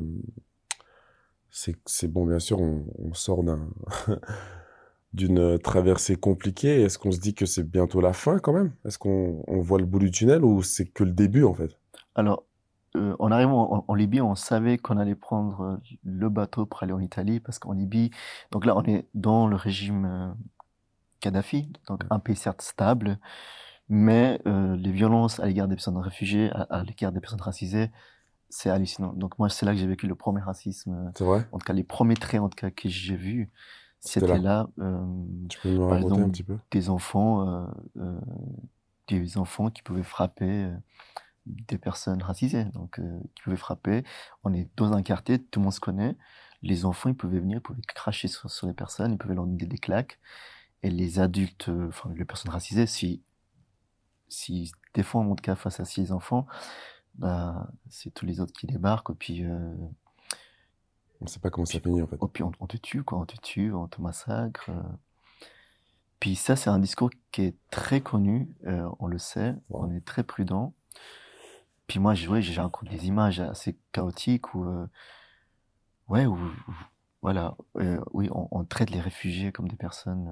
c'est 1.51 2.07
bon, 2.07 2.25
bien 2.25 2.39
sûr, 2.39 2.59
on, 2.59 2.85
on 2.97 3.13
sort 3.13 3.43
d'un 3.43 3.69
d'une 5.13 5.57
traversée 5.59 6.15
compliquée. 6.15 6.81
Est-ce 6.81 6.97
qu'on 6.97 7.11
se 7.11 7.19
dit 7.19 7.33
que 7.33 7.45
c'est 7.45 7.63
bientôt 7.63 8.01
la 8.01 8.13
fin 8.13 8.39
quand 8.39 8.53
même? 8.53 8.73
Est-ce 8.85 8.99
qu'on 8.99 9.43
on 9.47 9.61
voit 9.61 9.79
le 9.79 9.85
bout 9.85 9.99
du 9.99 10.11
tunnel 10.11 10.43
ou 10.43 10.61
c'est 10.63 10.85
que 10.85 11.03
le 11.03 11.11
début 11.11 11.43
en 11.43 11.53
fait? 11.53 11.77
Alors, 12.15 12.43
euh, 12.95 13.15
en 13.19 13.31
arrivant 13.31 13.73
en, 13.73 13.85
en 13.87 13.95
Libye, 13.95 14.21
on 14.21 14.35
savait 14.35 14.77
qu'on 14.77 14.97
allait 14.97 15.15
prendre 15.15 15.61
euh, 15.61 15.77
le 16.03 16.29
bateau 16.29 16.65
pour 16.65 16.83
aller 16.83 16.93
en 16.93 16.99
Italie 16.99 17.39
parce 17.39 17.59
qu'en 17.59 17.73
Libye, 17.73 18.11
donc 18.51 18.65
là, 18.65 18.75
on 18.75 18.83
est 18.83 19.07
dans 19.13 19.47
le 19.47 19.55
régime 19.55 20.05
euh, 20.05 20.31
Kadhafi, 21.19 21.71
donc 21.87 22.03
un 22.09 22.19
pays 22.19 22.35
certes 22.35 22.61
stable, 22.61 23.19
mais 23.89 24.39
euh, 24.45 24.75
les 24.75 24.91
violences 24.91 25.39
à 25.39 25.45
l'égard 25.45 25.67
des 25.67 25.75
personnes 25.75 25.97
réfugiées, 25.97 26.51
à, 26.51 26.61
à 26.69 26.83
l'égard 26.83 27.11
des 27.11 27.19
personnes 27.19 27.41
racisées, 27.41 27.91
c'est 28.49 28.69
hallucinant. 28.69 29.13
Donc 29.13 29.37
moi, 29.39 29.49
c'est 29.49 29.65
là 29.65 29.73
que 29.73 29.77
j'ai 29.79 29.87
vécu 29.87 30.07
le 30.07 30.15
premier 30.15 30.41
racisme. 30.41 31.11
En 31.51 31.57
tout 31.57 31.65
cas, 31.65 31.73
les 31.73 31.83
premiers 31.83 32.15
traits 32.15 32.41
en 32.41 32.49
tout 32.49 32.55
cas 32.55 32.71
que 32.71 32.87
j'ai 32.87 33.15
vus, 33.15 33.51
C'était 33.99 34.37
là. 34.37 34.37
là. 34.37 34.67
euh, 34.79 35.05
Tu 35.49 35.59
peux 35.59 35.69
me 35.71 35.87
par 35.87 35.89
raconter 35.89 36.21
un 36.21 36.25
exemple, 36.25 36.31
petit 36.31 36.43
peu? 36.43 36.57
des 36.71 36.89
enfants, 36.89 37.47
euh, 37.47 37.67
euh, 37.97 38.19
des 39.07 39.37
enfants 39.37 39.69
qui 39.69 39.81
pouvaient 39.83 40.03
frapper 40.03 40.71
des 41.45 41.77
personnes 41.77 42.21
racisées, 42.21 42.65
donc 42.65 42.99
euh, 42.99 43.19
qui 43.35 43.43
pouvaient 43.43 43.57
frapper. 43.57 44.03
On 44.43 44.53
est 44.53 44.69
dans 44.77 44.93
un 44.93 45.01
quartier, 45.03 45.41
tout 45.43 45.59
le 45.59 45.65
monde 45.65 45.73
se 45.73 45.79
connaît. 45.79 46.17
Les 46.63 46.85
enfants, 46.85 47.09
ils 47.09 47.15
pouvaient 47.15 47.39
venir, 47.39 47.57
ils 47.59 47.61
pouvaient 47.61 47.81
cracher 47.83 48.27
sur, 48.27 48.49
sur 48.51 48.67
les 48.67 48.73
personnes, 48.73 49.13
ils 49.13 49.17
pouvaient 49.17 49.35
leur 49.35 49.45
donner 49.47 49.65
des 49.65 49.77
claques. 49.77 50.19
Et 50.83 50.89
les 50.91 51.19
adultes, 51.19 51.69
euh, 51.69 51.87
enfin 51.89 52.11
les 52.15 52.25
personnes 52.25 52.51
racisées, 52.51 52.87
si 52.87 53.23
si 54.29 54.71
des 54.93 55.03
fois 55.03 55.21
en 55.21 55.35
tout 55.35 55.41
cas 55.41 55.55
face 55.55 55.79
à 55.79 55.85
six 55.85 56.11
enfants, 56.11 56.47
bah 57.15 57.69
c'est 57.89 58.13
tous 58.13 58.25
les 58.25 58.39
autres 58.39 58.53
qui 58.53 58.67
débarquent 58.67 59.11
et 59.11 59.15
puis 59.15 59.45
euh, 59.45 59.73
On 61.21 61.27
sait 61.27 61.39
pas 61.39 61.49
comment 61.49 61.65
ça 61.65 61.79
finit 61.79 62.01
en 62.01 62.07
fait. 62.07 62.17
oh, 62.19 62.27
puis 62.27 62.43
on, 62.43 62.51
on 62.59 62.67
te 62.67 62.77
tue 62.77 63.03
quoi, 63.03 63.19
on 63.19 63.25
te 63.25 63.35
tue, 63.37 63.73
on 63.73 63.87
te 63.87 64.01
massacre. 64.01 64.69
euh. 64.69 64.81
Puis 66.19 66.35
ça, 66.35 66.55
c'est 66.55 66.69
un 66.69 66.79
discours 66.79 67.09
qui 67.31 67.43
est 67.43 67.55
très 67.69 68.01
connu, 68.01 68.49
euh, 68.65 68.89
on 68.99 69.07
le 69.07 69.17
sait, 69.19 69.55
Wow. 69.69 69.83
on 69.83 69.91
est 69.91 70.05
très 70.05 70.23
prudent. 70.23 70.73
Puis 71.87 71.99
moi, 71.99 72.13
je- 72.13 72.27
ouais, 72.29 72.41
j'ai 72.41 72.59
encore 72.61 72.87
des 72.89 73.07
images 73.07 73.39
assez 73.39 73.77
chaotiques 73.91 74.53
où, 74.53 74.65
euh, 74.65 74.87
ouais, 76.09 76.25
où, 76.25 76.35
où- 76.35 76.73
voilà, 77.21 77.55
euh, 77.77 77.99
oui, 78.13 78.29
on, 78.31 78.47
on 78.51 78.63
traite 78.65 78.89
les 78.91 78.99
réfugiés 79.01 79.51
comme 79.51 79.67
des 79.67 79.75
personnes, 79.75 80.29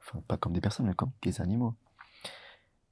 enfin 0.00 0.20
pas 0.28 0.36
comme 0.36 0.52
des 0.52 0.60
personnes, 0.60 0.86
mais 0.86 0.94
comme 0.94 1.12
des 1.22 1.40
animaux. 1.40 1.74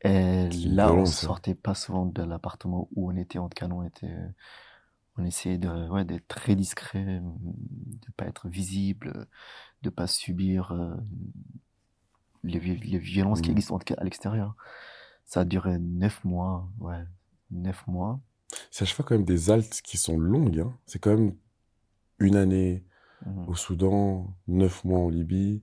Et 0.05 0.51
là, 0.51 0.95
on 0.95 1.05
ça. 1.07 1.27
sortait 1.27 1.55
pas 1.55 1.75
souvent 1.75 2.05
de 2.07 2.23
l'appartement 2.23 2.89
où 2.95 3.11
on 3.11 3.17
était, 3.17 3.39
en 3.39 3.49
tout 3.49 3.55
cas, 3.55 3.69
on 3.73 3.83
était, 3.85 4.15
on 5.17 5.25
essayait 5.25 5.59
de, 5.59 5.89
ouais, 5.91 6.05
d'être 6.05 6.27
très 6.29 6.57
discret, 6.57 7.21
de 7.23 8.13
pas 8.17 8.27
être 8.27 8.49
visible, 8.49 9.27
de 9.83 9.91
pas 9.91 10.07
subir 10.07 10.73
euh, 10.73 10.95
les, 12.43 12.59
vi- 12.59 12.77
les 12.79 12.99
violences 12.99 13.41
qui 13.41 13.51
Mhm. 13.51 13.57
existent 13.57 13.79
à 13.97 14.05
l'extérieur. 14.05 14.57
Ça 15.25 15.41
a 15.41 15.45
duré 15.45 15.79
neuf 15.79 16.23
mois, 16.25 16.69
ouais, 16.81 17.03
neuf 17.51 17.87
mois. 17.87 18.21
C'est 18.71 18.83
à 18.83 18.87
chaque 18.87 18.97
fois 18.97 19.05
quand 19.05 19.15
même 19.15 19.25
des 19.25 19.51
haltes 19.51 19.81
qui 19.83 19.97
sont 19.97 20.19
longues. 20.19 20.61
hein. 20.61 20.77
C'est 20.87 20.99
quand 20.99 21.17
même 21.17 21.35
une 22.19 22.37
année 22.37 22.85
Mhm. 23.27 23.49
au 23.49 23.55
Soudan, 23.55 24.37
neuf 24.49 24.85
mois 24.85 24.99
en 25.01 25.09
Libye, 25.09 25.63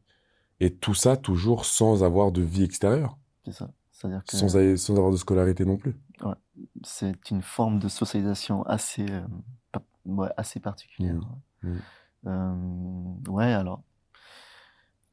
et 0.60 0.74
tout 0.76 0.93
ça 0.95 1.16
toujours 1.18 1.66
sans 1.66 2.04
avoir 2.04 2.32
de 2.32 2.41
vie 2.41 2.64
extérieure, 2.64 3.18
C'est 3.45 3.52
ça. 3.52 3.72
C'est-à-dire 3.91 4.24
que 4.26 4.36
sans 4.78 4.95
avoir 4.95 5.12
de 5.12 5.18
scolarité 5.18 5.64
non 5.66 5.78
plus. 5.78 5.95
Ouais, 6.24 6.36
c'est 6.84 7.32
une 7.32 7.42
forme 7.42 7.80
de 7.80 7.88
socialisation 7.88 8.62
assez, 8.64 9.06
euh, 9.10 9.22
pa- 9.72 9.82
ouais, 10.06 10.30
assez 10.38 10.60
particulière. 10.60 11.16
Mhm. 11.64 11.80
Euh, 12.28 13.32
ouais, 13.32 13.52
alors. 13.54 13.82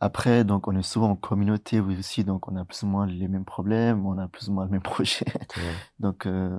Après, 0.00 0.44
donc, 0.44 0.68
on 0.68 0.76
est 0.76 0.82
souvent 0.82 1.10
en 1.10 1.16
communauté 1.16 1.80
aussi, 1.80 2.22
donc 2.22 2.46
on 2.46 2.54
a 2.54 2.64
plus 2.64 2.84
ou 2.84 2.86
moins 2.86 3.04
les 3.04 3.26
mêmes 3.26 3.44
problèmes, 3.44 4.06
on 4.06 4.16
a 4.16 4.28
plus 4.28 4.48
ou 4.48 4.52
moins 4.52 4.64
le 4.64 4.70
même 4.70 4.80
projet. 4.82 5.24
Donc, 5.98 6.24
euh, 6.26 6.56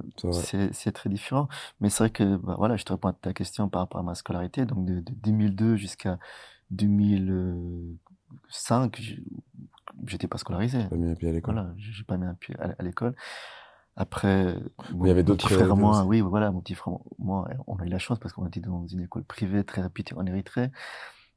C'est 0.74 0.92
très 0.92 1.10
différent. 1.10 1.48
Mais 1.80 1.90
c'est 1.90 2.04
vrai 2.04 2.10
que, 2.10 2.36
bah, 2.36 2.56
voilà, 2.58 2.76
je 2.76 2.84
te 2.84 2.92
réponds 2.92 3.08
à 3.08 3.14
ta 3.14 3.32
question 3.34 3.70
par 3.70 3.80
rapport 3.84 4.02
à 4.02 4.04
ma 4.04 4.14
scolarité. 4.16 4.66
Donc, 4.66 4.84
de, 4.86 4.96
de 5.00 5.14
2002 5.14 5.78
jusqu'à 5.78 6.20
2005, 6.72 8.98
j'ai- 9.00 9.24
j'étais 10.06 10.28
pas 10.28 10.38
scolarisé. 10.38 10.84
Pas 10.90 10.98
mis 10.98 11.10
un 11.10 11.16
pied 11.16 11.30
à 11.30 11.32
l'école. 11.32 11.54
Voilà, 11.56 11.74
j'ai 11.78 11.94
j'ai 11.94 12.04
pas 12.04 12.18
mis 12.18 12.26
un 12.26 12.34
pied 12.36 12.58
à, 12.60 12.76
à 12.78 12.84
l'école. 12.84 13.16
Après, 14.00 14.56
mon, 14.92 15.06
il 15.06 15.08
y 15.10 15.12
avait 15.12 15.22
mon 15.22 15.26
d'autres 15.26 15.48
petit 15.48 15.54
frère 15.54 15.76
moi, 15.76 16.04
oui, 16.06 16.22
voilà, 16.22 16.52
mon 16.52 16.62
petit 16.62 16.74
frère, 16.76 16.96
moi, 17.20 17.48
on 17.68 17.76
a 17.78 17.86
eu 17.86 17.90
la 17.90 18.00
chance 18.00 18.18
parce 18.20 18.34
qu'on 18.34 18.48
était 18.48 18.62
dans 18.62 18.88
une 18.88 19.02
école 19.02 19.24
privée 19.26 19.64
très 19.64 19.82
réputée 19.82 20.16
en 20.16 20.26
Érythrée. 20.26 20.72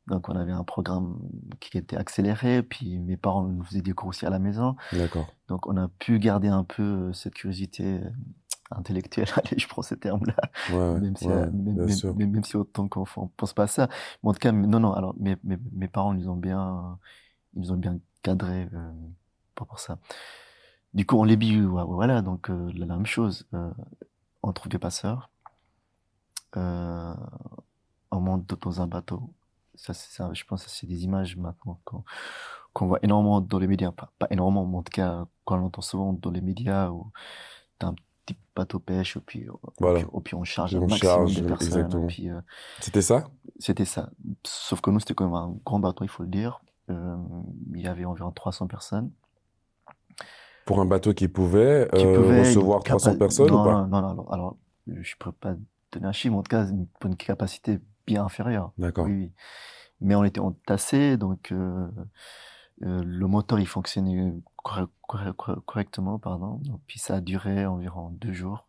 Donc, 0.06 0.28
on 0.28 0.36
avait 0.36 0.52
un 0.52 0.64
programme 0.64 1.18
qui 1.60 1.78
était 1.78 1.96
accéléré. 1.96 2.62
Puis, 2.62 2.98
mes 2.98 3.16
parents 3.16 3.44
nous 3.44 3.64
faisaient 3.64 3.82
des 3.82 3.92
cours 3.92 4.08
aussi 4.08 4.26
à 4.26 4.30
la 4.30 4.38
maison. 4.38 4.76
D'accord. 4.92 5.26
Donc, 5.48 5.66
on 5.66 5.76
a 5.76 5.88
pu 5.88 6.18
garder 6.18 6.48
un 6.48 6.64
peu 6.64 6.82
euh, 6.82 7.12
cette 7.12 7.34
curiosité 7.34 8.00
euh, 8.00 8.10
intellectuelle. 8.70 9.28
Allez, 9.36 9.58
je 9.58 9.68
prends 9.68 9.82
ce 9.82 9.94
terme-là. 9.94 10.36
Ouais, 10.68 11.00
Même 11.00 11.16
si, 11.16 11.26
ouais, 11.28 11.32
euh, 11.32 11.50
même, 11.52 11.74
bien 11.74 11.86
même, 11.86 11.96
sûr. 11.96 12.14
même- 12.16 12.30
même 12.32 12.44
si 12.44 12.56
autant 12.56 12.88
qu'enfant, 12.88 13.24
on 13.24 13.28
pense 13.28 13.54
pas 13.54 13.64
à 13.64 13.66
ça. 13.68 13.88
Mais 14.22 14.30
en 14.30 14.32
tout 14.32 14.40
cas, 14.40 14.52
non, 14.52 14.80
non, 14.80 14.92
alors, 14.92 15.14
mes, 15.18 15.36
mes, 15.44 15.58
mes 15.72 15.88
parents, 15.88 16.14
ils 16.14 16.20
nous 16.20 16.28
ont 16.28 16.36
bien, 16.36 16.98
ils 17.54 17.62
nous 17.62 17.72
ont 17.72 17.76
bien 17.76 17.98
cadré, 18.22 18.68
euh, 18.74 18.92
pas 19.54 19.64
pour 19.64 19.80
ça. 19.80 19.98
Du 20.94 21.06
coup, 21.06 21.18
en 21.18 21.24
Libye, 21.24 21.58
voilà, 21.60 22.20
donc, 22.22 22.50
euh, 22.50 22.70
la 22.74 22.86
même 22.86 23.06
chose. 23.06 23.46
Euh, 23.54 23.70
on 24.42 24.52
trouve 24.52 24.68
des 24.70 24.78
passeurs. 24.78 25.30
Euh, 26.56 27.14
on 28.10 28.20
monte 28.20 28.46
dans 28.60 28.80
un 28.82 28.86
bateau. 28.86 29.30
Ça, 29.74 29.92
je 30.34 30.44
pense 30.44 30.64
que 30.64 30.70
c'est 30.70 30.86
des 30.86 31.04
images 31.04 31.36
maintenant 31.36 31.80
qu'on 32.74 32.86
voit 32.86 32.98
énormément 33.02 33.40
dans 33.40 33.58
les 33.58 33.66
médias. 33.66 33.90
Pas, 33.90 34.12
pas 34.18 34.26
énormément, 34.30 34.66
mais 34.66 34.76
en 34.78 34.82
tout 34.82 34.92
cas, 34.92 35.24
qu'on 35.44 35.64
entend 35.64 35.80
souvent 35.82 36.12
dans 36.12 36.30
les 36.30 36.42
médias 36.42 36.90
où 36.90 37.10
t'as 37.78 37.88
un 37.88 37.94
petit 38.26 38.36
bateau 38.54 38.78
pêche, 38.78 39.16
et 39.16 39.20
puis, 39.20 39.40
et 39.40 39.48
puis, 39.94 40.02
et 40.02 40.20
puis 40.22 40.34
on 40.34 40.44
charge 40.44 40.74
Et 40.74 40.76
un 40.76 40.80
on 40.82 40.88
maximum 40.88 41.10
charge, 41.10 41.34
de 41.36 41.40
personnes. 41.48 41.90
euh, 42.30 42.40
C'était 42.80 43.02
ça? 43.02 43.30
c'était 43.58 43.84
ça. 43.86 44.10
Sauf 44.44 44.82
que 44.82 44.90
nous, 44.90 45.00
c'était 45.00 45.14
quand 45.14 45.24
même 45.24 45.34
un 45.34 45.54
grand 45.64 45.78
bateau, 45.80 46.04
il 46.04 46.08
faut 46.08 46.22
le 46.22 46.28
dire. 46.28 46.60
Euh, 46.90 47.16
il 47.74 47.80
y 47.80 47.86
avait 47.86 48.04
environ 48.04 48.30
300 48.30 48.66
personnes. 48.66 49.10
Pour 50.66 50.80
un 50.80 50.86
bateau 50.86 51.12
qui 51.14 51.28
pouvait, 51.28 51.88
qui 51.92 52.04
euh, 52.04 52.38
recevoir 52.40 52.80
capa- 52.82 52.98
300 52.98 53.18
personnes 53.18 53.50
non, 53.50 53.60
ou 53.60 53.64
pas? 53.64 53.86
non, 53.86 54.00
non, 54.00 54.14
non, 54.14 54.28
alors, 54.30 54.56
je 54.86 55.14
peux 55.18 55.32
pas 55.32 55.54
donner 55.92 56.06
un 56.06 56.12
chiffre, 56.12 56.32
mais 56.32 56.38
en 56.38 56.42
tout 56.42 56.50
cas, 56.50 56.66
pour 57.00 57.10
une 57.10 57.16
capacité 57.16 57.80
bien 58.06 58.24
inférieure. 58.24 58.72
D'accord. 58.78 59.06
Oui, 59.06 59.12
oui. 59.12 59.32
Mais 60.00 60.14
on 60.14 60.24
était 60.24 60.40
entassés, 60.40 61.16
donc 61.16 61.52
euh, 61.52 61.86
euh, 62.82 63.02
le 63.04 63.26
moteur 63.26 63.60
il 63.60 63.66
fonctionnait 63.68 64.32
corre- 64.56 64.88
corre- 65.06 65.36
corre- 65.36 65.64
correctement, 65.64 66.18
pardon. 66.18 66.56
Donc, 66.64 66.80
puis 66.86 66.98
ça 66.98 67.16
a 67.16 67.20
duré 67.20 67.66
environ 67.66 68.10
deux 68.10 68.32
jours 68.32 68.66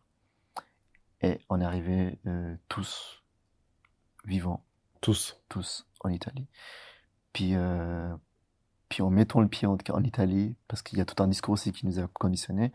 et 1.22 1.40
on 1.48 1.60
est 1.60 1.64
arrivés 1.64 2.18
euh, 2.26 2.54
tous 2.68 3.22
vivants, 4.24 4.64
Tous. 5.00 5.36
tous 5.48 5.86
en 6.00 6.08
Italie. 6.10 6.46
Puis 7.32 7.54
puis 8.94 9.02
en 9.02 9.10
mettant 9.10 9.40
le 9.40 9.48
pied 9.48 9.66
en, 9.66 9.76
en 9.90 10.04
Italie, 10.04 10.54
parce 10.68 10.80
qu'il 10.80 10.98
y 10.98 11.00
a 11.00 11.04
tout 11.04 11.20
un 11.20 11.26
discours 11.26 11.54
aussi 11.54 11.72
qui 11.72 11.84
nous 11.84 11.98
a 11.98 12.06
conditionnés. 12.06 12.70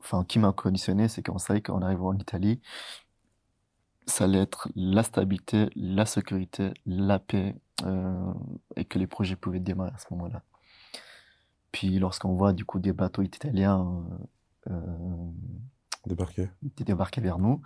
Enfin, 0.00 0.22
qui 0.22 0.38
m'a 0.38 0.52
conditionné, 0.52 1.08
c'est 1.08 1.22
qu'on 1.22 1.38
savait 1.38 1.62
qu'en 1.62 1.80
arrivant 1.80 2.08
en 2.08 2.18
Italie, 2.18 2.60
ça 4.06 4.24
allait 4.24 4.42
être 4.42 4.68
la 4.76 5.02
stabilité, 5.02 5.70
la 5.74 6.04
sécurité, 6.04 6.74
la 6.84 7.18
paix, 7.18 7.56
euh, 7.86 8.34
et 8.76 8.84
que 8.84 8.98
les 8.98 9.06
projets 9.06 9.34
pouvaient 9.34 9.58
démarrer 9.58 9.92
à 9.94 9.98
ce 9.98 10.04
moment-là. 10.10 10.42
Puis 11.72 11.98
lorsqu'on 11.98 12.34
voit 12.34 12.52
du 12.52 12.66
coup 12.66 12.78
des 12.78 12.92
bateaux 12.92 13.22
italiens 13.22 14.04
euh, 14.68 14.72
euh, 14.72 15.30
Débarqué. 16.04 16.50
débarquer 16.76 17.22
vers 17.22 17.38
nous, 17.38 17.62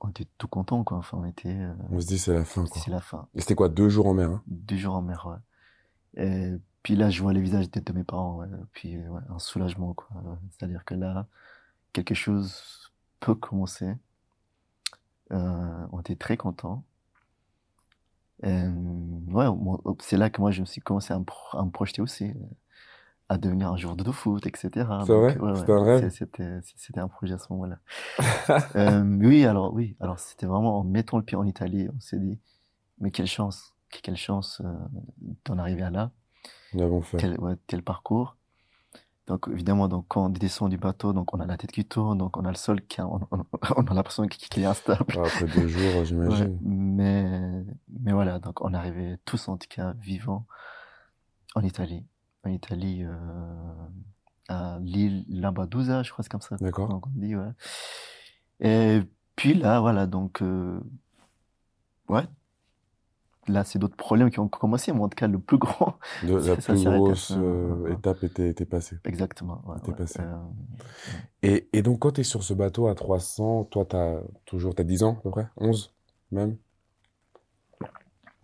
on 0.00 0.08
était 0.10 0.28
tout 0.38 0.46
contents, 0.46 0.84
quoi. 0.84 0.98
Enfin, 0.98 1.18
on 1.20 1.24
était, 1.24 1.48
euh, 1.48 1.74
On 1.90 1.98
se 1.98 2.06
dit 2.06 2.18
c'est 2.20 2.32
la 2.32 2.44
fin, 2.44 2.64
quoi. 2.64 2.80
c'est 2.80 2.92
la 2.92 3.00
fin. 3.00 3.26
Et 3.34 3.40
c'était 3.40 3.56
quoi, 3.56 3.68
deux 3.68 3.88
jours 3.88 4.06
en 4.06 4.14
mer, 4.14 4.30
hein? 4.30 4.42
Deux 4.46 4.76
jours 4.76 4.94
en 4.94 5.02
mer, 5.02 5.26
ouais. 5.26 6.24
Et 6.24 6.52
puis 6.82 6.96
là, 6.96 7.10
je 7.10 7.22
vois 7.22 7.32
les 7.32 7.40
visages 7.40 7.70
de, 7.70 7.80
de 7.80 7.92
mes 7.92 8.04
parents, 8.04 8.36
ouais. 8.38 8.48
Puis 8.72 8.96
euh, 8.96 9.08
ouais, 9.08 9.20
un 9.30 9.38
soulagement, 9.38 9.94
quoi. 9.94 10.08
C'est-à-dire 10.50 10.84
que 10.84 10.94
là, 10.94 11.26
quelque 11.92 12.14
chose 12.14 12.92
peut 13.20 13.34
commencer. 13.34 13.94
Euh, 15.32 15.86
on 15.92 16.00
était 16.00 16.14
très 16.16 16.36
contents. 16.36 16.84
Et, 18.42 18.48
euh, 18.48 18.70
ouais, 19.28 19.46
c'est 20.00 20.16
là 20.16 20.30
que 20.30 20.40
moi, 20.40 20.50
je 20.50 20.60
me 20.60 20.66
suis 20.66 20.80
commencé 20.80 21.12
à 21.12 21.18
me, 21.18 21.24
pro- 21.24 21.58
à 21.58 21.64
me 21.64 21.70
projeter 21.70 22.02
aussi, 22.02 22.24
euh, 22.30 22.34
à 23.28 23.38
devenir 23.38 23.72
un 23.72 23.76
joueur 23.76 23.96
de 23.96 24.10
foot, 24.12 24.46
etc. 24.46 25.06
C'est 25.30 25.38
vrai? 25.38 25.52
ouais, 25.52 25.68
C'était 25.84 26.06
un 26.44 26.60
c'était 26.76 27.08
projet 27.08 27.34
à 27.34 27.38
ce 27.38 27.52
moment-là. 27.52 27.78
Euh, 28.76 29.04
oui, 29.04 29.44
alors 29.46 29.74
oui, 29.74 29.96
alors 30.00 30.18
c'était 30.18 30.46
vraiment 30.46 30.78
en 30.80 30.84
mettant 30.84 31.18
le 31.18 31.24
pied 31.24 31.36
en 31.36 31.44
Italie, 31.44 31.88
on 31.94 32.00
s'est 32.00 32.18
dit, 32.18 32.40
mais 33.00 33.10
quelle 33.10 33.26
chance, 33.26 33.74
quelle 33.90 34.16
chance 34.16 34.62
euh, 34.64 34.74
d'en 35.46 35.58
arriver 35.58 35.82
à 35.82 35.90
là. 35.90 36.12
Nous 36.74 36.82
avons 36.82 37.02
fait. 37.02 37.16
Quel, 37.18 37.38
ouais, 37.40 37.54
quel 37.66 37.82
parcours. 37.82 38.36
Donc 39.28 39.46
évidemment, 39.48 39.86
donc 39.86 40.06
quand 40.08 40.26
on 40.26 40.28
descend 40.30 40.68
du 40.68 40.78
bateau, 40.78 41.12
donc 41.12 41.32
on 41.32 41.38
a 41.38 41.46
la 41.46 41.56
tête 41.56 41.70
qui 41.70 41.84
tourne, 41.84 42.18
donc 42.18 42.36
on 42.36 42.44
a 42.44 42.48
le 42.50 42.56
sol 42.56 42.82
qui, 42.82 43.00
a, 43.00 43.06
on, 43.06 43.20
on, 43.30 43.44
on 43.76 43.86
a 43.86 43.94
l'impression 43.94 44.26
qu'il 44.26 44.62
est 44.62 44.66
instable. 44.66 45.14
Ah, 45.16 45.20
après 45.24 45.46
deux 45.46 45.68
jours, 45.68 46.04
j'imagine. 46.04 46.46
Ouais, 46.46 46.58
mais 46.62 47.64
mais 48.00 48.12
voilà, 48.12 48.40
donc 48.40 48.60
on 48.64 48.74
arrivait 48.74 49.18
tous 49.24 49.48
en 49.48 49.56
tout 49.56 49.68
cas 49.68 49.94
vivants 50.00 50.46
en 51.54 51.62
Italie, 51.62 52.04
en 52.44 52.50
Italie, 52.50 53.04
euh, 53.04 53.14
à 54.48 54.78
l'île 54.80 55.24
Lampedusa, 55.28 56.02
je 56.02 56.10
crois 56.10 56.24
c'est 56.24 56.28
comme 56.28 56.40
ça. 56.40 56.56
D'accord. 56.56 56.88
Donc 56.88 57.06
on 57.06 57.10
dit 57.14 57.36
ouais. 57.36 57.52
Et 58.58 59.02
puis 59.36 59.54
là, 59.54 59.80
voilà, 59.80 60.06
donc 60.06 60.42
euh, 60.42 60.80
ouais, 62.08 62.24
là, 63.48 63.64
c'est 63.64 63.78
d'autres 63.78 63.96
problèmes 63.96 64.30
qui 64.30 64.38
ont 64.40 64.48
commencé, 64.48 64.92
mais 64.92 65.00
en 65.00 65.08
tout 65.08 65.16
cas, 65.16 65.26
le 65.28 65.38
plus 65.38 65.58
grand. 65.58 65.98
De, 66.22 66.34
la 66.38 66.56
ça 66.60 66.72
plus 66.72 66.78
grosse 66.78 67.32
euh, 67.36 67.86
Ouais. 67.88 67.92
étape 67.92 68.24
était, 68.24 68.48
était 68.48 68.64
passée. 68.66 68.98
Exactement. 69.04 69.62
Ouais, 69.66 69.76
T'es 69.82 69.90
ouais. 69.90 69.96
passé. 69.96 70.20
Euh, 70.20 70.36
Et, 71.42 71.68
et 71.72 71.82
donc, 71.82 72.00
quand 72.00 72.12
tu 72.12 72.20
es 72.20 72.24
sur 72.24 72.42
ce 72.42 72.54
bateau 72.54 72.86
à 72.88 72.94
300, 72.94 73.64
toi, 73.64 73.84
tu 73.88 73.96
as 73.96 74.22
toujours 74.44 74.74
t'as 74.74 74.84
10 74.84 75.02
ans 75.02 75.16
à 75.18 75.22
peu 75.22 75.30
près? 75.30 75.46
11 75.56 75.94
même? 76.30 76.56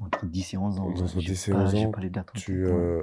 Entre 0.01 0.27
10 0.27 0.55
et 0.55 0.57
11 0.57 0.79
ans. 0.81 0.89
Entre 0.89 1.03
ouais, 1.17 1.21
10 1.21 1.49
j'ai 1.49 1.51
et 1.51 1.53
pas, 1.53 1.65
11 1.65 1.75
j'ai 1.75 1.87
ans, 1.87 1.93
pas 1.93 2.01
les 2.01 2.11
dates 2.11 2.33
tu, 2.35 2.65
euh, 2.67 3.03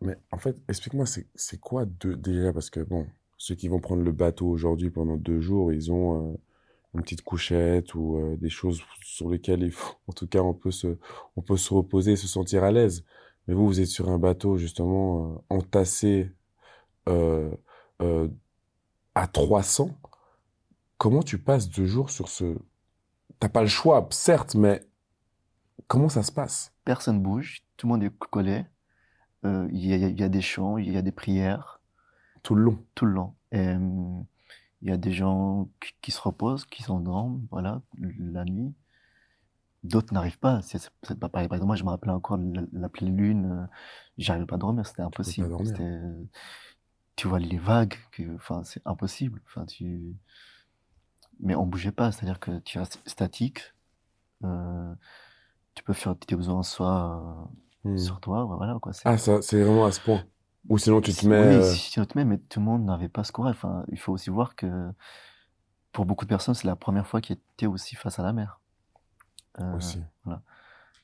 Mais 0.00 0.16
en 0.32 0.38
fait, 0.38 0.56
explique-moi, 0.68 1.06
c'est 1.06 1.28
c'est 1.34 1.58
quoi 1.60 1.86
de, 1.86 2.14
déjà 2.14 2.52
Parce 2.52 2.70
que, 2.70 2.80
bon, 2.80 3.06
ceux 3.38 3.54
qui 3.54 3.68
vont 3.68 3.80
prendre 3.80 4.02
le 4.02 4.12
bateau 4.12 4.48
aujourd'hui 4.48 4.90
pendant 4.90 5.16
deux 5.16 5.40
jours, 5.40 5.72
ils 5.72 5.92
ont 5.92 6.38
une 6.94 7.02
petite 7.02 7.22
couchette 7.22 7.94
ou 7.94 8.16
euh, 8.18 8.36
des 8.36 8.48
choses 8.48 8.80
sur 9.02 9.28
lesquelles, 9.28 9.62
il 9.62 9.72
faut, 9.72 9.94
en 10.06 10.12
tout 10.12 10.26
cas, 10.26 10.40
on 10.40 10.54
peut 10.54 10.70
se, 10.70 10.98
on 11.36 11.42
peut 11.42 11.56
se 11.56 11.74
reposer 11.74 12.12
et 12.12 12.16
se 12.16 12.28
sentir 12.28 12.64
à 12.64 12.70
l'aise. 12.70 13.04
Mais 13.46 13.54
vous, 13.54 13.66
vous 13.66 13.80
êtes 13.80 13.88
sur 13.88 14.08
un 14.08 14.18
bateau, 14.18 14.56
justement, 14.56 15.34
euh, 15.34 15.56
entassé 15.56 16.32
euh, 17.08 17.50
à 19.14 19.26
300. 19.26 19.90
Comment 20.98 21.22
tu 21.22 21.38
passes 21.38 21.68
deux 21.68 21.86
jours 21.86 22.10
sur 22.10 22.28
ce... 22.28 22.56
T'as 23.40 23.48
pas 23.48 23.62
le 23.62 23.68
choix, 23.68 24.06
certes, 24.10 24.54
mais 24.54 24.80
comment 25.88 26.08
ça 26.08 26.22
se 26.22 26.32
passe? 26.32 26.72
Personne 26.84 27.20
bouge, 27.20 27.64
tout 27.76 27.86
le 27.86 27.92
monde 27.92 28.04
est 28.04 28.16
collé. 28.30 28.64
Il 29.44 29.86
y 29.86 29.92
a, 29.92 29.96
y 29.96 30.22
a 30.22 30.28
des 30.30 30.40
chants, 30.40 30.78
il 30.78 30.90
y 30.90 30.96
a 30.96 31.02
des 31.02 31.12
prières 31.12 31.82
Tout 32.42 32.54
le 32.54 32.62
long. 32.62 32.78
tout 32.94 33.04
le 33.04 33.12
long. 33.12 33.34
Et, 33.52 33.58
euh, 33.58 33.78
il 34.84 34.90
y 34.90 34.92
a 34.92 34.96
des 34.98 35.12
gens 35.12 35.68
qui, 36.02 36.12
se 36.12 36.20
reposent, 36.20 36.64
qui 36.66 36.82
s'endorment, 36.84 37.46
voilà, 37.50 37.82
la 37.98 38.44
nuit. 38.44 38.72
D'autres 39.82 40.14
n'arrivent 40.14 40.38
pas. 40.38 40.60
Par 41.32 41.42
exemple, 41.42 41.64
moi, 41.66 41.76
je 41.76 41.84
me 41.84 41.90
rappelle 41.90 42.10
encore 42.10 42.38
la, 42.38 42.62
la 42.72 42.88
pleine 42.88 43.16
lune. 43.16 43.46
euh, 43.52 43.66
J'arrivais 44.16 44.46
pas 44.46 44.56
à 44.56 44.58
dormir, 44.58 44.86
c'était 44.86 45.02
impossible. 45.02 45.54
C'était, 45.66 46.00
tu 47.16 47.28
vois 47.28 47.38
les 47.38 47.58
vagues, 47.58 47.94
que, 48.12 48.34
enfin, 48.36 48.62
c'est 48.64 48.82
impossible. 48.86 49.40
Enfin, 49.46 49.66
tu, 49.66 50.14
mais 51.40 51.54
on 51.54 51.66
bougeait 51.66 51.92
pas, 51.92 52.12
c'est-à-dire 52.12 52.40
que 52.40 52.58
tu 52.60 52.78
restes 52.78 53.00
statique. 53.06 53.74
Euh, 54.44 54.94
tu 55.74 55.84
peux 55.84 55.92
faire 55.94 56.16
tes 56.18 56.36
besoins 56.36 56.62
soit 56.62 57.50
Hmm. 57.84 57.98
sur 57.98 58.20
toi, 58.20 58.44
voilà 58.44 58.78
quoi. 58.80 58.92
c'est- 58.94 59.04
Ah, 59.08 59.18
ça, 59.18 59.42
c'est 59.42 59.62
vraiment 59.62 59.84
à 59.86 59.92
ce 59.92 60.00
point. 60.00 60.24
Ou 60.68 60.78
sinon, 60.78 61.00
tu 61.00 61.12
te 61.12 61.26
mets... 61.26 61.60
Oui, 61.60 61.76
si 61.76 61.90
tu 61.90 62.06
te 62.06 62.16
mets, 62.18 62.24
mais 62.24 62.38
tout 62.38 62.60
le 62.60 62.64
monde 62.66 62.84
n'avait 62.84 63.08
pas 63.08 63.24
ce 63.24 63.32
courage. 63.32 63.56
Enfin, 63.56 63.84
il 63.88 63.98
faut 63.98 64.12
aussi 64.12 64.30
voir 64.30 64.56
que 64.56 64.90
pour 65.92 66.06
beaucoup 66.06 66.24
de 66.24 66.28
personnes, 66.28 66.54
c'est 66.54 66.66
la 66.66 66.76
première 66.76 67.06
fois 67.06 67.20
qu'ils 67.20 67.36
étaient 67.56 67.66
aussi 67.66 67.94
face 67.94 68.18
à 68.18 68.22
la 68.22 68.32
mer. 68.32 68.60
Euh, 69.60 69.76
Aussi. 69.76 70.02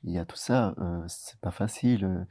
il 0.04 0.12
y 0.12 0.18
a 0.18 0.24
tout 0.24 0.36
ça, 0.36 0.74
euh, 0.78 1.04
c'est 1.08 1.38
pas 1.40 1.50
facile. 1.50 2.26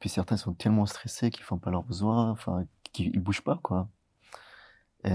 Puis 0.00 0.08
certains 0.10 0.36
sont 0.36 0.54
tellement 0.54 0.86
stressés 0.86 1.30
qu'ils 1.30 1.44
font 1.44 1.58
pas 1.58 1.70
leurs 1.70 1.84
besoins, 1.84 2.30
enfin, 2.30 2.64
qu'ils 2.92 3.08
ils 3.14 3.20
bougent 3.20 3.42
pas, 3.44 3.58
quoi. 3.62 3.88
Et, 5.04 5.10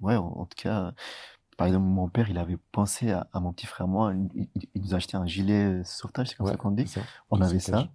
ouais, 0.00 0.16
en, 0.16 0.26
en 0.26 0.46
tout 0.46 0.56
cas, 0.56 0.92
par 1.56 1.66
exemple, 1.66 1.86
mon 1.86 2.08
père, 2.08 2.30
il 2.30 2.38
avait 2.38 2.58
pensé 2.72 3.10
à, 3.12 3.28
à 3.32 3.40
mon 3.40 3.52
petit 3.52 3.66
frère, 3.66 3.88
moi, 3.88 4.14
il, 4.34 4.48
il- 4.54 4.68
il 4.74 4.82
nous 4.82 4.94
a 4.94 4.96
acheté 4.98 5.16
un 5.16 5.26
gilet 5.26 5.82
sauvetage, 5.84 6.28
c'est 6.30 6.36
comme 6.36 6.46
Ouais, 6.46 6.52
ça 6.52 6.58
qu'on 6.58 6.70
dit. 6.70 6.86
ça. 6.86 7.00
On 7.30 7.40
avait 7.40 7.58
ça. 7.58 7.88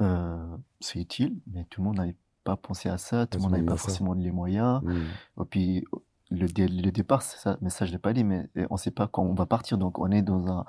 Euh, 0.00 0.56
c'est 0.80 0.98
utile, 1.00 1.36
mais 1.52 1.64
tout 1.68 1.80
le 1.80 1.86
monde 1.86 1.96
n'avait 1.96 2.16
pas 2.44 2.56
pensé 2.56 2.88
à 2.88 2.96
ça, 2.98 3.26
tout 3.26 3.38
le 3.38 3.42
monde 3.42 3.52
n'avait 3.52 3.64
pas 3.66 3.76
ça. 3.76 3.84
forcément 3.84 4.14
les 4.14 4.30
moyens. 4.30 4.80
Et 5.40 5.44
puis, 5.44 5.84
le, 6.30 6.46
dé- 6.46 6.68
le 6.68 6.90
départ, 6.90 7.22
c'est 7.22 7.38
ça, 7.38 7.58
mais 7.60 7.70
ça, 7.70 7.84
je 7.86 7.92
l'ai 7.92 7.98
pas 7.98 8.12
dit, 8.12 8.24
mais 8.24 8.48
euh, 8.56 8.66
on 8.70 8.76
sait 8.76 8.90
pas 8.90 9.06
quand 9.08 9.22
on 9.22 9.34
va 9.34 9.46
partir. 9.46 9.78
Donc, 9.78 9.98
on 9.98 10.10
est 10.10 10.22
dans 10.22 10.48
un, 10.48 10.64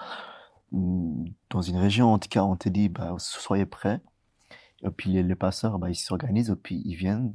dans 0.71 1.61
une 1.61 1.77
région, 1.77 2.13
en 2.13 2.19
tout 2.19 2.29
cas, 2.29 2.43
on 2.43 2.55
te 2.55 2.69
dit, 2.69 2.89
bah, 2.89 3.15
soyez 3.19 3.65
prêts. 3.65 4.01
Et 4.83 4.89
puis, 4.89 5.11
les, 5.11 5.23
les 5.23 5.35
passeurs, 5.35 5.79
bah, 5.79 5.89
ils 5.89 5.95
s'organisent, 5.95 6.49
et 6.49 6.55
puis 6.55 6.81
ils 6.85 6.95
viennent 6.95 7.33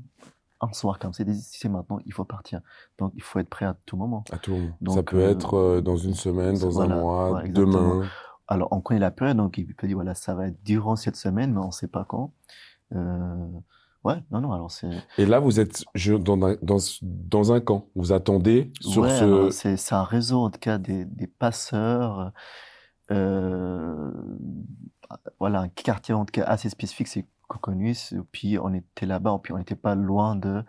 un 0.61 0.73
soir 0.73 0.99
comme 0.99 1.13
disent, 1.13 1.49
c'est 1.53 1.69
maintenant, 1.69 1.99
il 2.07 2.13
faut 2.13 2.25
partir. 2.25 2.61
Donc, 2.99 3.13
il 3.15 3.23
faut 3.23 3.39
être 3.39 3.49
prêt 3.49 3.67
à 3.67 3.77
tout 3.87 3.97
moment. 3.97 4.25
À 4.33 4.39
tout 4.39 4.53
moment. 4.53 4.95
ça 4.95 5.03
peut 5.03 5.19
euh, 5.19 5.31
être 5.31 5.55
euh, 5.55 5.81
dans 5.81 5.97
une 5.97 6.15
semaine, 6.15 6.59
dans 6.59 6.71
voilà, 6.71 6.97
un 6.97 7.01
mois, 7.01 7.43
demain. 7.45 8.03
Alors, 8.49 8.69
on 8.73 8.81
connaît 8.81 9.01
la 9.01 9.11
période, 9.11 9.37
donc 9.39 9.59
il 9.59 9.75
peut 9.75 9.87
dire, 9.87 9.97
voilà, 9.97 10.15
ça 10.15 10.35
va 10.35 10.49
être 10.49 10.63
durant 10.65 10.97
cette 10.97 11.17
semaine, 11.17 11.53
mais 11.53 11.61
on 11.61 11.71
sait 11.73 11.89
pas 11.89 12.05
quand. 12.05 12.33
Euh, 12.95 13.47
ouais, 14.05 14.23
non, 14.31 14.41
non, 14.41 14.53
alors 14.53 14.71
c'est, 14.71 14.89
Et 15.19 15.27
là, 15.27 15.41
vous 15.41 15.61
êtes 15.61 15.85
dans 16.21 16.41
un, 16.47 16.57
dans, 16.63 16.79
dans 17.03 17.53
un 17.53 17.61
camp. 17.61 17.89
Vous 17.97 18.13
attendez 18.13 18.71
sur 18.81 19.03
ouais, 19.03 19.11
ce... 19.11 19.51
c'est, 19.51 19.77
c'est 19.77 19.95
un 19.95 20.05
réseau, 20.05 20.41
en 20.43 20.51
tout 20.51 20.61
cas, 20.61 20.79
des, 20.79 21.05
des 21.05 21.27
passeurs, 21.27 22.33
euh, 23.11 24.13
voilà, 25.39 25.61
un 25.61 25.69
quartier, 25.69 26.15
en 26.15 26.25
tout 26.25 26.33
cas, 26.33 26.45
assez 26.45 26.69
spécifique, 26.69 27.09
c'est 27.09 27.27
c'est- 27.95 28.17
puis 28.33 28.59
on 28.59 28.73
était 28.75 29.07
là-bas, 29.07 29.39
puis 29.43 29.53
on 29.53 29.59
n'était 29.59 29.77
pas 29.77 29.95
loin 29.95 30.35
de, 30.37 30.65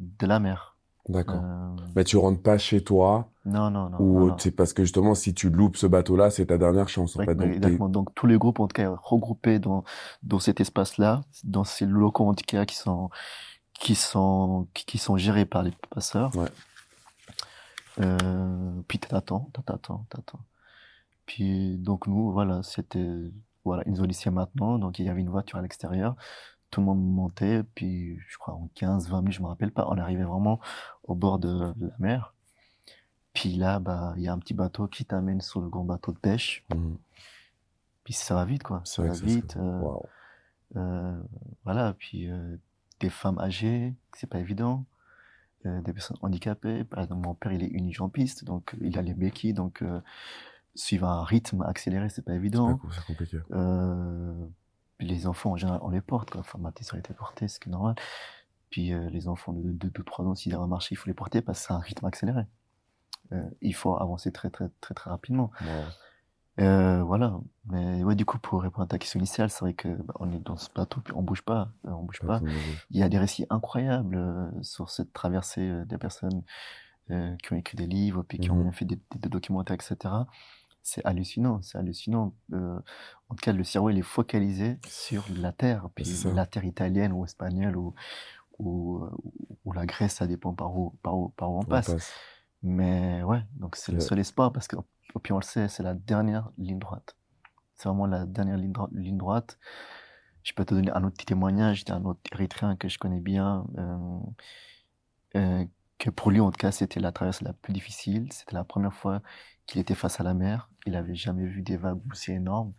de 0.00 0.26
la 0.26 0.40
mer. 0.40 0.73
D'accord. 1.08 1.42
Euh, 1.44 1.76
Mais 1.96 2.04
tu 2.04 2.16
rentres 2.16 2.42
pas 2.42 2.56
chez 2.58 2.82
toi 2.82 3.28
non, 3.44 3.70
non, 3.70 3.90
non, 3.90 3.98
ou 4.00 4.32
c'est 4.38 4.50
parce 4.52 4.72
que 4.72 4.84
justement, 4.84 5.14
si 5.14 5.34
tu 5.34 5.50
loupes 5.50 5.76
ce 5.76 5.86
bateau-là, 5.86 6.30
c'est 6.30 6.46
ta 6.46 6.56
dernière 6.56 6.88
chance. 6.88 7.14
En 7.14 7.18
Ouais, 7.20 7.26
fait. 7.26 7.32
ouais, 7.32 7.36
Donc, 7.46 7.56
exactement. 7.56 7.88
Donc 7.90 8.14
tous 8.14 8.26
les 8.26 8.38
groupes 8.38 8.58
en 8.58 8.66
tout 8.68 8.74
cas 8.74 8.94
regroupés 9.02 9.58
dans 9.58 9.84
dans 10.22 10.38
cet 10.38 10.60
espace-là, 10.60 11.20
dans 11.44 11.64
ces 11.64 11.84
locaux 11.84 12.26
en 12.26 12.34
tout 12.34 12.44
cas 12.46 12.64
qui 12.64 12.76
sont 12.76 13.10
qui 13.74 13.94
sont 13.94 14.66
qui, 14.72 14.86
qui 14.86 14.98
sont 14.98 15.18
gérés 15.18 15.44
par 15.44 15.62
les 15.62 15.72
passeurs. 15.90 16.34
Ouais. 16.36 16.48
Euh, 18.00 18.70
puis 18.88 18.98
t'attends, 18.98 19.50
t'attends, 19.66 20.06
t'attends. 20.08 20.40
Puis 21.26 21.76
donc 21.78 22.06
nous 22.06 22.32
voilà, 22.32 22.62
c'était 22.62 23.06
voilà, 23.64 23.82
ont 23.86 24.06
dit 24.06 24.14
c'est 24.14 24.30
maintenant, 24.30 24.78
donc 24.78 24.98
il 24.98 25.06
y 25.06 25.08
avait 25.08 25.20
une 25.20 25.30
voiture 25.30 25.58
à 25.58 25.62
l'extérieur. 25.62 26.16
Tout 26.74 26.80
le 26.80 26.86
monde 26.86 27.04
montait, 27.04 27.62
puis 27.76 28.18
je 28.28 28.36
crois 28.36 28.54
en 28.54 28.68
15, 28.74 29.08
20 29.08 29.20
minutes, 29.20 29.34
je 29.34 29.42
me 29.42 29.46
rappelle 29.46 29.70
pas, 29.70 29.86
on 29.88 29.96
arrivait 29.96 30.24
vraiment 30.24 30.58
au 31.04 31.14
bord 31.14 31.38
de 31.38 31.72
la 31.78 31.94
mer. 32.00 32.34
Puis 33.32 33.54
là, 33.54 33.78
bah, 33.78 34.12
il 34.16 34.24
y 34.24 34.28
a 34.28 34.32
un 34.32 34.40
petit 34.40 34.54
bateau 34.54 34.88
qui 34.88 35.04
t'amène 35.04 35.40
sur 35.40 35.60
le 35.60 35.68
grand 35.68 35.84
bateau 35.84 36.10
de 36.10 36.18
pêche. 36.18 36.64
Hmm. 36.74 36.96
Puis 38.02 38.12
ça 38.12 38.34
va 38.34 38.44
vite, 38.44 38.64
quoi. 38.64 38.82
Ça 38.82 39.04
va 39.04 39.12
vite. 39.12 39.56
euh, 39.56 39.88
euh, 40.74 41.22
voilà. 41.62 41.94
Puis 41.96 42.28
euh, 42.28 42.56
des 42.98 43.08
femmes 43.08 43.38
âgées, 43.38 43.94
c'est 44.12 44.28
pas 44.28 44.40
évident. 44.40 44.84
Des 45.64 45.92
personnes 45.92 46.18
handicapées. 46.22 46.82
Par 46.82 47.04
exemple, 47.04 47.24
mon 47.24 47.34
père, 47.34 47.52
il 47.52 47.62
est 47.62 47.68
unijambiste, 47.68 48.44
donc 48.44 48.76
il 48.80 48.98
a 48.98 49.02
les 49.02 49.14
béquilles, 49.14 49.54
donc 49.54 49.82
suivre 50.74 51.06
un 51.06 51.24
rythme 51.24 51.62
accéléré, 51.62 52.08
c'est 52.08 52.24
pas 52.24 52.34
évident. 52.34 52.80
c'est 52.92 53.04
compliqué. 53.06 53.38
Euh, 53.52 54.46
les 55.00 55.26
enfants, 55.26 55.52
en 55.52 55.56
général, 55.56 55.80
on 55.82 55.90
les 55.90 56.00
porte, 56.00 56.30
quoi. 56.30 56.40
Enfin, 56.40 56.58
ma 56.58 56.70
petite 56.72 56.88
sœur 56.88 56.98
était 56.98 57.14
portée, 57.14 57.48
ce 57.48 57.58
qui 57.60 57.68
est 57.68 57.72
normal. 57.72 57.94
Puis 58.70 58.92
euh, 58.92 59.08
les 59.10 59.28
enfants 59.28 59.52
de 59.52 59.88
2-3 59.88 60.24
ans, 60.26 60.34
s'ils 60.34 60.52
doivent 60.52 60.68
marcher, 60.68 60.94
il 60.94 60.96
faut 60.96 61.08
les 61.08 61.14
porter 61.14 61.42
parce 61.42 61.60
que 61.60 61.66
c'est 61.68 61.72
un 61.72 61.78
rythme 61.78 62.06
accéléré. 62.06 62.42
Euh, 63.32 63.42
il 63.60 63.74
faut 63.74 63.96
avancer 63.96 64.32
très, 64.32 64.50
très, 64.50 64.68
très, 64.80 64.94
très 64.94 65.10
rapidement. 65.10 65.50
Euh, 66.60 67.02
voilà. 67.02 67.38
Mais 67.66 68.04
ouais, 68.04 68.14
du 68.14 68.24
coup, 68.24 68.38
pour 68.38 68.62
répondre 68.62 68.84
à 68.84 68.86
ta 68.86 68.98
question 68.98 69.18
initiale, 69.18 69.50
c'est 69.50 69.60
vrai 69.60 69.74
que 69.74 69.88
bah, 69.88 70.14
on 70.20 70.30
est 70.32 70.38
dans 70.38 70.56
ce 70.56 70.68
bateau, 70.74 71.00
puis 71.00 71.12
on 71.16 71.22
bouge 71.22 71.42
pas, 71.42 71.70
on 71.84 72.02
bouge 72.04 72.20
pas. 72.20 72.40
Il 72.90 72.98
y 72.98 73.02
a 73.02 73.08
des 73.08 73.18
récits 73.18 73.46
incroyables 73.50 74.52
sur 74.62 74.90
cette 74.90 75.12
traversée 75.12 75.84
des 75.86 75.98
personnes 75.98 76.42
qui 77.08 77.52
ont 77.52 77.56
écrit 77.56 77.76
des 77.76 77.86
livres, 77.86 78.22
puis 78.22 78.38
qui 78.38 78.50
ont 78.50 78.56
Mhm. 78.64 78.72
fait 78.72 78.84
des, 78.84 78.96
des- 78.96 79.18
des 79.18 79.28
documentaires, 79.28 79.74
etc. 79.74 80.14
C'est 80.84 81.04
hallucinant, 81.06 81.62
c'est 81.62 81.78
hallucinant. 81.78 82.34
Euh, 82.52 82.78
en 83.30 83.34
tout 83.34 83.42
cas, 83.42 83.52
le 83.52 83.64
cerveau, 83.64 83.90
il 83.90 83.98
est 83.98 84.02
focalisé 84.02 84.78
sur 84.86 85.24
la 85.34 85.50
terre, 85.50 85.88
puis 85.94 86.04
la 86.34 86.46
terre 86.46 86.64
italienne 86.66 87.12
ou 87.12 87.24
espagnole 87.24 87.76
ou, 87.76 87.94
ou, 88.58 88.98
euh, 89.04 89.10
ou 89.64 89.72
la 89.72 89.86
Grèce, 89.86 90.16
ça 90.16 90.26
dépend 90.26 90.54
par 90.54 90.76
où, 90.76 90.90
par 91.02 91.16
où, 91.16 91.30
par 91.30 91.50
où 91.50 91.56
on 91.56 91.60
on 91.60 91.64
passe. 91.64 91.88
passe. 91.88 92.12
Mais 92.62 93.22
ouais, 93.22 93.42
donc 93.56 93.76
c'est 93.76 93.92
le 93.92 94.00
seul 94.00 94.18
espoir 94.18 94.52
parce 94.52 94.68
que, 94.68 94.76
puis 95.22 95.32
on 95.32 95.38
le 95.38 95.44
sait, 95.44 95.68
c'est 95.68 95.82
la 95.82 95.94
dernière 95.94 96.50
ligne 96.58 96.78
droite. 96.78 97.16
C'est 97.76 97.88
vraiment 97.88 98.06
la 98.06 98.26
dernière 98.26 98.58
ligne, 98.58 98.72
dro- 98.72 98.90
ligne 98.92 99.18
droite. 99.18 99.58
Je 100.44 100.52
peux 100.54 100.64
te 100.64 100.74
donner 100.74 100.92
un 100.92 101.04
autre 101.04 101.16
petit 101.16 101.26
témoignage 101.26 101.84
d'un 101.86 102.04
autre 102.04 102.20
Érythréen 102.32 102.76
que 102.76 102.88
je 102.88 102.98
connais 102.98 103.20
bien, 103.20 103.66
euh, 103.78 104.18
euh, 105.36 105.64
que 105.98 106.10
pour 106.10 106.30
lui, 106.30 106.40
en 106.40 106.50
tout 106.50 106.58
cas, 106.58 106.72
c'était 106.72 107.00
la 107.00 107.12
traversée 107.12 107.44
la 107.44 107.52
plus 107.52 107.72
difficile. 107.72 108.28
C'était 108.32 108.54
la 108.54 108.64
première 108.64 108.92
fois 108.92 109.22
qu'il 109.66 109.80
était 109.80 109.94
face 109.94 110.20
à 110.20 110.24
la 110.24 110.34
mer. 110.34 110.70
Il 110.86 110.96
avait 110.96 111.14
jamais 111.14 111.46
vu 111.46 111.62
des 111.62 111.76
vagues 111.76 112.00
aussi 112.10 112.32
énormes. 112.32 112.72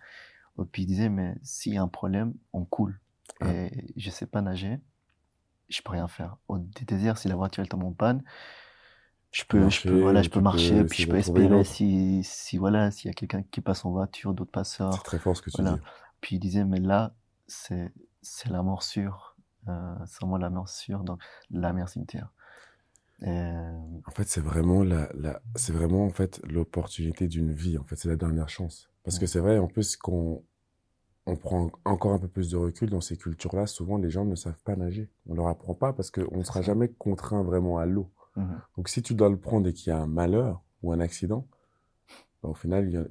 Et 0.60 0.66
puis 0.66 0.84
il 0.84 0.86
disait, 0.86 1.10
mais 1.10 1.36
s'il 1.44 1.74
y 1.74 1.78
a 1.78 1.82
un 1.82 1.88
problème, 1.88 2.34
on 2.54 2.66
coule. 2.66 3.00
Et 3.46 3.94
je 3.98 4.10
sais 4.10 4.26
pas 4.28 4.42
nager, 4.42 4.80
je 5.68 5.82
peux 5.82 5.92
rien 5.92 6.08
faire. 6.08 6.38
Au 6.48 6.58
désert, 6.58 7.18
si 7.18 7.28
la 7.28 7.36
voiture 7.36 7.62
elle 7.62 7.70
tombe 7.70 7.84
en 7.84 7.92
panne, 7.92 8.24
je 9.32 9.44
peux, 9.44 9.70
je 9.70 9.82
peux, 9.82 10.00
voilà, 10.00 10.22
je 10.22 10.30
peux 10.30 10.40
marcher, 10.40 10.86
puis 10.86 11.04
je 11.04 11.10
peux 11.10 11.18
espérer 11.18 11.66
si, 11.66 12.24
si, 12.24 12.58
voilà, 12.58 12.90
s'il 12.92 13.10
y 13.10 13.12
a 13.12 13.14
quelqu'un 13.14 13.44
qui 13.44 13.60
passe 13.60 13.84
en 13.84 13.92
voiture, 13.92 14.34
d'autres 14.34 14.52
passeurs. 14.52 14.94
C'est 14.94 15.04
très 15.04 15.20
fort 15.20 15.36
ce 15.36 15.42
que 15.42 15.50
tu 15.50 15.62
dis. 15.62 15.82
Puis 16.22 16.38
il 16.38 16.40
disait, 16.40 16.64
mais 16.64 16.80
là, 16.80 17.14
c'est, 17.48 17.92
c'est 18.22 18.50
la 18.50 18.64
morsure. 18.64 19.36
Euh, 19.68 19.96
c'est 20.06 20.22
vraiment 20.22 20.38
la 20.38 20.50
morsure, 20.50 21.04
donc 21.04 21.22
la 21.50 21.74
mer 21.74 21.90
cimetière. 21.90 22.30
En 23.24 24.12
fait, 24.12 24.28
c'est 24.28 24.42
vraiment 24.42 24.84
la, 24.84 25.10
la 25.14 25.42
c'est 25.56 25.74
vraiment 25.74 26.06
en 26.06 26.10
fait 26.10 26.42
l'opportunité 26.44 27.28
d'une 27.28 27.54
vie. 27.54 27.78
En 27.78 27.84
fait, 27.84 27.96
c'est 27.96 28.10
la 28.10 28.16
dernière 28.16 28.50
chance. 28.50 28.90
Parce 29.04 29.20
que 29.20 29.26
c'est 29.26 29.40
vrai, 29.40 29.58
en 29.58 29.68
plus, 29.68 29.96
qu'on 29.98 30.44
on 31.28 31.36
prend 31.36 31.72
encore 31.86 32.14
un 32.14 32.20
peu 32.20 32.28
plus 32.28 32.52
de 32.52 32.58
recul 32.58 32.90
dans 32.90 33.02
ces 33.02 33.18
cultures-là, 33.18 33.66
souvent 33.68 33.98
les 33.98 34.10
gens 34.10 34.26
ne 34.26 34.36
savent 34.36 34.62
pas 34.64 34.76
nager. 34.76 35.10
On 35.28 35.34
leur 35.34 35.48
apprend 35.48 35.74
pas 35.74 35.94
parce 35.94 36.12
qu'on 36.12 36.38
ne 36.38 36.44
sera 36.44 36.62
jamais 36.62 36.90
contraint 36.90 37.44
vraiment 37.44 37.78
à 37.78 37.86
l'eau. 37.86 38.12
Mmh 38.36 38.44
Donc 38.78 38.90
si 38.90 39.02
tu 39.02 39.16
dois 39.16 39.30
le 39.30 39.38
prendre 39.38 39.68
et 39.68 39.74
qu'il 39.74 39.90
y 39.90 39.94
a 39.94 40.00
un 40.00 40.08
malheur 40.08 40.62
ou 40.84 40.92
un 40.92 41.00
accident, 41.00 41.48
bah, 42.46 42.52
au 42.52 42.54
final, 42.54 43.08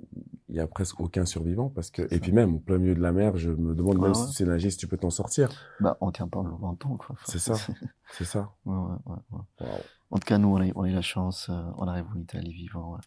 il 0.49 0.55
y, 0.55 0.61
a, 0.61 0.67
presque 0.67 1.01
aucun 1.01 1.27
survivant. 1.27 1.69
Parce 1.69 1.91
que... 1.91 2.03
Et 2.15 2.21
puis 2.21 2.33
même, 2.33 2.55
au 2.55 2.59
plein 2.59 2.79
milieu 2.79 2.95
de 2.95 3.01
la 3.01 3.13
mer, 3.13 3.37
je 3.37 3.51
me 3.51 3.75
demande 3.75 4.01
même 4.01 4.15
si 4.15 4.27
tu 4.29 4.33
sais 4.33 4.45
nager, 4.45 4.71
si 4.71 4.77
tu 4.77 4.87
peux 4.87 4.97
t'en 4.97 5.11
sortir. 5.11 5.51
Bah, 5.81 5.97
on 6.01 6.13
tient 6.13 6.29
pas 6.29 6.43
longtemps. 6.43 6.97
Quoi. 6.97 7.17
C'est 7.25 7.39
ça, 7.39 7.55
c'est 8.13 8.25
ça. 8.25 8.53
Ouais, 8.65 8.77
ouais, 9.07 9.67
En 10.11 10.19
tout 10.19 10.27
cas, 10.27 10.39
nous, 10.39 10.49
on 10.49 10.61
a, 10.61 10.67
on 10.75 10.83
a 10.83 10.89
eu 10.89 10.93
la 10.93 11.03
chance, 11.03 11.49
euh, 11.51 11.63
on 11.77 11.89
arrive 11.89 12.07
en 12.15 12.19
Italie 12.19 12.53
vivant. 12.53 12.99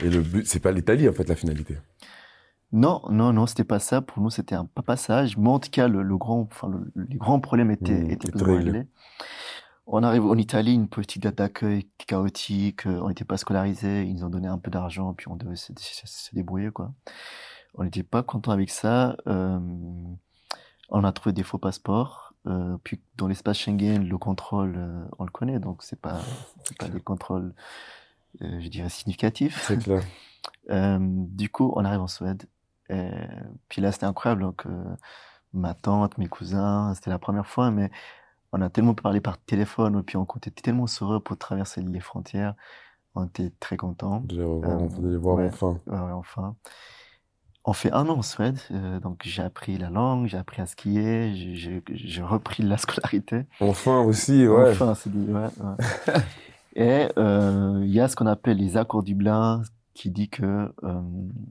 Et 0.00 0.10
le 0.10 0.22
but, 0.22 0.46
c'est 0.46 0.60
pas 0.60 0.72
l'Italie, 0.72 1.08
en 1.08 1.12
fait, 1.12 1.28
la 1.28 1.36
finalité. 1.36 1.76
Non, 2.72 3.02
non, 3.10 3.32
non, 3.32 3.46
c'était 3.46 3.64
pas 3.64 3.78
ça. 3.78 4.00
Pour 4.00 4.22
nous, 4.22 4.30
c'était 4.30 4.54
un 4.54 4.64
pas 4.64 4.82
passage. 4.82 5.36
Mais 5.36 5.48
en 5.48 5.58
tout 5.58 5.70
cas, 5.70 5.88
le, 5.88 6.16
grand, 6.16 6.48
enfin, 6.50 6.68
le, 6.68 7.04
les 7.08 7.16
grands 7.16 7.40
problèmes 7.40 7.70
étaient, 7.70 7.92
mmh, 7.92 8.10
étaient 8.10 8.30
réglés. 8.34 8.86
On 9.88 10.02
arrive 10.02 10.26
en 10.26 10.36
Italie, 10.36 10.74
une 10.74 10.88
politique 10.88 11.22
d'accueil 11.22 11.88
chaotique. 12.06 12.86
Euh, 12.86 13.00
on 13.02 13.08
n'était 13.08 13.24
pas 13.24 13.36
scolarisés. 13.36 14.02
Ils 14.02 14.14
nous 14.16 14.24
ont 14.24 14.28
donné 14.28 14.48
un 14.48 14.58
peu 14.58 14.70
d'argent, 14.70 15.14
puis 15.14 15.28
on 15.28 15.36
devait 15.36 15.54
se, 15.54 15.72
débrouiller, 16.32 16.70
quoi. 16.70 16.92
On 17.74 17.84
n'était 17.84 18.02
pas 18.02 18.24
content 18.24 18.50
avec 18.50 18.70
ça. 18.70 19.16
Euh, 19.28 19.60
on 20.88 21.04
a 21.04 21.12
trouvé 21.12 21.32
des 21.32 21.44
faux 21.44 21.58
passeports. 21.58 22.34
Euh, 22.48 22.76
puis 22.82 23.00
dans 23.16 23.28
l'espace 23.28 23.58
Schengen, 23.58 24.08
le 24.08 24.18
contrôle, 24.18 25.08
on 25.18 25.24
le 25.24 25.30
connaît, 25.30 25.60
donc 25.60 25.82
c'est 25.82 26.00
pas, 26.00 26.20
pas 26.78 26.88
des 26.88 27.00
contrôles, 27.00 27.54
je 28.40 28.68
dirais 28.68 28.88
significatifs. 28.88 29.64
C'est 29.66 29.78
clair. 29.78 30.02
du 31.00 31.48
coup, 31.48 31.72
on 31.76 31.84
arrive 31.84 32.00
en 32.00 32.08
Suède. 32.08 32.44
Et 32.88 33.10
puis 33.68 33.82
là, 33.82 33.92
c'était 33.92 34.06
incroyable. 34.06 34.42
Donc, 34.42 34.64
ma 35.52 35.74
tante, 35.74 36.18
mes 36.18 36.28
cousins, 36.28 36.92
c'était 36.94 37.10
la 37.10 37.18
première 37.18 37.46
fois, 37.46 37.70
mais 37.70 37.90
on 38.52 38.60
a 38.60 38.70
tellement 38.70 38.94
parlé 38.94 39.20
par 39.20 39.38
téléphone, 39.38 39.98
et 39.98 40.02
puis 40.02 40.16
on 40.16 40.26
était 40.36 40.50
tellement 40.50 40.86
heureux 41.00 41.20
pour 41.20 41.36
traverser 41.36 41.80
les 41.82 42.00
frontières. 42.00 42.54
On 43.14 43.24
était 43.24 43.50
très 43.60 43.76
contents. 43.76 44.22
on 44.30 44.86
voulait 44.86 45.10
les 45.10 45.16
voir 45.16 45.38
enfin. 45.38 45.78
Ouais, 45.86 46.12
enfin. 46.12 46.56
On 47.64 47.72
fait 47.72 47.90
un 47.90 48.08
an 48.08 48.18
en 48.18 48.22
Suède, 48.22 48.60
donc 49.02 49.22
j'ai 49.24 49.42
appris 49.42 49.76
la 49.76 49.90
langue, 49.90 50.26
j'ai 50.26 50.38
appris 50.38 50.62
à 50.62 50.66
skier, 50.66 51.32
j'ai 51.34 52.22
repris 52.22 52.62
la 52.62 52.76
scolarité. 52.76 53.46
Enfin 53.60 54.00
aussi, 54.02 54.46
ouais. 54.46 54.70
Enfin, 54.70 54.94
c'est 54.94 55.10
dit, 55.10 55.32
ouais. 55.32 55.48
Et 56.76 57.08
il 57.16 57.90
y 57.90 58.00
a 58.00 58.08
ce 58.08 58.14
qu'on 58.14 58.26
appelle 58.26 58.58
les 58.58 58.76
accords 58.76 59.02
Dublin, 59.02 59.62
qui 59.96 60.10
dit 60.10 60.28
que, 60.28 60.72
euh, 60.84 61.02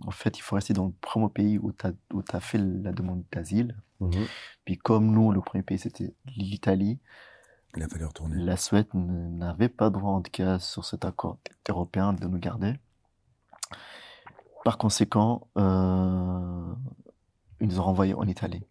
en 0.06 0.12
fait, 0.12 0.38
il 0.38 0.41
faut 0.41 0.56
rester 0.56 0.74
dans 0.74 0.86
le 0.86 0.93
premier 1.02 1.30
pays 1.30 1.58
où 1.58 1.74
tu 1.74 1.88
as, 1.88 2.39
fait 2.39 2.60
la 2.60 2.91
demande 2.91 3.24
d'asile. 3.32 3.76
Mmh 4.00 4.12
Puis 4.66 4.78
comme 4.78 5.12
nous, 5.12 5.32
le 5.32 5.41
premier 5.41 5.64
pays, 5.64 5.80
c'était 5.80 6.14
l'Italie. 6.38 7.00
Il 7.76 7.82
a 7.82 7.89
fallu 7.89 8.06
retourner. 8.06 8.36
La 8.38 8.56
Suède 8.56 8.88
n'avait 8.93 9.68
pas 9.68 9.89
droit, 9.89 10.12
en 10.12 10.22
tout 10.22 10.32
cas, 10.32 10.60
sur 10.60 10.86
cet 10.86 11.06
accord 11.06 11.39
européen, 11.68 12.14
de 12.14 12.28
nous 12.28 12.38
garder. 12.38 12.76
Par 14.64 14.78
conséquent, 14.78 15.48
euh, 15.58 16.74
ils 17.60 17.68
nous 17.68 17.80
ont 17.80 17.84
renvoyés 17.84 18.14
en 18.14 18.28
Italie. 18.28 18.64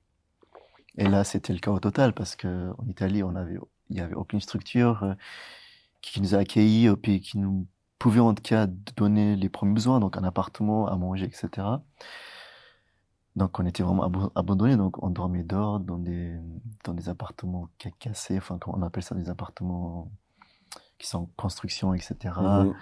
Et 0.98 1.08
là, 1.08 1.24
c'était 1.24 1.52
le 1.52 1.58
chaos 1.58 1.80
total 1.80 2.12
parce 2.14 2.36
que 2.36 2.70
en 2.78 2.86
Italie, 2.86 3.24
on 3.24 3.34
avait, 3.34 3.58
il 3.90 3.96
y 3.96 4.00
avait 4.00 4.14
aucune 4.14 4.40
structure 4.40 5.02
euh, 5.02 5.14
qui 6.00 6.20
nous 6.20 6.36
a 6.36 6.38
accueillis, 6.38 6.94
puis 7.02 7.20
qui 7.20 7.38
nous 7.38 7.66
pouvait 8.04 8.20
en 8.20 8.34
tout 8.34 8.42
cas 8.42 8.66
donner 8.96 9.34
les 9.34 9.48
premiers 9.48 9.72
besoins, 9.72 9.98
donc 9.98 10.18
un 10.18 10.24
appartement, 10.24 10.86
à 10.88 10.94
manger, 10.94 11.24
etc. 11.24 11.66
Donc 13.34 13.58
on 13.58 13.64
était 13.64 13.82
vraiment 13.82 14.30
abandonnés, 14.34 14.76
donc 14.76 15.02
on 15.02 15.08
dormait 15.08 15.42
dehors 15.42 15.80
dans 15.80 15.96
des, 15.96 16.36
dans 16.84 16.92
des 16.92 17.08
appartements 17.08 17.70
cassés, 17.98 18.36
enfin 18.36 18.58
on 18.66 18.82
appelle 18.82 19.02
ça 19.02 19.14
des 19.14 19.30
appartements 19.30 20.10
qui 20.98 21.06
sont 21.06 21.20
en 21.20 21.30
construction, 21.38 21.94
etc. 21.94 22.34
Mmh 22.40 22.74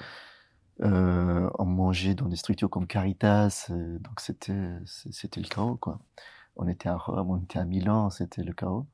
euh, 0.80 1.50
on 1.58 1.66
mangeait 1.66 2.14
dans 2.14 2.26
des 2.26 2.34
structures 2.34 2.70
comme 2.70 2.88
Caritas, 2.88 3.66
euh, 3.70 3.98
donc 4.00 4.18
c'était 4.20 4.72
c'était 4.86 5.40
le 5.40 5.46
chaos 5.46 5.76
quoi. 5.76 6.00
On 6.56 6.66
était 6.66 6.88
à 6.88 6.96
Rome, 6.96 7.30
on 7.30 7.36
était 7.36 7.60
à 7.60 7.64
Milan, 7.64 8.10
c'était 8.10 8.42
le 8.42 8.54
chaos. 8.54 8.86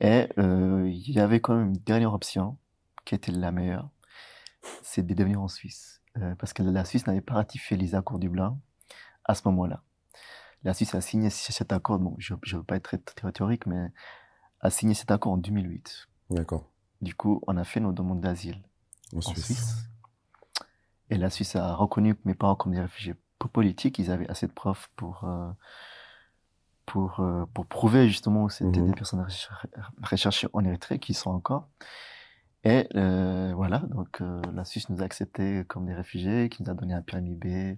Et 0.00 0.28
euh, 0.38 0.88
il 0.88 1.10
y 1.10 1.18
avait 1.18 1.40
quand 1.40 1.56
même 1.56 1.68
une 1.68 1.82
dernière 1.84 2.12
option 2.14 2.58
qui 3.04 3.14
était 3.16 3.32
la 3.32 3.50
meilleure, 3.50 3.88
c'est 4.82 5.06
de 5.06 5.14
devenir 5.14 5.40
en 5.40 5.48
Suisse. 5.48 6.02
Euh, 6.18 6.34
parce 6.36 6.52
que 6.52 6.62
la 6.62 6.84
Suisse 6.84 7.06
n'avait 7.06 7.20
pas 7.20 7.34
ratifié 7.34 7.76
les 7.76 7.94
accords 7.94 8.18
du 8.18 8.28
Blanc 8.28 8.60
à 9.24 9.34
ce 9.34 9.42
moment-là. 9.46 9.82
La 10.64 10.74
Suisse 10.74 10.94
a 10.94 11.00
signé 11.00 11.30
cet 11.30 11.72
accord, 11.72 11.98
bon, 11.98 12.14
je 12.18 12.34
ne 12.34 12.56
veux 12.58 12.62
pas 12.62 12.76
être 12.76 12.96
très 13.04 13.32
théorique, 13.32 13.66
mais 13.66 13.90
a 14.60 14.70
signé 14.70 14.94
cet 14.94 15.10
accord 15.10 15.32
en 15.32 15.36
2008. 15.36 16.08
D'accord. 16.30 16.70
Du 17.00 17.14
coup, 17.14 17.42
on 17.46 17.56
a 17.56 17.64
fait 17.64 17.80
nos 17.80 17.92
demandes 17.92 18.20
d'asile 18.20 18.62
en, 19.14 19.20
Suisse. 19.20 19.88
Et 21.10 21.16
la 21.16 21.30
Suisse 21.30 21.56
a 21.56 21.74
reconnu 21.74 22.14
mes 22.24 22.34
parents 22.34 22.54
comme 22.54 22.72
des 22.72 22.80
réfugiés 22.80 23.16
politiques. 23.48 23.98
Ils 23.98 24.10
avaient 24.10 24.28
assez 24.30 24.46
de 24.46 24.52
preuves 24.52 24.88
pour, 24.96 25.24
euh, 25.24 25.50
pour, 26.86 27.20
euh, 27.20 27.44
pour 27.54 27.66
prouver 27.66 28.08
justement 28.08 28.46
que 28.46 28.52
c'était 28.52 28.80
mhm. 28.80 28.88
des 28.88 28.94
personnes 28.94 29.26
recherchées 30.02 30.48
en 30.52 30.64
Érythrée 30.64 30.98
qui 30.98 31.14
sont 31.14 31.30
encore. 31.30 31.68
Et 32.64 32.86
euh, 32.94 33.52
voilà, 33.56 33.78
donc 33.78 34.20
euh, 34.20 34.40
la 34.54 34.64
Suisse 34.64 34.88
nous 34.88 35.02
a 35.02 35.04
acceptés 35.04 35.64
comme 35.66 35.86
des 35.86 35.94
réfugiés, 35.94 36.48
qui 36.48 36.62
nous 36.62 36.70
a 36.70 36.74
donné 36.74 36.94
un 36.94 37.02
permis 37.02 37.34
B, 37.34 37.76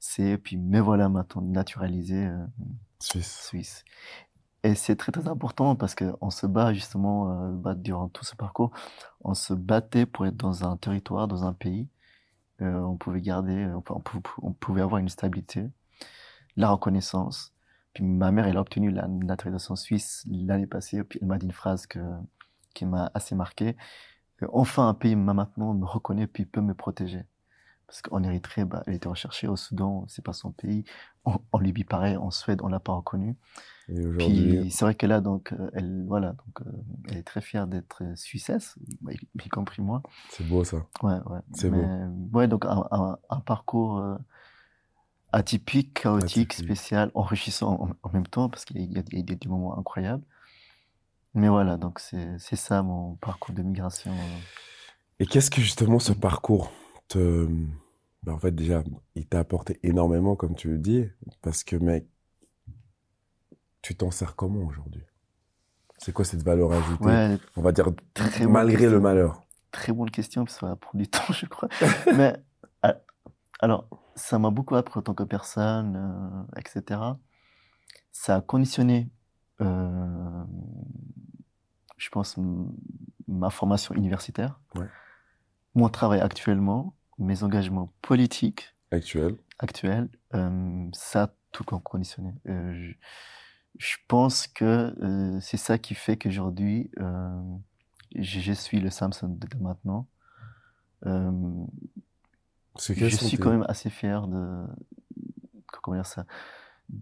C, 0.00 0.38
puis 0.38 0.56
me 0.56 0.80
voilà 0.80 1.08
maintenant 1.08 1.42
naturalisé 1.42 2.26
euh, 2.26 2.44
Suisse. 3.00 3.46
Suisse. 3.46 3.84
Et 4.64 4.74
c'est 4.74 4.96
très 4.96 5.12
très 5.12 5.28
important 5.28 5.76
parce 5.76 5.94
qu'on 5.94 6.30
se 6.30 6.46
bat 6.46 6.72
justement 6.74 7.52
euh, 7.64 7.74
durant 7.74 8.08
tout 8.08 8.24
ce 8.24 8.34
parcours, 8.34 8.72
on 9.22 9.34
se 9.34 9.54
battait 9.54 10.04
pour 10.04 10.26
être 10.26 10.36
dans 10.36 10.64
un 10.64 10.76
territoire, 10.76 11.28
dans 11.28 11.44
un 11.44 11.52
pays. 11.52 11.88
On 12.60 12.96
pouvait 12.96 13.20
garder, 13.20 13.66
on, 13.66 14.02
on, 14.42 14.52
pouvait 14.52 14.80
avoir 14.80 14.98
une 14.98 15.08
stabilité, 15.08 15.70
la 16.56 16.70
reconnaissance. 16.70 17.54
Puis 17.94 18.02
ma 18.02 18.32
mère, 18.32 18.48
elle 18.48 18.56
a 18.56 18.60
obtenu 18.60 18.90
la 18.90 19.06
naturalisation 19.06 19.76
suisse 19.76 20.24
l'année 20.28 20.66
passée. 20.66 21.04
Puis 21.04 21.20
elle 21.22 21.28
m'a 21.28 21.38
dit 21.38 21.46
une 21.46 21.52
phrase 21.52 21.86
que 21.86 22.00
qui 22.78 22.86
m'a 22.86 23.10
assez 23.14 23.34
marqué. 23.34 23.76
Enfin, 24.52 24.88
un 24.88 24.94
pays 24.94 25.16
maintenant 25.16 25.74
me 25.74 25.84
reconnaît 25.84 26.28
puis 26.28 26.46
peut 26.46 26.60
me 26.60 26.74
protéger. 26.74 27.24
Parce 27.88 28.02
qu'en 28.02 28.22
Érythrée, 28.22 28.64
bah, 28.64 28.82
elle 28.86 28.94
était 28.94 29.08
recherchée. 29.08 29.48
Au 29.48 29.56
Soudan, 29.56 30.04
c'est 30.08 30.22
pas 30.22 30.34
son 30.34 30.52
pays. 30.52 30.84
En, 31.24 31.58
Libye, 31.58 31.84
pareil. 31.84 32.16
En 32.16 32.30
Suède, 32.30 32.60
on 32.62 32.68
l'a 32.68 32.80
pas 32.80 32.92
reconnue. 32.92 33.34
Puis 34.18 34.70
c'est 34.70 34.84
vrai 34.84 34.94
qu'elle 34.94 35.12
a 35.12 35.20
donc, 35.20 35.52
euh, 35.52 35.70
elle, 35.72 36.04
voilà, 36.06 36.32
donc, 36.32 36.60
euh, 36.60 36.70
elle 37.08 37.16
est 37.16 37.22
très 37.22 37.40
fière 37.40 37.66
d'être 37.66 38.02
suissesse, 38.16 38.76
y 39.10 39.48
compris 39.48 39.80
moi. 39.80 40.02
C'est 40.30 40.46
beau 40.46 40.62
ça. 40.62 40.86
Ouais, 41.02 41.14
ouais. 41.24 41.40
C'est 41.54 41.70
beau. 41.70 41.82
Ouais, 42.34 42.46
donc 42.48 42.66
un, 42.66 43.16
un, 43.30 43.40
parcours 43.40 43.98
euh, 43.98 44.16
atypique, 45.32 46.02
chaotique, 46.02 46.52
spécial, 46.52 47.10
enrichissant 47.14 47.96
en, 48.02 48.10
même 48.10 48.26
temps, 48.26 48.50
parce 48.50 48.66
qu'il 48.66 48.78
y, 48.78 48.92
y, 48.92 49.18
a 49.18 49.22
des 49.22 49.48
moments 49.48 49.78
incroyables. 49.78 50.24
Mais 51.38 51.48
voilà, 51.48 51.76
donc 51.76 52.00
c'est 52.00 52.56
ça 52.56 52.82
mon 52.82 53.14
parcours 53.16 53.54
de 53.54 53.62
migration. 53.62 54.10
Euh. 54.10 54.38
Et 55.20 55.26
qu'est-ce 55.26 55.50
que 55.50 55.60
justement 55.60 55.98
ce 55.98 56.12
parcours 56.12 56.72
te... 57.06 57.48
Ben, 58.24 58.32
en 58.32 58.38
fait, 58.38 58.50
déjà, 58.50 58.82
il 59.14 59.26
t'a 59.26 59.38
apporté 59.38 59.78
énormément, 59.84 60.34
comme 60.34 60.56
tu 60.56 60.68
le 60.68 60.78
dis, 60.78 61.06
parce 61.40 61.62
que, 61.62 61.76
mec, 61.76 62.08
tu 63.80 63.96
t'en 63.96 64.10
sers 64.10 64.34
comment 64.34 64.64
aujourd'hui? 64.66 65.04
C'est 65.98 66.12
quoi 66.12 66.24
cette 66.24 66.42
valeur 66.42 66.72
ajoutée? 66.72 67.38
On 67.56 67.62
va 67.62 67.70
dire, 67.70 67.90
malgré 68.48 68.88
le 68.88 68.98
malheur. 68.98 69.44
Très 69.70 69.92
bonne 69.92 70.10
question, 70.10 70.44
parce 70.44 70.54
que 70.54 70.60
ça 70.60 70.66
va 70.66 70.76
prendre 70.76 70.96
du 70.96 71.08
temps, 71.08 71.32
je 71.32 71.46
crois. 71.46 71.68
Mais, 72.16 72.34
alors, 73.60 73.88
ça 74.16 74.40
m'a 74.40 74.50
beaucoup 74.50 74.74
appris 74.74 74.98
en 74.98 75.02
tant 75.02 75.14
que 75.14 75.22
personne, 75.22 75.94
euh, 75.96 76.60
etc. 76.60 77.00
Ça 78.10 78.36
a 78.36 78.40
conditionné 78.40 79.08
euh, 79.60 80.44
je 81.98 82.08
pense, 82.08 82.36
ma 83.26 83.50
formation 83.50 83.94
universitaire, 83.94 84.58
Ouais. 84.74 84.86
mon 85.74 85.88
travail 85.90 86.20
actuellement, 86.20 86.94
mes 87.18 87.42
engagements 87.42 87.92
politiques 88.02 88.74
Actuel. 88.90 89.36
actuels, 89.58 90.08
euh, 90.34 90.88
ça 90.92 91.24
a 91.24 91.30
tout 91.52 91.64
con- 91.64 91.80
conditionné. 91.80 92.32
Euh, 92.48 92.72
je, 92.74 92.92
je 93.78 93.96
pense 94.08 94.46
que 94.46 94.64
euh, 95.02 95.38
c'est 95.40 95.56
ça 95.58 95.76
qui 95.78 95.94
fait 95.94 96.16
qu'aujourd'hui, 96.16 96.90
je, 98.14 98.40
je 98.40 98.52
suis 98.52 98.80
le 98.80 98.88
Samson 98.90 99.28
de, 99.28 99.46
de 99.46 99.58
maintenant. 99.58 100.06
Je 102.78 103.06
suis 103.16 103.38
quand 103.38 103.50
même 103.50 103.64
assez 103.68 103.90
fier 103.90 104.26
de, 104.28 104.64
comment 105.82 105.96
dire 105.96 106.06
ça, 106.06 106.24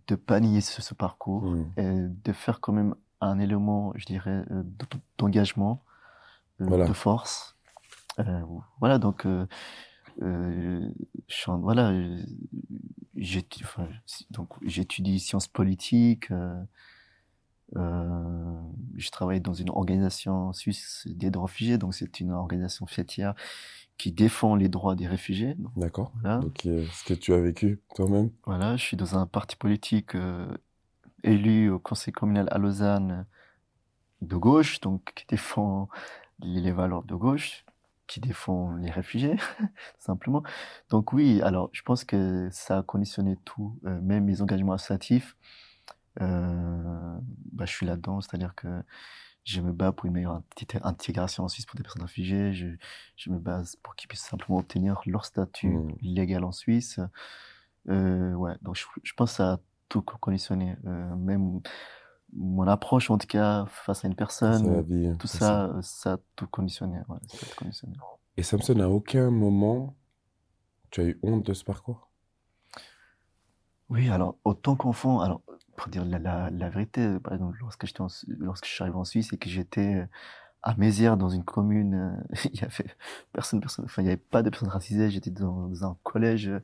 de 0.09 0.15
pas 0.17 0.41
nier 0.41 0.61
ce, 0.61 0.83
ce 0.83 0.95
parcours 0.95 1.55
et 1.77 2.07
de 2.09 2.33
faire 2.33 2.61
quand 2.61 2.73
même 2.73 2.95
un 3.21 3.39
élément, 3.39 3.93
je 3.97 4.05
dirais, 4.07 4.45
euh, 4.51 4.63
d'engagement, 5.19 5.83
euh, 6.61 6.67
Voilà. 6.67 6.87
de 6.87 6.93
force. 6.93 7.57
Voilà, 8.81 8.99
donc, 8.99 9.27
je 10.21 10.89
suis 11.29 11.51
en- 11.51 11.59
voilà, 11.59 11.93
j'étu- 13.17 13.65
enfin, 13.65 13.89
si- 14.07 14.27
donc, 14.31 14.49
j'étudie 14.63 15.19
sciences 15.21 15.49
politiques. 15.49 16.31
Euh, 17.75 18.61
je 18.95 19.11
travaille 19.11 19.41
dans 19.41 19.53
une 19.55 19.71
organisation 19.71 20.53
suisse 20.53 21.03
d'aide 21.11 21.37
aux 21.37 21.43
réfugiés, 21.43 21.79
donc 21.79 21.95
c'est 21.95 22.21
une 22.21 22.31
organisation 22.31 22.87
fêtière 22.87 23.35
qui 23.99 24.13
défend 24.13 24.55
les 24.55 24.69
droits 24.69 24.95
des 24.95 25.09
réfugiés. 25.09 25.57
D'accord. 25.77 26.13
voilà. 26.21 26.39
Donc, 26.39 26.65
euh, 26.67 26.87
ce 26.93 27.05
que 27.05 27.15
tu 27.15 27.33
as 27.35 27.41
vécu 27.41 27.81
toi-même. 27.95 28.31
Voilà, 28.45 28.77
je 28.77 28.83
suis 28.85 28.97
dans 28.97 29.19
un 29.19 29.27
parti 29.27 29.57
politique 29.57 30.15
euh, 30.15 30.47
élu 31.23 31.71
au 31.71 31.79
conseil 31.79 32.13
communal 32.13 32.49
à 32.51 32.59
Lausanne 32.59 33.27
de 34.23 34.37
gauche, 34.37 34.81
donc 34.81 35.13
qui 35.15 35.27
défend 35.27 35.89
les 36.41 36.73
valeurs 36.73 37.05
de 37.05 37.15
gauche, 37.15 37.65
qui 38.07 38.21
défend 38.21 38.75
les 38.77 38.91
réfugiés, 38.91 39.37
simplement. 39.99 40.43
Donc 40.91 41.13
oui, 41.13 41.43
alors 41.43 41.71
je 41.73 41.83
pense 41.83 42.05
que 42.05 42.49
ça 42.53 42.79
a 42.79 42.83
conditionné 42.83 43.37
tout, 43.45 43.79
euh, 43.85 44.01
même 44.01 44.25
mes 44.25 44.41
engagements 44.43 44.75
associatifs. 44.75 45.37
Euh, 46.21 47.19
bah, 47.53 47.65
je 47.67 47.73
suis 47.73 47.87
là-dedans, 47.87 48.21
c'est-à-dire 48.21 48.55
que 48.55 48.83
je 49.45 49.61
me 49.61 49.73
bats 49.73 49.93
pour 49.93 50.07
une 50.07 50.13
meilleure 50.15 50.43
intégration 50.83 51.45
en 51.45 51.49
Suisse 51.49 51.67
pour 51.67 51.77
des 51.77 51.83
personnes 51.83 52.03
réfugiées. 52.03 52.53
Je, 52.53 52.69
je 53.17 53.31
me 53.31 53.39
base 53.39 53.77
pour 53.83 53.95
qu'ils 53.95 54.09
puissent 54.09 54.23
simplement 54.25 54.59
obtenir 54.59 55.01
leur 55.07 55.25
statut 55.25 55.69
Mm. 55.69 55.93
légal 56.03 56.45
en 56.45 56.53
Suisse. 56.53 57.01
Euh, 57.89 58.33
ouais, 58.35 58.55
donc 58.63 58.77
je, 58.77 58.85
je 59.05 59.13
pense 59.15 59.31
que 59.33 59.37
ça 59.37 59.53
a 59.55 59.59
tout 59.89 60.03
co- 60.03 60.19
conditionné. 60.19 60.77
Euh, 60.87 61.17
même 61.17 61.61
mon 62.35 62.67
approche, 62.69 63.11
en 63.11 63.19
tout 63.19 63.27
cas, 63.27 63.67
face 63.69 64.05
à 64.05 64.09
une 64.09 64.17
personne, 64.17 64.83
vie. 64.83 65.15
tout 65.19 65.27
ça, 65.27 65.67
euh, 65.67 65.83
ça 65.83 66.15
a 66.15 66.19
tout 66.37 66.47
conditionné. 66.49 66.99
Ouais, 67.09 67.19
ça 67.29 67.39
a 67.43 67.47
tout 67.47 67.57
conditionné. 67.57 67.95
Et 68.39 68.43
Samson, 68.43 68.81
à 68.81 68.89
aucun 68.89 69.31
moment, 69.31 69.95
tu 70.91 71.01
as 71.03 71.05
eu 71.05 71.19
honte 71.23 71.45
de 71.47 71.55
ce 71.55 71.65
parcours? 71.65 72.11
Oui, 73.89 74.09
alors, 74.11 74.37
autant 74.45 74.75
qu'enfant, 74.77 75.21
alors, 75.21 75.43
pour 75.77 75.89
dire 75.89 76.05
la, 76.05 76.19
la, 76.19 76.51
la 76.51 76.69
vérité, 76.71 77.03
euh, 77.03 77.21
par 77.21 77.35
exemple, 77.35 77.57
lorsque 77.61 77.85
en 78.01 78.09
lorsque 78.39 78.67
je 78.67 78.71
suis 78.73 78.83
arrivé 78.83 78.97
en 78.97 79.05
Suisse 79.05 79.33
et 79.33 79.39
que 79.39 79.49
j'étais 79.49 79.95
euh, 79.95 80.07
à 80.63 80.77
Mézières, 80.77 81.17
dans 81.19 81.31
une 81.31 81.45
commune, 81.45 81.95
euh, 81.95 82.37
il 82.53 82.61
y 82.61 82.65
avait 82.65 82.87
personne, 83.33 83.61
personne, 83.61 83.85
enfin, 83.87 84.03
il 84.03 84.07
n'y 84.07 84.11
avait 84.13 84.19
pas 84.19 84.43
de 84.43 84.51
personnes 84.51 84.71
racisées, 84.71 85.11
j'étais 85.11 85.31
dans 85.31 85.85
un 85.85 85.97
collège, 86.05 86.49
euh, 86.49 86.61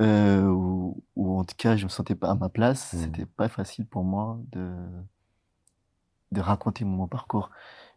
où, 0.00 1.02
où, 1.16 1.38
en 1.38 1.44
tout 1.44 1.56
cas, 1.56 1.76
je 1.76 1.84
me 1.84 1.88
sentais 1.88 2.14
pas 2.14 2.30
à 2.30 2.34
ma 2.34 2.48
place, 2.48 2.92
Mhm. 2.92 3.00
c'était 3.00 3.26
pas 3.26 3.48
facile 3.48 3.86
pour 3.86 4.04
moi 4.04 4.38
de, 4.52 4.72
de 6.32 6.40
raconter 6.40 6.84
mon 6.84 7.08
parcours 7.08 7.50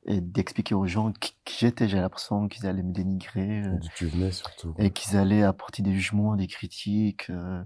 et 0.05 0.19
d'expliquer 0.21 0.73
aux 0.73 0.87
gens 0.87 1.11
qui, 1.11 1.35
qui 1.45 1.57
j'étais. 1.59 1.87
J'avais 1.87 2.01
l'impression 2.01 2.47
qu'ils 2.47 2.65
allaient 2.65 2.81
me 2.83 2.93
dénigrer, 2.93 3.61
euh, 3.63 3.77
D'où 3.77 3.87
tu 3.95 4.07
venais 4.07 4.31
surtout. 4.31 4.73
et 4.79 4.89
qu'ils 4.91 5.15
allaient 5.17 5.43
apporter 5.43 5.83
des 5.83 5.93
jugements, 5.93 6.35
des 6.35 6.47
critiques. 6.47 7.29
euh, 7.29 7.63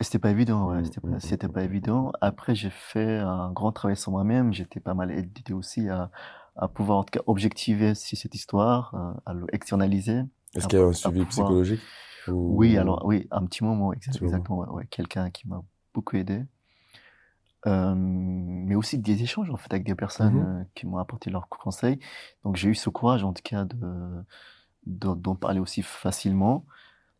et 0.00 0.04
c'était 0.04 0.18
pas 0.18 0.30
évident, 0.30 0.66
ouais, 0.70 0.80
Mm, 0.80 1.20
c'était 1.20 1.46
mm, 1.48 1.52
pas, 1.52 1.62
évident. 1.62 2.10
Après, 2.22 2.54
j'ai 2.54 2.70
fait 2.70 3.18
un 3.18 3.52
grand 3.52 3.70
travail 3.70 3.96
sur 3.98 4.10
moi-même. 4.12 4.52
J'étais 4.52 4.80
pas 4.80 4.94
mal 4.94 5.10
aidé 5.10 5.52
aussi 5.52 5.88
à, 5.90 6.10
à 6.56 6.68
pouvoir, 6.68 6.98
en 6.98 7.04
tout 7.04 7.10
cas, 7.18 7.20
objectiver 7.26 7.94
cette 7.94 8.34
histoire, 8.34 8.94
euh, 8.94 9.12
à 9.26 9.34
l'externaliser. 9.52 10.22
Est-ce 10.54 10.66
qu'il 10.68 10.78
y 10.78 10.82
a 10.82 10.86
un 10.86 10.92
suivi 10.94 11.18
pouvoir- 11.24 11.28
psychologique? 11.28 11.80
Ou- 12.28 12.56
Oui, 12.56 12.76
alors, 12.76 13.04
oui, 13.04 13.26
un 13.30 13.44
petit 13.46 13.64
moment, 13.64 13.92
exactement, 13.92 14.58
ouais, 14.58 14.68
ouais, 14.68 14.86
quelqu'un 14.86 15.30
qui 15.30 15.48
m'a 15.48 15.62
beaucoup 15.94 16.16
aidé. 16.16 16.44
Euh, 17.66 17.94
mais 17.94 18.74
aussi 18.74 18.98
des 18.98 19.22
échanges, 19.22 19.50
en 19.50 19.56
fait, 19.56 19.72
avec 19.72 19.84
des 19.84 19.94
personnes 19.94 20.34
Mhm. 20.34 20.60
euh, 20.60 20.64
qui 20.74 20.86
m'ont 20.86 20.96
apporté 20.96 21.28
leurs 21.30 21.48
conseils. 21.48 21.98
Donc, 22.44 22.56
j'ai 22.56 22.70
eu 22.70 22.74
ce 22.74 22.88
courage, 22.88 23.22
en 23.22 23.32
tout 23.34 23.42
cas, 23.44 23.66
de, 23.66 24.24
d'en 24.86 25.34
parler 25.34 25.60
aussi 25.60 25.82
facilement. 25.82 26.64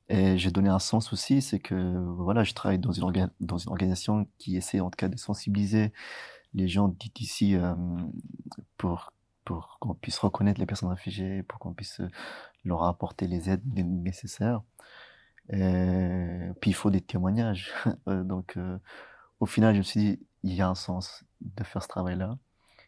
Et 0.09 0.39
j'ai 0.39 0.51
donné 0.51 0.69
un 0.71 0.79
sens 0.81 1.13
aussi, 1.13 1.43
c'est 1.43 1.61
que 1.61 1.75
voilà, 2.17 2.43
je 2.45 2.55
travaille 2.55 2.79
dans 2.81 2.93
une, 2.93 3.31
dans 3.41 3.59
une 3.59 3.71
organisation 3.71 4.27
qui 4.39 4.57
essaie 4.57 4.81
en 4.81 4.91
tout 4.91 4.97
cas 4.97 5.09
de 5.09 5.17
sensibiliser 5.19 5.93
les 6.55 6.69
gens 6.69 6.95
d'ici 7.15 7.57
euh, 7.57 7.75
puisse 10.11 10.19
reconnaître 10.19 10.59
les 10.59 10.67
personnes 10.67 10.89
réfugiées, 10.89 11.45
pour 11.45 11.61
qu'on 11.61 11.73
puisse 11.73 12.01
leur 12.65 12.83
apporter 12.83 13.29
les 13.29 13.49
aides 13.49 13.63
né- 13.75 13.85
nécessaires. 13.85 14.63
Et 15.53 16.51
puis 16.61 16.71
il 16.71 16.75
faut 16.75 16.91
des 16.91 17.01
témoignages. 17.01 17.73
Euh, 18.09 18.25
Donc 18.25 18.57
euh, 18.57 18.79
au 19.41 19.47
final, 19.47 19.75
je 19.75 19.79
me 19.79 19.83
suis 19.85 20.01
dit, 20.01 20.21
il 20.45 20.55
y 20.55 20.63
a 20.63 20.69
un 20.69 20.75
sens 20.75 21.25
de 21.43 21.65
faire 21.65 21.83
ce 21.83 21.89
travail-là, 21.89 22.39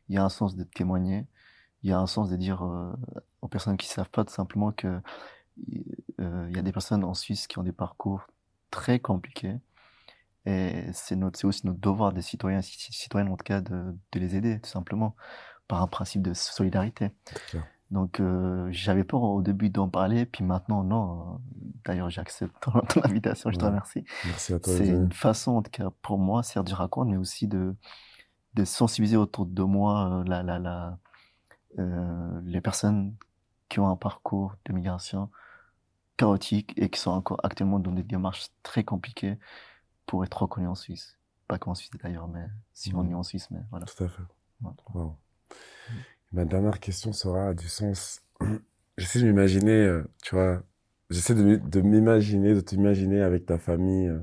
il 0.09 0.17
y 0.17 0.19
a 0.19 0.25
un 0.25 0.31
sens 0.31 0.57
de 0.57 0.65
témoigner, 0.65 1.27
il 1.83 1.91
y 1.91 1.93
a 1.95 1.99
un 2.01 2.07
sens 2.09 2.31
de 2.31 2.37
dire 2.37 2.65
euh, 2.65 2.93
aux 3.43 3.49
personnes 3.49 3.77
qui 3.79 3.89
ne 3.89 3.93
savent 3.95 4.11
pas 4.11 4.25
tout 4.25 4.35
simplement 4.35 4.73
que 4.73 5.01
euh, 6.21 6.47
il 6.51 6.57
y 6.57 6.59
a 6.59 6.63
des 6.63 6.73
personnes 6.73 7.05
en 7.05 7.15
Suisse 7.15 7.47
qui 7.47 7.59
ont 7.59 7.65
des 7.65 7.73
parcours 7.73 8.27
très 8.71 9.01
compliqués. 9.01 9.57
Et 10.47 10.87
c'est 10.93 11.17
aussi 11.45 11.67
notre 11.67 11.81
devoir 11.81 12.13
des 12.13 12.23
citoyens, 12.23 12.63
citoyennes 12.63 13.31
en 13.33 13.37
tout 13.37 13.45
cas, 13.45 13.61
de 13.61 13.95
les 14.15 14.37
aider, 14.37 14.61
tout 14.61 14.71
simplement, 14.71 15.17
par 15.73 15.81
un 15.81 15.87
principe 15.87 16.21
de 16.21 16.35
solidarité. 16.35 17.13
C'est. 17.51 17.59
Donc, 17.91 18.21
euh, 18.21 18.69
j'avais 18.73 19.05
peur 19.05 19.23
au 19.23 19.41
début 19.41 19.71
d'en 19.71 19.89
parler, 19.89 20.27
puis 20.27 20.45
maintenant, 20.45 20.85
non. 20.85 21.41
D'ailleurs, 21.87 22.11
j'accepte 22.11 22.55
ton, 22.61 22.73
ton 22.91 23.03
invitation, 23.05 23.51
je 23.51 23.57
te 23.59 23.65
remercie. 23.65 24.05
Merci 24.27 24.53
à 24.53 24.61
toi. 24.61 24.71
C'est 24.77 24.87
une 24.89 25.13
façon, 25.13 25.53
en 25.53 25.63
tout 25.63 25.71
cas, 25.71 25.89
pour 26.03 26.19
moi, 26.19 26.43
certes, 26.43 26.67
du 26.67 26.75
raconte, 26.75 27.09
mais 27.09 27.17
aussi 27.17 27.49
de, 27.49 27.75
de 28.53 28.65
sensibiliser 28.67 29.17
autour 29.17 29.47
de 29.47 29.63
moi 29.63 30.21
euh, 30.21 30.25
la, 30.27 30.43
la, 30.43 30.59
la, 30.59 30.99
euh, 31.79 32.41
les 32.45 32.61
personnes 32.61 33.15
qui 33.71 33.81
ont 33.81 33.89
un 33.89 33.97
parcours 33.97 34.55
de 34.67 34.75
migration 34.75 35.31
chaotique 36.19 36.75
et 36.77 36.91
qui 36.91 37.01
sont 37.01 37.13
encore 37.13 37.41
actuellement 37.43 37.79
dans 37.79 37.93
des 37.93 38.03
démarches 38.03 38.49
très 38.63 38.85
compliquées 38.85 39.39
pour 40.05 40.23
être 40.23 40.43
reconnus 40.43 40.69
en 40.69 40.75
Suisse. 40.75 41.19
Pas 41.49 41.59
qu'en 41.59 41.75
Suisse 41.75 41.91
d'ailleurs, 42.03 42.29
mais 42.29 42.47
si 42.75 42.95
on 42.95 43.03
Mhm. 43.05 43.11
est 43.13 43.15
en 43.15 43.23
Suisse, 43.23 43.51
mais 43.51 43.61
voilà. 43.71 43.87
Tout 43.87 44.05
à 44.05 44.09
fait. 44.09 44.23
Ouais. 44.61 44.71
Wow. 44.95 45.17
Ma 46.33 46.45
dernière 46.45 46.81
question 46.81 47.13
sera 47.13 47.55
du 47.55 47.69
sens. 47.69 48.23
J'essaie 48.99 49.21
de 49.21 49.27
m'imaginer, 49.27 49.73
euh, 49.73 50.05
tu 50.23 50.35
vois, 50.35 50.63
j'essaie 51.11 51.35
de, 51.35 51.81
m'imaginer, 51.81 52.55
de 52.55 52.61
t'imaginer 52.61 53.23
avec 53.23 53.47
ta 53.47 53.59
famille 53.59 54.09
euh, 54.09 54.21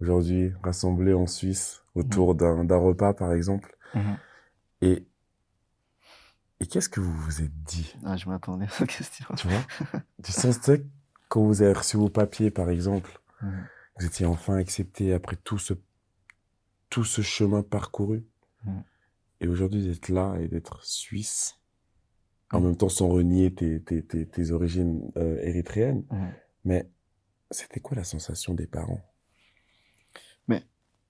aujourd'hui, 0.00 0.52
rassemblée 0.62 1.14
en 1.14 1.26
Suisse 1.26 1.82
autour 1.96 2.34
d'un 2.36 2.64
d'un 2.64 2.76
repas, 2.76 3.12
par 3.12 3.32
exemple. 3.32 3.76
Mhm. 3.94 4.16
Et, 4.82 5.04
et 6.60 6.66
qu'est-ce 6.66 6.88
que 6.88 7.00
vous 7.00 7.12
vous 7.12 7.42
êtes 7.42 7.62
dit? 7.64 7.94
Ah, 8.04 8.16
je 8.16 8.28
m'attendais 8.28 8.66
à 8.66 8.68
cette 8.70 8.88
question. 8.88 9.26
Tu 9.36 9.48
vois? 9.48 9.62
Du 10.20 10.30
sens, 10.32 10.60
tu 10.64 10.84
quand 11.28 11.42
vous 11.42 11.62
avez 11.62 11.72
reçu 11.72 11.96
vos 11.96 12.08
papiers, 12.08 12.50
par 12.50 12.70
exemple, 12.70 13.20
Mhm. 13.42 13.66
vous 13.98 14.06
étiez 14.06 14.26
enfin 14.26 14.56
accepté 14.56 15.12
après 15.12 15.36
tout 15.36 15.58
ce, 15.58 15.74
tout 16.90 17.04
ce 17.04 17.22
chemin 17.22 17.62
parcouru? 17.62 18.24
Et 19.40 19.48
aujourd'hui 19.48 19.86
d'être 19.86 20.08
là 20.08 20.36
et 20.40 20.48
d'être 20.48 20.84
suisse, 20.84 21.58
en 22.50 22.60
même 22.60 22.76
temps 22.76 22.88
sans 22.88 23.08
renier 23.08 23.54
tes, 23.54 23.80
tes, 23.82 24.04
tes, 24.04 24.26
tes 24.26 24.50
origines 24.50 25.12
euh, 25.16 25.38
érythréennes. 25.42 26.04
Mais 26.64 26.88
c'était 27.50 27.80
quoi 27.80 27.96
la 27.96 28.04
sensation 28.04 28.54
des 28.54 28.66
parents? 28.66 29.00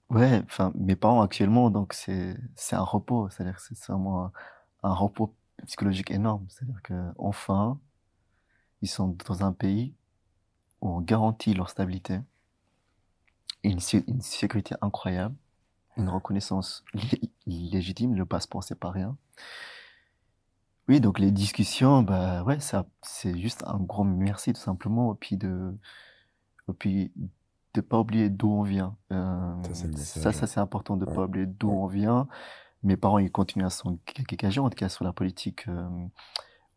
Ouais, 0.09 0.41
enfin, 0.45 0.71
mes 0.75 0.95
parents 0.95 1.21
actuellement, 1.21 1.69
donc 1.69 1.93
c'est 1.93 2.35
un 2.71 2.81
repos, 2.81 3.29
c'est-à-dire 3.29 3.55
que 3.55 3.61
c'est 3.61 3.91
vraiment 3.91 4.25
un, 4.25 4.31
un 4.81 4.93
repos 4.93 5.35
psychologique 5.67 6.09
énorme. 6.09 6.47
C'est-à-dire 6.49 6.81
que 6.81 6.93
enfin, 7.19 7.79
ils 8.81 8.87
sont 8.89 9.15
dans 9.27 9.43
un 9.43 9.53
pays 9.53 9.93
où 10.81 10.89
on 10.89 11.01
garantit 11.01 11.53
leur 11.53 11.69
stabilité, 11.69 12.19
une, 13.63 13.79
une 14.07 14.21
sécurité 14.21 14.73
incroyable, 14.81 15.35
une 15.95 16.09
reconnaissance 16.09 16.83
légitime. 17.49 18.15
Le 18.15 18.25
passeport, 18.25 18.63
c'est 18.63 18.79
pas 18.79 18.91
rien. 18.91 19.17
Oui, 20.87 20.99
donc 20.99 21.19
les 21.19 21.31
discussions, 21.31 22.01
bah 22.01 22.43
ouais, 22.43 22.59
ça, 22.59 22.85
c'est 23.03 23.37
juste 23.37 23.63
un 23.67 23.77
gros 23.77 24.03
merci 24.03 24.53
tout 24.53 24.61
simplement, 24.61 25.13
et 25.13 25.17
puis 25.19 25.37
de, 25.37 25.77
et 26.67 26.73
puis 26.73 27.11
de 27.75 27.81
pas 27.81 27.99
oublier 27.99 28.29
d'où 28.31 28.49
on 28.49 28.63
vient. 28.63 28.95
Euh, 29.11 29.53
Ça, 29.93 30.31
ça, 30.31 30.47
c'est 30.47 30.59
important 30.59 30.97
de 30.97 31.05
ouais. 31.05 31.13
pas 31.13 31.25
oublier 31.25 31.45
d'où 31.45 31.69
Ouais. 31.69 31.75
on 31.77 31.85
vient, 31.85 32.27
mes 32.81 32.97
parents, 32.97 33.19
ils 33.19 33.31
continuent 33.31 33.65
à 33.65 33.69
s'engager, 33.69 34.59
en 34.59 34.69
tout 34.71 34.75
cas 34.75 34.89
sur 34.89 35.05
la 35.05 35.13
politique 35.13 35.67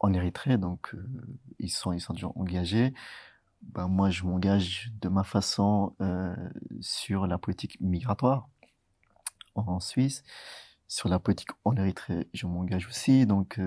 en 0.00 0.12
Érythrée, 0.12 0.58
donc 0.58 0.94
ils 1.58 1.70
sont 1.70 1.92
ils 1.94 2.00
sont 2.00 2.12
déjà 2.12 2.28
engagés. 2.34 2.92
Ben, 3.62 3.86
moi, 3.88 4.10
je 4.10 4.24
m'engage 4.24 4.92
de 5.00 5.08
ma 5.08 5.22
façon 5.24 5.94
sur 6.80 7.26
la 7.26 7.38
politique 7.38 7.80
migratoire 7.80 8.48
en 9.54 9.80
Suisse, 9.80 10.22
sur 10.88 11.08
la 11.08 11.18
politique 11.18 11.50
en 11.64 11.76
Érythrée, 11.76 12.28
je 12.34 12.46
m'engage 12.46 12.86
aussi. 12.86 13.26
Donc, 13.26 13.58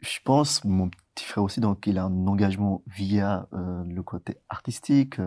je 0.00 0.18
pense, 0.24 0.64
mon 0.64 0.88
petit 0.88 1.24
frère 1.24 1.44
aussi, 1.44 1.60
donc 1.60 1.86
il 1.86 1.98
a 1.98 2.04
un 2.04 2.26
engagement 2.26 2.82
via 2.86 3.46
le 3.52 4.00
côté 4.02 4.36
artistique. 4.48 5.18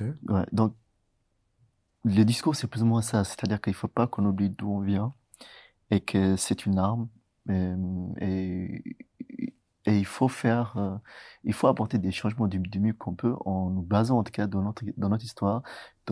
Ouais, 0.00 0.46
donc, 0.52 0.74
le 2.04 2.24
discours, 2.24 2.56
c'est 2.56 2.66
plus 2.66 2.82
ou 2.82 2.86
moins 2.86 3.02
ça. 3.02 3.24
C'est-à-dire 3.24 3.60
qu'il 3.60 3.72
ne 3.72 3.76
faut 3.76 3.88
pas 3.88 4.06
qu'on 4.06 4.24
oublie 4.24 4.50
d'où 4.50 4.70
on 4.70 4.80
vient 4.80 5.14
et 5.90 6.00
que 6.00 6.36
c'est 6.36 6.66
une 6.66 6.78
arme. 6.78 7.08
Et, 7.48 8.84
et, 9.86 9.98
il 9.98 10.04
faut 10.04 10.28
faire, 10.28 10.76
euh, 10.76 10.96
il 11.44 11.52
faut 11.52 11.66
apporter 11.66 11.98
des 11.98 12.12
changements 12.12 12.46
du, 12.46 12.60
mieux 12.78 12.92
qu'on 12.92 13.14
peut 13.14 13.34
en 13.44 13.70
nous 13.70 13.82
basant 13.82 14.18
en 14.18 14.22
tout 14.22 14.30
cas 14.30 14.46
dans 14.46 14.62
notre, 14.62 14.84
dans 14.96 15.08
notre 15.08 15.24
histoire, 15.24 15.62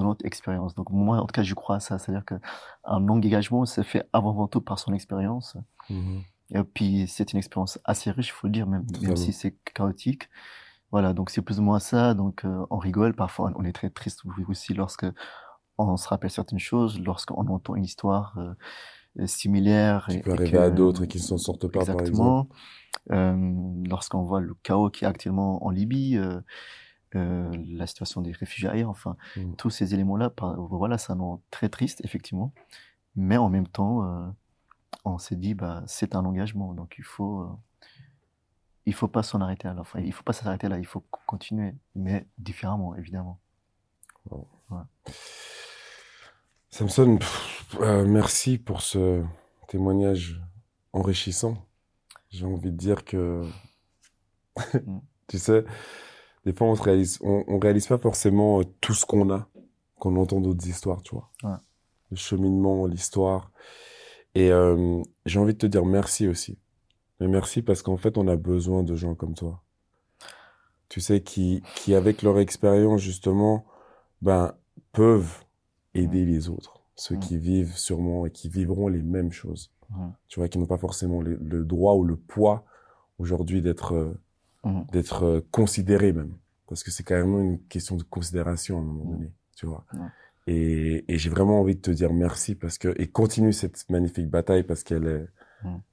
notre 0.04 0.24
expérience. 0.24 0.74
Donc 0.74 0.90
moi, 0.90 1.18
en 1.18 1.26
tout 1.26 1.32
cas, 1.32 1.42
je 1.42 1.54
crois 1.54 1.76
à 1.76 1.80
ça. 1.80 1.98
C'est-à-dire 1.98 2.24
qu'un 2.24 3.08
engagement 3.08 3.64
se 3.66 3.82
fait 3.82 4.08
avant 4.12 4.46
tout 4.48 4.60
par 4.60 4.78
son 4.78 4.92
expérience. 4.92 5.56
Mmh 5.90 6.18
et 6.54 6.62
puis 6.62 7.06
c'est 7.08 7.32
une 7.32 7.38
expérience 7.38 7.78
assez 7.84 8.10
riche, 8.10 8.28
il 8.28 8.32
faut 8.32 8.46
le 8.46 8.52
dire, 8.52 8.66
même, 8.66 8.86
même 9.02 9.16
si 9.16 9.32
c'est 9.32 9.54
chaotique. 9.74 10.28
Voilà, 10.90 11.12
donc 11.12 11.28
c'est 11.28 11.42
plus 11.42 11.58
ou 11.58 11.62
moins 11.62 11.78
ça. 11.78 12.14
Donc 12.14 12.44
euh, 12.44 12.64
on 12.70 12.78
rigole, 12.78 13.14
parfois 13.14 13.52
on 13.56 13.64
est 13.64 13.72
très 13.72 13.90
triste 13.90 14.22
aussi 14.48 14.72
lorsque 14.72 15.06
on 15.76 15.96
se 15.96 16.08
rappelle 16.08 16.30
certaines 16.30 16.58
choses 16.58 16.98
lorsqu'on 17.00 17.46
entend 17.48 17.74
une 17.74 17.84
histoire 17.84 18.38
euh, 18.38 19.26
similaire. 19.26 20.06
Qui 20.08 20.20
peut 20.20 20.32
arriver 20.32 20.58
à 20.58 20.70
d'autres 20.70 21.04
et 21.04 21.08
qui 21.08 21.18
ne 21.18 21.22
s'en 21.22 21.36
sortent 21.36 21.68
pas, 21.68 21.84
par 21.84 22.00
exemple. 22.00 22.54
Euh, 23.10 23.52
lorsqu'on 23.86 24.22
voit 24.22 24.40
le 24.40 24.54
chaos 24.62 24.90
qui 24.90 25.04
est 25.04 25.08
actuellement 25.08 25.64
en 25.64 25.70
Libye, 25.70 26.18
euh, 27.14 27.50
euh 27.52 27.64
la 27.68 27.86
situation 27.86 28.20
des 28.20 28.32
réfugiés 28.32 28.84
enfin, 28.84 29.16
mmh. 29.36 29.54
tous 29.54 29.70
ces 29.70 29.94
éléments-là, 29.94 30.32
voilà, 30.56 30.98
ça 30.98 31.14
rend 31.14 31.42
très 31.50 31.68
triste, 31.68 32.00
effectivement. 32.04 32.52
Mais 33.16 33.36
en 33.36 33.48
même 33.48 33.66
temps, 33.66 34.04
euh, 34.04 34.28
on 35.04 35.18
s'est 35.18 35.36
dit, 35.36 35.54
bah, 35.54 35.82
c'est 35.86 36.14
un 36.14 36.24
engagement, 36.24 36.74
donc 36.74 36.96
il 36.98 37.04
faut, 37.04 37.48
il 38.86 38.94
faut 38.94 39.08
pas 39.08 39.22
s'en 39.22 39.40
arrêter 39.40 39.68
à 39.68 39.74
la 39.74 39.84
fin. 39.84 40.00
Il 40.00 40.12
faut 40.12 40.22
pas 40.22 40.32
s'arrêter 40.32 40.68
là, 40.68 40.78
il 40.78 40.86
faut 40.86 41.04
continuer, 41.26 41.74
mais 41.94 42.26
différemment, 42.38 42.94
évidemment. 42.96 43.38
Samson, 46.70 47.18
euh, 47.80 48.06
merci 48.06 48.58
pour 48.58 48.82
ce 48.82 49.24
témoignage 49.68 50.40
enrichissant. 50.92 51.66
J'ai 52.30 52.44
envie 52.44 52.70
de 52.70 52.76
dire 52.76 53.04
que, 53.04 53.42
mm. 54.56 55.00
tu 55.28 55.38
sais, 55.38 55.64
des 56.48 56.54
fois 56.54 56.66
on 56.66 56.74
ne 56.74 56.80
réalise, 56.80 57.18
on, 57.20 57.58
réalise 57.58 57.86
pas 57.86 57.98
forcément 57.98 58.60
euh, 58.60 58.64
tout 58.80 58.94
ce 58.94 59.04
qu'on 59.04 59.30
a 59.30 59.48
quand 59.98 60.10
on 60.10 60.16
entend 60.16 60.40
d'autres 60.40 60.66
histoires, 60.66 61.02
tu 61.02 61.14
vois. 61.14 61.30
Le 62.10 62.16
cheminement, 62.16 62.86
l'histoire. 62.86 63.52
Et 64.34 64.50
euh, 64.50 65.02
j'ai 65.26 65.38
envie 65.38 65.52
de 65.52 65.58
te 65.58 65.66
dire 65.66 65.84
merci 65.84 66.26
aussi. 66.26 66.56
Mais 67.20 67.28
merci 67.28 67.60
parce 67.60 67.82
qu'en 67.82 67.98
fait, 67.98 68.16
on 68.16 68.28
a 68.28 68.36
besoin 68.36 68.82
de 68.82 68.94
gens 68.94 69.14
comme 69.14 69.34
toi. 69.34 69.62
Tu 70.88 71.02
sais, 71.02 71.20
qui, 71.20 71.62
qui 71.74 71.94
avec 71.94 72.22
leur 72.22 72.38
expérience, 72.38 73.02
justement, 73.02 73.66
ben, 74.22 74.54
peuvent 74.92 75.44
aider 75.92 76.24
les 76.24 76.48
autres, 76.48 76.80
ceux 76.96 77.16
qui 77.16 77.36
vivent 77.36 77.76
sûrement 77.76 78.24
et 78.24 78.30
qui 78.30 78.48
vivront 78.48 78.88
les 78.88 79.02
mêmes 79.02 79.32
choses. 79.32 79.70
Tu 80.28 80.40
vois, 80.40 80.48
qui 80.48 80.58
n'ont 80.58 80.66
pas 80.66 80.78
forcément 80.78 81.20
le, 81.20 81.64
droit 81.64 81.94
ou 81.94 82.04
le 82.04 82.16
poids 82.16 82.64
aujourd'hui 83.18 83.60
d'être 83.60 83.94
euh, 83.94 84.14
d'être 84.64 85.24
euh, 85.24 85.40
considérés 85.50 86.12
même, 86.12 86.32
parce 86.68 86.82
que 86.82 86.90
c'est 86.90 87.04
carrément 87.04 87.40
une 87.40 87.58
question 87.68 87.96
de 87.96 88.02
considération 88.02 88.78
à 88.78 88.80
un 88.80 88.84
moment 88.84 89.04
donné, 89.04 89.32
tu 89.56 89.66
vois. 89.66 89.84
Et, 90.46 91.04
et 91.12 91.18
j'ai 91.18 91.30
vraiment 91.30 91.60
envie 91.60 91.76
de 91.76 91.80
te 91.80 91.90
dire 91.90 92.12
merci 92.12 92.54
parce 92.54 92.78
que 92.78 92.94
et 92.96 93.06
continue 93.06 93.52
cette 93.52 93.88
magnifique 93.90 94.28
bataille 94.28 94.62
parce 94.62 94.82
qu'elle 94.82 95.06
est 95.06 95.28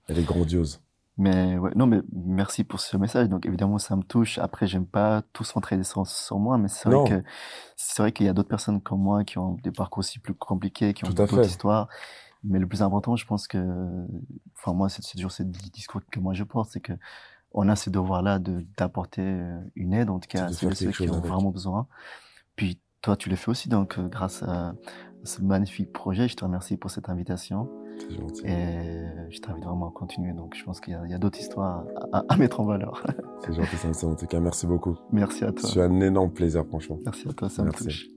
elle 0.08 0.20
est 0.20 0.24
grandiose. 0.24 0.82
Mais 1.18 1.58
ouais, 1.58 1.72
non, 1.76 1.88
mais 1.88 2.02
merci 2.14 2.66
pour 2.66 2.82
ce 2.82 2.98
message. 2.98 3.30
Donc 3.30 3.46
évidemment, 3.46 3.78
ça 3.78 3.96
me 3.96 4.04
touche. 4.04 4.38
Après, 4.38 4.68
j'aime 4.68 4.86
pas 4.86 5.24
tout 5.32 5.46
centrer 5.46 5.82
sur, 5.84 6.06
sur 6.06 6.40
moi, 6.40 6.58
mais 6.58 6.68
c'est 6.68 6.90
vrai 6.90 7.10
que 7.10 7.24
c'est 7.78 8.02
vrai 8.02 8.12
qu'il 8.12 8.26
y 8.26 8.30
a 8.30 8.34
d'autres 8.34 8.50
personnes 8.50 8.82
comme 8.82 9.02
moi 9.02 9.24
qui 9.24 9.38
ont 9.38 9.54
des 9.64 9.72
parcours 9.72 10.00
aussi 10.00 10.20
plus 10.20 10.34
compliqués, 10.34 10.94
qui 10.94 11.06
ont 11.06 11.10
d'autres 11.10 11.46
histoires. 11.46 11.88
Mais 12.44 12.60
le 12.60 12.68
plus 12.68 12.84
important, 12.84 13.16
je 13.16 13.26
pense 13.26 13.48
que, 13.48 13.58
enfin 14.56 14.74
moi, 14.74 14.90
c'est 14.90 15.02
toujours 15.02 15.32
ce 15.32 15.42
discours 15.42 16.02
que 16.12 16.20
moi 16.20 16.34
je 16.34 16.44
porte, 16.44 16.70
c'est 16.72 16.82
que 16.82 16.94
on 17.56 17.70
a 17.70 17.76
ce 17.76 17.90
devoir-là 17.90 18.38
de 18.38 18.66
d'apporter 18.78 19.22
euh, 19.24 19.60
une 19.76 19.94
aide, 19.94 20.10
en 20.10 20.20
tout 20.20 20.28
cas 20.28 20.46
à 20.46 20.52
ceux, 20.52 20.70
qui 20.70 21.10
ont 21.10 21.20
vraiment 21.20 21.52
besoin. 21.52 21.88
Puis 22.56 22.80
toi, 23.02 23.16
tu 23.16 23.30
le 23.30 23.36
fais 23.36 23.50
aussi, 23.50 23.70
donc 23.70 23.98
euh, 23.98 24.08
grâce 24.08 24.44
à 24.44 24.76
ce 25.24 25.42
magnifique 25.42 25.92
projet, 25.92 26.28
je 26.28 26.36
te 26.36 26.44
remercie 26.44 26.78
pour 26.78 26.92
cette 26.92 27.10
invitation. 27.10 27.70
C'est 27.98 28.16
gentil. 28.16 28.46
Et 28.46 29.06
je 29.30 29.40
t'invite 29.40 29.64
vraiment 29.64 29.88
à 29.88 29.92
continuer. 29.92 30.34
Donc, 30.34 30.54
je 30.56 30.64
pense 30.66 30.82
qu'il 30.82 30.94
y 30.94 31.14
a, 31.14 31.18
d'autres 31.18 31.40
histoires 31.40 31.86
à, 32.12 32.36
mettre 32.38 32.60
en 32.60 32.66
valeur. 32.66 33.02
C'est 33.40 33.54
gentil, 33.54 33.78
ça 33.78 34.08
En 34.08 34.16
tout 34.16 34.28
cas, 34.28 34.40
merci 34.40 34.68
beaucoup. 34.68 34.98
Merci 35.12 35.46
à 35.46 35.54
toi. 35.54 35.70
C'est 35.70 35.82
un 35.82 36.00
énorme 36.02 36.32
plaisir, 36.32 36.66
franchement. 36.68 37.00
Merci 37.06 37.28
à 37.30 37.34
toi, 37.34 37.50
ça 37.50 37.64
me 37.64 37.72
touche. 37.72 38.10